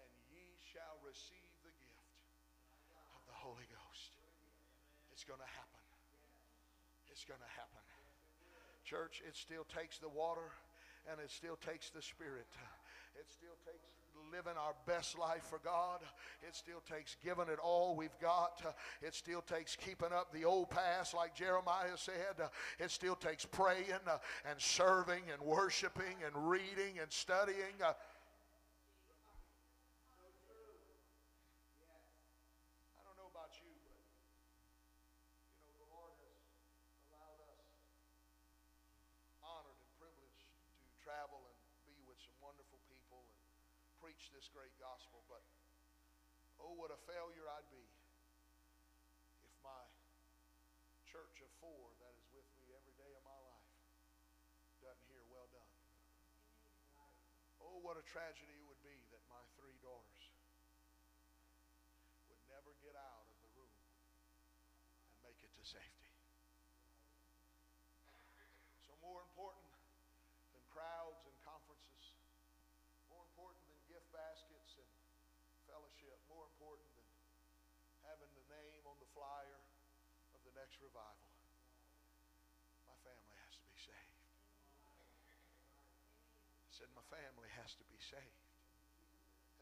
And 0.00 0.10
ye 0.32 0.56
shall 0.72 0.98
receive 1.06 1.52
the 1.62 1.74
gift 1.78 2.16
of 3.14 3.22
the 3.28 3.36
Holy 3.38 3.68
Ghost. 3.70 4.16
It's 5.14 5.22
going 5.22 5.44
to 5.44 5.52
happen. 5.52 5.84
It's 7.12 7.28
going 7.28 7.44
to 7.44 7.52
happen. 7.54 7.84
Church, 8.82 9.22
it 9.24 9.38
still 9.38 9.64
takes 9.68 10.00
the 10.00 10.10
water 10.10 10.48
and 11.10 11.20
it 11.20 11.30
still 11.30 11.56
takes 11.56 11.90
the 11.90 12.02
Spirit. 12.02 12.48
It 13.14 13.26
still 13.30 13.56
takes 13.64 13.84
living 14.32 14.58
our 14.58 14.74
best 14.86 15.18
life 15.18 15.44
for 15.48 15.60
God. 15.62 16.00
It 16.46 16.54
still 16.56 16.82
takes 16.90 17.16
giving 17.22 17.48
it 17.48 17.58
all 17.62 17.94
we've 17.94 18.18
got. 18.20 18.62
It 19.02 19.14
still 19.14 19.42
takes 19.42 19.76
keeping 19.76 20.12
up 20.12 20.32
the 20.32 20.44
old 20.44 20.70
past, 20.70 21.14
like 21.14 21.34
Jeremiah 21.34 21.96
said. 21.96 22.48
It 22.78 22.90
still 22.90 23.14
takes 23.14 23.44
praying 23.44 23.86
and 24.48 24.58
serving 24.58 25.22
and 25.32 25.42
worshiping 25.42 26.16
and 26.26 26.50
reading 26.50 26.98
and 27.00 27.10
studying. 27.12 27.78
preach 44.14 44.30
this 44.30 44.48
great 44.56 44.72
gospel, 44.80 45.20
but 45.28 45.42
oh, 46.62 46.63
what 46.74 46.90
a 46.90 47.00
failure 47.06 47.46
I'd 47.46 47.70
be 47.70 47.86
if 49.46 49.54
my 49.62 49.82
church 51.06 51.38
of 51.42 51.50
four 51.62 51.94
that 52.02 52.14
is 52.18 52.26
with 52.34 52.46
me 52.58 52.74
every 52.74 52.94
day 52.98 53.12
of 53.14 53.22
my 53.22 53.38
life 53.38 53.70
doesn't 54.82 55.08
hear 55.08 55.22
well 55.30 55.46
done. 55.54 55.74
Oh, 57.62 57.78
what 57.80 57.96
a 57.96 58.04
tragedy 58.04 58.52
it 58.58 58.66
would 58.66 58.82
be 58.82 58.94
that 59.14 59.22
my 59.30 59.40
three 59.56 59.78
daughters 59.80 60.24
would 62.28 62.42
never 62.50 62.74
get 62.82 62.98
out 62.98 63.26
of 63.30 63.36
the 63.40 63.50
room 63.54 63.78
and 65.08 65.18
make 65.24 65.40
it 65.40 65.54
to 65.56 65.62
safety. 65.64 66.10
So 68.84 68.98
more 69.00 69.22
important 69.22 69.72
than 70.52 70.62
crowds 70.68 71.22
and 71.24 71.36
conferences 71.40 72.14
baskets 74.14 74.78
and 74.78 74.86
fellowship 75.66 76.14
more 76.30 76.46
important 76.46 76.86
than 76.94 77.10
having 78.06 78.30
the 78.38 78.46
name 78.46 78.86
on 78.86 78.94
the 79.02 79.10
flyer 79.10 79.58
of 80.30 80.40
the 80.46 80.54
next 80.54 80.78
revival. 80.78 81.34
My 82.86 82.94
family 83.02 83.34
has 83.42 83.58
to 83.58 83.66
be 83.66 83.74
saved. 83.74 84.22
I 84.86 84.94
said, 86.74 86.90
My 86.98 87.06
family 87.06 87.46
has 87.62 87.70
to 87.78 87.86
be 87.86 87.98
saved. 88.02 88.42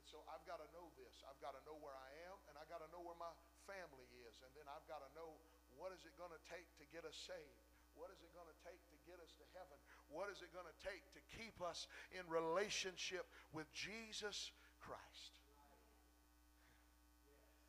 And 0.00 0.04
so 0.08 0.24
I've 0.32 0.44
got 0.48 0.64
to 0.64 0.68
know 0.72 0.88
this. 0.96 1.12
I've 1.28 1.38
got 1.44 1.52
to 1.52 1.62
know 1.68 1.76
where 1.76 1.94
I 1.94 2.10
am, 2.32 2.36
and 2.48 2.56
I've 2.56 2.72
got 2.72 2.80
to 2.80 2.88
know 2.88 3.04
where 3.04 3.18
my 3.20 3.32
family 3.68 4.08
is. 4.24 4.34
And 4.40 4.50
then 4.56 4.64
I've 4.72 4.84
got 4.88 5.04
to 5.04 5.10
know 5.12 5.36
what 5.76 5.92
is 5.92 6.00
it 6.08 6.16
going 6.16 6.32
to 6.32 6.42
take 6.48 6.66
to 6.80 6.84
get 6.88 7.04
us 7.04 7.16
saved. 7.28 7.60
What 7.92 8.08
is 8.08 8.24
it 8.24 8.32
going 8.32 8.48
to 8.48 8.58
take 8.64 8.80
to 8.88 8.96
get 9.04 9.20
us 9.20 9.28
to 9.36 9.44
heaven? 9.52 9.76
What 10.08 10.32
is 10.32 10.40
it 10.40 10.48
going 10.56 10.64
to 10.64 10.78
take 10.80 11.04
to 11.12 11.20
keep 11.36 11.60
us 11.60 11.84
in 12.16 12.24
relationship 12.24 13.28
with 13.52 13.68
Jesus 13.76 14.48
Christ? 14.80 15.36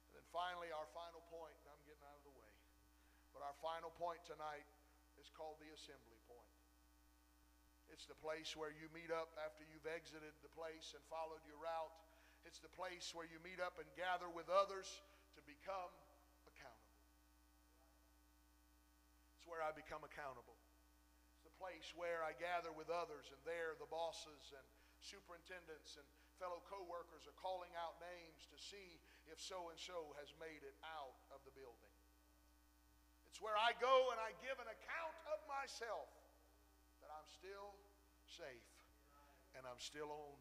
And 0.08 0.16
then 0.16 0.24
finally, 0.32 0.72
our 0.72 0.88
final 0.96 1.20
point, 1.28 1.52
and 1.60 1.68
I'm 1.76 1.84
getting 1.84 2.08
out 2.08 2.16
of 2.16 2.26
the 2.32 2.36
way, 2.40 2.54
but 3.36 3.44
our 3.44 3.56
final 3.60 3.92
point 4.00 4.24
tonight 4.24 4.64
is 5.20 5.28
called 5.36 5.60
the 5.60 5.68
assembly. 5.76 6.23
It's 7.94 8.10
the 8.10 8.18
place 8.18 8.58
where 8.58 8.74
you 8.74 8.90
meet 8.90 9.14
up 9.14 9.30
after 9.38 9.62
you've 9.70 9.86
exited 9.86 10.34
the 10.42 10.50
place 10.58 10.98
and 10.98 11.04
followed 11.14 11.46
your 11.46 11.62
route. 11.62 11.94
It's 12.42 12.58
the 12.58 12.74
place 12.74 13.14
where 13.14 13.30
you 13.30 13.38
meet 13.46 13.62
up 13.62 13.78
and 13.78 13.86
gather 13.94 14.26
with 14.34 14.50
others 14.50 14.90
to 15.38 15.42
become 15.46 15.94
accountable. 16.50 16.98
It's 19.38 19.46
where 19.46 19.62
I 19.62 19.70
become 19.78 20.02
accountable. 20.02 20.58
It's 21.38 21.46
the 21.46 21.54
place 21.62 21.94
where 21.94 22.26
I 22.26 22.34
gather 22.42 22.74
with 22.74 22.90
others, 22.90 23.30
and 23.30 23.38
there 23.46 23.78
the 23.78 23.86
bosses 23.86 24.42
and 24.58 24.66
superintendents 24.98 25.94
and 25.94 26.08
fellow 26.42 26.66
co-workers 26.66 27.30
are 27.30 27.38
calling 27.38 27.70
out 27.78 28.02
names 28.02 28.50
to 28.50 28.58
see 28.58 28.98
if 29.30 29.38
so 29.38 29.70
and 29.70 29.78
so 29.78 30.18
has 30.18 30.34
made 30.42 30.66
it 30.66 30.74
out 30.82 31.14
of 31.30 31.46
the 31.46 31.54
building. 31.54 31.94
It's 33.30 33.38
where 33.38 33.54
I 33.54 33.78
go 33.78 34.10
and 34.10 34.18
I 34.18 34.34
give 34.42 34.58
an 34.58 34.66
account 34.66 35.16
of 35.30 35.38
myself 35.46 36.23
I'm 37.24 37.32
still 37.40 37.72
safe 38.28 38.68
and 39.56 39.64
I'm 39.64 39.80
still 39.80 40.12
on 40.12 40.36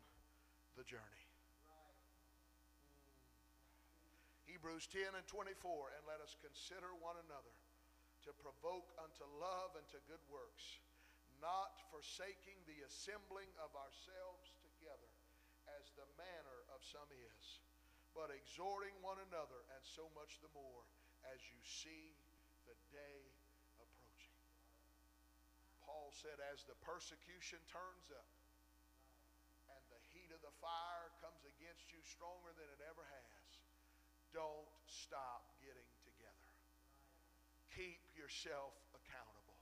the 0.75 0.83
journey. 0.83 1.27
Hebrews 4.51 4.91
10 4.91 5.15
and 5.15 5.23
24, 5.31 5.63
and 5.95 6.03
let 6.11 6.19
us 6.19 6.35
consider 6.43 6.91
one 6.99 7.15
another 7.23 7.55
to 8.27 8.35
provoke 8.43 8.91
unto 8.99 9.23
love 9.39 9.79
and 9.79 9.87
to 9.95 10.03
good 10.11 10.27
works, 10.27 10.83
not 11.39 11.79
forsaking 11.95 12.59
the 12.67 12.83
assembling 12.83 13.51
of 13.63 13.71
ourselves 13.79 14.51
together, 14.67 15.11
as 15.79 15.87
the 15.95 16.11
manner 16.19 16.59
of 16.75 16.83
some 16.83 17.07
is, 17.15 17.63
but 18.11 18.35
exhorting 18.35 18.99
one 19.07 19.23
another, 19.31 19.63
and 19.79 19.83
so 19.87 20.11
much 20.19 20.43
the 20.43 20.51
more 20.51 20.83
as 21.31 21.39
you 21.47 21.63
see 21.63 22.11
the 22.67 22.75
day. 22.91 23.32
Paul 26.13 26.29
said, 26.29 26.45
as 26.53 26.61
the 26.69 26.77
persecution 26.85 27.57
turns 27.73 28.13
up 28.13 28.29
and 29.73 29.81
the 29.89 29.97
heat 30.13 30.29
of 30.29 30.45
the 30.45 30.53
fire 30.61 31.09
comes 31.25 31.41
against 31.57 31.89
you 31.89 32.05
stronger 32.05 32.53
than 32.53 32.69
it 32.69 32.85
ever 32.85 33.01
has, 33.01 33.49
don't 34.37 34.69
stop 34.85 35.49
getting 35.65 35.89
together. 36.05 36.53
keep 37.73 38.05
yourself 38.13 38.77
accountable. 38.93 39.57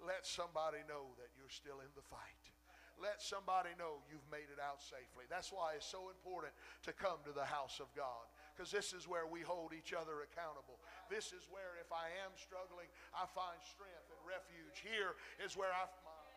Let 0.00 0.24
somebody 0.24 0.80
know 0.88 1.12
that 1.20 1.36
you're 1.36 1.52
still 1.52 1.84
in 1.84 1.92
the 1.92 2.06
fight. 2.08 2.48
Let 2.96 3.20
somebody 3.20 3.76
know 3.76 4.00
you've 4.08 4.24
made 4.32 4.48
it 4.48 4.56
out 4.56 4.80
safely. 4.80 5.28
That's 5.28 5.52
why 5.52 5.76
it's 5.76 5.84
so 5.84 6.08
important 6.08 6.56
to 6.88 6.96
come 6.96 7.20
to 7.28 7.36
the 7.36 7.44
house 7.44 7.76
of 7.76 7.92
God 7.92 8.24
because 8.56 8.72
this 8.72 8.96
is 8.96 9.04
where 9.04 9.28
we 9.28 9.44
hold 9.44 9.76
each 9.76 9.92
other 9.92 10.24
accountable. 10.24 10.80
This 11.10 11.34
is 11.34 11.42
where, 11.50 11.74
if 11.82 11.90
I 11.90 12.06
am 12.22 12.30
struggling, 12.38 12.86
I 13.10 13.26
find 13.34 13.58
strength 13.66 14.06
and 14.14 14.20
refuge. 14.22 14.78
Here 14.78 15.18
is 15.42 15.58
where 15.58 15.74
I, 15.74 15.90
find 16.06 16.30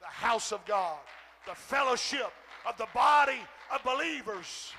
the 0.00 0.06
house 0.06 0.54
of 0.54 0.64
God, 0.64 0.98
the 1.46 1.54
fellowship 1.54 2.30
of 2.66 2.78
the 2.78 2.88
body 2.94 3.42
of 3.74 3.82
believers. 3.82 4.72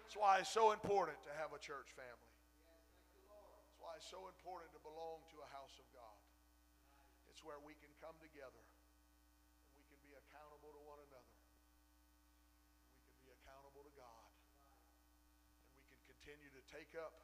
That's 0.00 0.16
why 0.16 0.40
it's 0.40 0.52
so 0.52 0.72
important 0.72 1.20
to 1.28 1.32
have 1.36 1.52
a 1.52 1.60
church 1.60 1.92
family. 1.92 2.32
That's 3.68 3.80
why 3.84 3.92
it's 4.00 4.08
so 4.08 4.32
important 4.32 4.72
to 4.72 4.80
belong 4.80 5.20
to 5.36 5.36
a 5.44 5.48
house 5.52 5.76
of 5.76 5.86
God. 5.92 6.18
It's 7.28 7.44
where 7.44 7.60
we 7.60 7.76
can 7.76 7.92
come 8.00 8.16
together 8.16 8.64
and 8.64 9.76
we 9.76 9.84
can 9.92 10.00
be 10.00 10.16
accountable 10.16 10.72
to 10.72 10.80
one 10.88 11.04
another. 11.04 11.36
We 12.96 13.12
can 13.12 13.20
be 13.20 13.28
accountable 13.44 13.84
to 13.84 13.92
God. 13.92 14.24
And 15.68 15.76
we 15.76 15.84
can 15.84 16.00
continue 16.08 16.48
to 16.56 16.62
take 16.76 16.92
up 17.00 17.16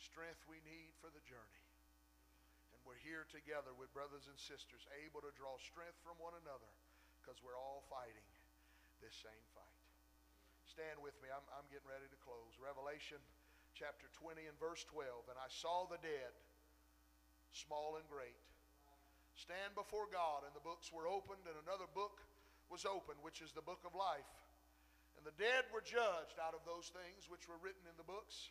strength 0.00 0.40
we 0.48 0.56
need 0.64 0.96
for 1.04 1.12
the 1.12 1.20
journey. 1.28 1.64
And 2.72 2.80
we're 2.88 2.96
here 3.04 3.28
together 3.28 3.76
with 3.76 3.92
brothers 3.92 4.24
and 4.32 4.38
sisters, 4.40 4.88
able 5.04 5.20
to 5.20 5.28
draw 5.36 5.60
strength 5.60 6.00
from 6.00 6.16
one 6.16 6.32
another 6.40 6.72
because 7.20 7.36
we're 7.44 7.60
all 7.60 7.84
fighting 7.92 8.24
this 9.04 9.12
same 9.20 9.44
fight. 9.52 9.80
Stand 10.64 11.04
with 11.04 11.12
me. 11.20 11.28
I'm, 11.28 11.44
I'm 11.52 11.68
getting 11.68 11.84
ready 11.84 12.08
to 12.08 12.18
close. 12.24 12.56
Revelation 12.56 13.20
chapter 13.76 14.08
20 14.16 14.40
and 14.48 14.56
verse 14.56 14.88
12. 14.88 15.28
And 15.28 15.36
I 15.36 15.52
saw 15.52 15.84
the 15.84 16.00
dead, 16.00 16.32
small 17.52 18.00
and 18.00 18.08
great, 18.08 18.40
stand 19.36 19.76
before 19.76 20.08
God, 20.08 20.48
and 20.48 20.56
the 20.56 20.64
books 20.64 20.88
were 20.88 21.04
opened, 21.04 21.44
and 21.44 21.60
another 21.60 21.92
book 21.92 22.24
was 22.72 22.88
opened, 22.88 23.20
which 23.20 23.44
is 23.44 23.52
the 23.52 23.60
book 23.60 23.84
of 23.84 23.92
life. 23.92 24.32
And 25.20 25.28
the 25.28 25.36
dead 25.36 25.68
were 25.70 25.84
judged 25.84 26.40
out 26.40 26.56
of 26.56 26.64
those 26.64 26.88
things 26.90 27.28
which 27.28 27.46
were 27.46 27.60
written 27.60 27.84
in 27.84 27.94
the 28.00 28.08
books 28.08 28.50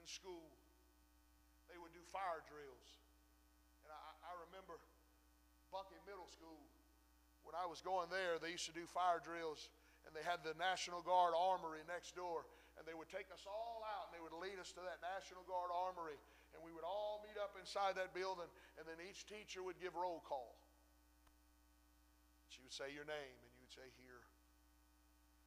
in 0.00 0.08
school, 0.08 0.48
they 1.68 1.76
would 1.76 1.92
do 1.92 2.00
fire 2.08 2.40
drills. 2.48 2.88
And 3.84 3.92
I, 3.92 4.00
I 4.24 4.32
remember 4.48 4.80
Bunkie 5.68 6.00
Middle 6.08 6.26
School. 6.32 6.64
When 7.44 7.52
I 7.52 7.68
was 7.68 7.84
going 7.84 8.08
there, 8.08 8.40
they 8.40 8.52
used 8.52 8.68
to 8.68 8.76
do 8.76 8.88
fire 8.88 9.20
drills, 9.20 9.68
and 10.08 10.16
they 10.16 10.24
had 10.24 10.40
the 10.40 10.56
National 10.56 11.04
Guard 11.04 11.36
Armory 11.36 11.84
next 11.84 12.16
door, 12.16 12.48
and 12.76 12.88
they 12.88 12.96
would 12.96 13.12
take 13.12 13.28
us 13.28 13.44
all 13.44 13.84
out, 13.84 14.08
and 14.08 14.12
they 14.16 14.24
would 14.24 14.36
lead 14.40 14.56
us 14.56 14.72
to 14.76 14.82
that 14.84 15.04
National 15.04 15.44
Guard 15.44 15.68
Armory, 15.68 16.16
and 16.56 16.58
we 16.64 16.72
would 16.72 16.84
all 16.84 17.20
meet 17.24 17.36
up 17.36 17.56
inside 17.60 17.96
that 18.00 18.16
building, 18.16 18.48
and 18.80 18.84
then 18.88 18.98
each 19.04 19.28
teacher 19.28 19.60
would 19.60 19.78
give 19.80 19.96
roll 19.96 20.24
call. 20.24 20.56
She 22.50 22.60
would 22.64 22.74
say 22.74 22.90
your 22.92 23.06
name, 23.06 23.36
and 23.40 23.50
you 23.52 23.60
would 23.62 23.74
say 23.74 23.86
here. 24.00 24.22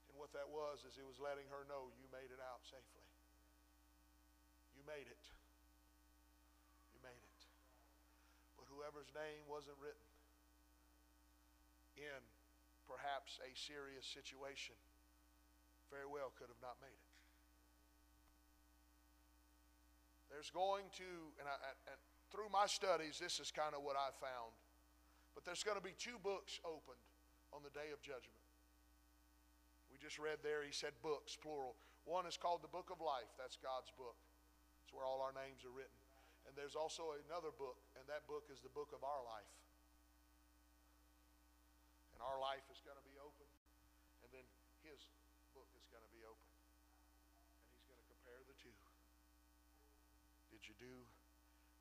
And 0.09 0.15
what 0.17 0.31
that 0.37 0.47
was 0.49 0.85
is 0.87 0.97
it 0.97 1.05
was 1.05 1.19
letting 1.19 1.45
her 1.51 1.65
know 1.67 1.89
you 1.97 2.07
made 2.13 2.31
it 2.31 2.41
out 2.41 2.61
safely. 2.63 3.02
You 4.83 4.91
made 4.91 5.07
it. 5.07 5.23
You 6.91 6.99
made 6.99 7.23
it. 7.23 7.39
But 8.59 8.67
whoever's 8.67 9.07
name 9.15 9.47
wasn't 9.47 9.79
written 9.79 10.03
in 11.95 12.19
perhaps 12.83 13.39
a 13.39 13.55
serious 13.55 14.03
situation 14.03 14.75
very 15.87 16.03
well 16.03 16.35
could 16.35 16.51
have 16.51 16.59
not 16.59 16.75
made 16.83 16.91
it. 16.91 17.11
There's 20.27 20.51
going 20.51 20.91
to, 20.99 21.09
and, 21.39 21.47
I, 21.47 21.55
and 21.87 21.99
through 22.27 22.51
my 22.51 22.67
studies, 22.67 23.23
this 23.23 23.39
is 23.39 23.55
kind 23.55 23.71
of 23.71 23.87
what 23.87 23.95
I 23.95 24.11
found, 24.19 24.51
but 25.31 25.47
there's 25.47 25.63
going 25.63 25.79
to 25.79 25.85
be 25.85 25.95
two 25.95 26.19
books 26.19 26.59
opened 26.67 26.99
on 27.55 27.63
the 27.63 27.71
day 27.71 27.95
of 27.95 28.03
judgment. 28.03 28.43
We 29.93 30.01
just 30.01 30.19
read 30.19 30.43
there, 30.43 30.65
he 30.65 30.75
said 30.75 30.91
books, 31.05 31.37
plural. 31.39 31.77
One 32.03 32.27
is 32.27 32.35
called 32.35 32.65
the 32.65 32.73
Book 32.73 32.91
of 32.91 32.99
Life, 32.99 33.31
that's 33.39 33.55
God's 33.55 33.93
book. 33.95 34.17
Where 34.93 35.03
all 35.03 35.25
our 35.25 35.33
names 35.33 35.65
are 35.65 35.73
written. 35.73 35.97
And 36.45 36.53
there's 36.53 36.77
also 36.77 37.17
another 37.25 37.49
book, 37.49 37.81
and 37.97 38.05
that 38.07 38.29
book 38.29 38.45
is 38.53 38.61
the 38.61 38.71
book 38.71 38.93
of 38.93 39.01
our 39.01 39.25
life 39.25 39.49
And 42.13 42.21
our 42.21 42.37
life 42.37 42.61
is 42.69 42.77
going 42.85 42.97
to 42.97 43.07
be 43.09 43.17
open, 43.17 43.49
and 44.21 44.29
then 44.29 44.45
his 44.85 45.01
book 45.57 45.65
is 45.73 45.81
going 45.89 46.05
to 46.05 46.13
be 46.13 46.21
open. 46.21 46.49
And 47.65 47.73
he's 47.73 47.89
going 47.89 47.97
to 47.97 48.05
compare 48.05 48.37
the 48.45 48.53
two. 48.61 48.77
Did 50.53 50.61
you 50.69 50.77
do 50.77 50.93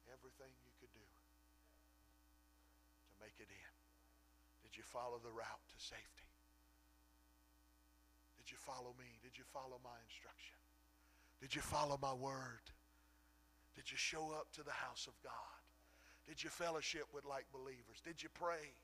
everything 0.08 0.48
you 0.64 0.72
could 0.80 0.88
do 0.96 1.04
to 1.04 3.16
make 3.20 3.36
it 3.36 3.52
in? 3.52 3.72
Did 4.64 4.72
you 4.80 4.84
follow 4.88 5.20
the 5.20 5.36
route 5.36 5.64
to 5.68 5.76
safety? 5.76 6.32
Did 8.40 8.48
you 8.48 8.56
follow 8.56 8.96
me? 8.96 9.20
Did 9.20 9.36
you 9.36 9.44
follow 9.52 9.76
my 9.84 10.00
instruction? 10.08 10.56
Did 11.44 11.52
you 11.52 11.60
follow 11.60 12.00
my 12.00 12.16
word? 12.16 12.72
Did 13.74 13.90
you 13.90 13.96
show 13.96 14.32
up 14.32 14.52
to 14.52 14.62
the 14.62 14.72
house 14.72 15.06
of 15.06 15.14
God? 15.22 15.60
Did 16.26 16.42
you 16.42 16.50
fellowship 16.50 17.06
with 17.12 17.24
like 17.24 17.46
believers? 17.52 18.00
Did 18.04 18.22
you 18.22 18.28
pray? 18.34 18.76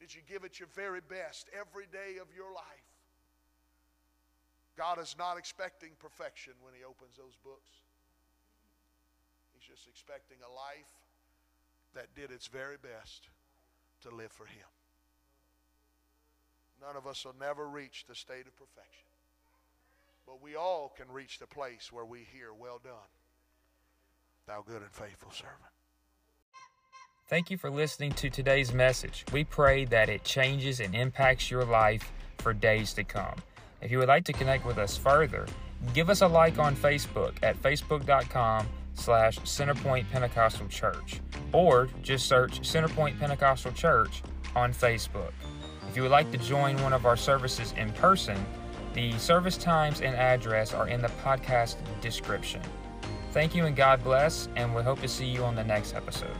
Did 0.00 0.14
you 0.14 0.20
give 0.28 0.44
it 0.44 0.58
your 0.58 0.68
very 0.74 1.00
best 1.00 1.50
every 1.52 1.86
day 1.90 2.18
of 2.20 2.28
your 2.34 2.52
life? 2.52 2.88
God 4.76 5.00
is 5.00 5.16
not 5.18 5.36
expecting 5.36 5.90
perfection 5.98 6.52
when 6.62 6.72
He 6.72 6.84
opens 6.84 7.16
those 7.16 7.36
books. 7.42 7.70
He's 9.52 9.68
just 9.68 9.88
expecting 9.88 10.38
a 10.40 10.54
life 10.54 10.86
that 11.94 12.14
did 12.14 12.30
its 12.30 12.46
very 12.46 12.76
best 12.76 13.28
to 14.02 14.14
live 14.14 14.30
for 14.30 14.46
Him. 14.46 14.70
None 16.80 16.96
of 16.96 17.08
us 17.08 17.24
will 17.24 17.34
never 17.40 17.68
reach 17.68 18.04
the 18.08 18.14
state 18.14 18.46
of 18.46 18.56
perfection. 18.56 19.08
But 20.24 20.40
we 20.40 20.54
all 20.54 20.92
can 20.96 21.10
reach 21.10 21.40
the 21.40 21.46
place 21.48 21.90
where 21.90 22.04
we 22.04 22.20
hear, 22.32 22.54
Well 22.54 22.80
done, 22.82 23.10
thou 24.48 24.62
good 24.66 24.80
and 24.80 24.90
faithful 24.90 25.30
servant. 25.30 25.56
Thank 27.28 27.50
you 27.50 27.58
for 27.58 27.70
listening 27.70 28.12
to 28.12 28.30
today's 28.30 28.72
message. 28.72 29.26
We 29.30 29.44
pray 29.44 29.84
that 29.84 30.08
it 30.08 30.24
changes 30.24 30.80
and 30.80 30.94
impacts 30.94 31.50
your 31.50 31.66
life 31.66 32.10
for 32.38 32.54
days 32.54 32.94
to 32.94 33.04
come. 33.04 33.34
If 33.82 33.90
you 33.90 33.98
would 33.98 34.08
like 34.08 34.24
to 34.24 34.32
connect 34.32 34.64
with 34.64 34.78
us 34.78 34.96
further, 34.96 35.46
give 35.92 36.08
us 36.08 36.22
a 36.22 36.26
like 36.26 36.58
on 36.58 36.74
Facebook 36.74 37.34
at 37.42 37.62
facebook.com 37.62 38.66
slash 38.94 39.38
Centerpoint 39.40 40.08
Pentecostal 40.10 40.68
Church 40.68 41.20
or 41.52 41.90
just 42.02 42.26
search 42.26 42.62
Centerpoint 42.62 43.20
Pentecostal 43.20 43.72
Church 43.72 44.22
on 44.56 44.72
Facebook. 44.72 45.32
If 45.90 45.96
you 45.96 46.00
would 46.00 46.10
like 46.10 46.32
to 46.32 46.38
join 46.38 46.82
one 46.82 46.94
of 46.94 47.04
our 47.04 47.18
services 47.18 47.74
in 47.76 47.92
person, 47.92 48.42
the 48.94 49.12
service 49.18 49.58
times 49.58 50.00
and 50.00 50.16
address 50.16 50.72
are 50.72 50.88
in 50.88 51.02
the 51.02 51.08
podcast 51.22 51.76
description. 52.00 52.62
Thank 53.38 53.54
you 53.54 53.66
and 53.66 53.76
God 53.76 54.02
bless, 54.02 54.48
and 54.56 54.74
we 54.74 54.82
hope 54.82 55.00
to 55.00 55.06
see 55.06 55.24
you 55.24 55.44
on 55.44 55.54
the 55.54 55.62
next 55.62 55.94
episode. 55.94 56.36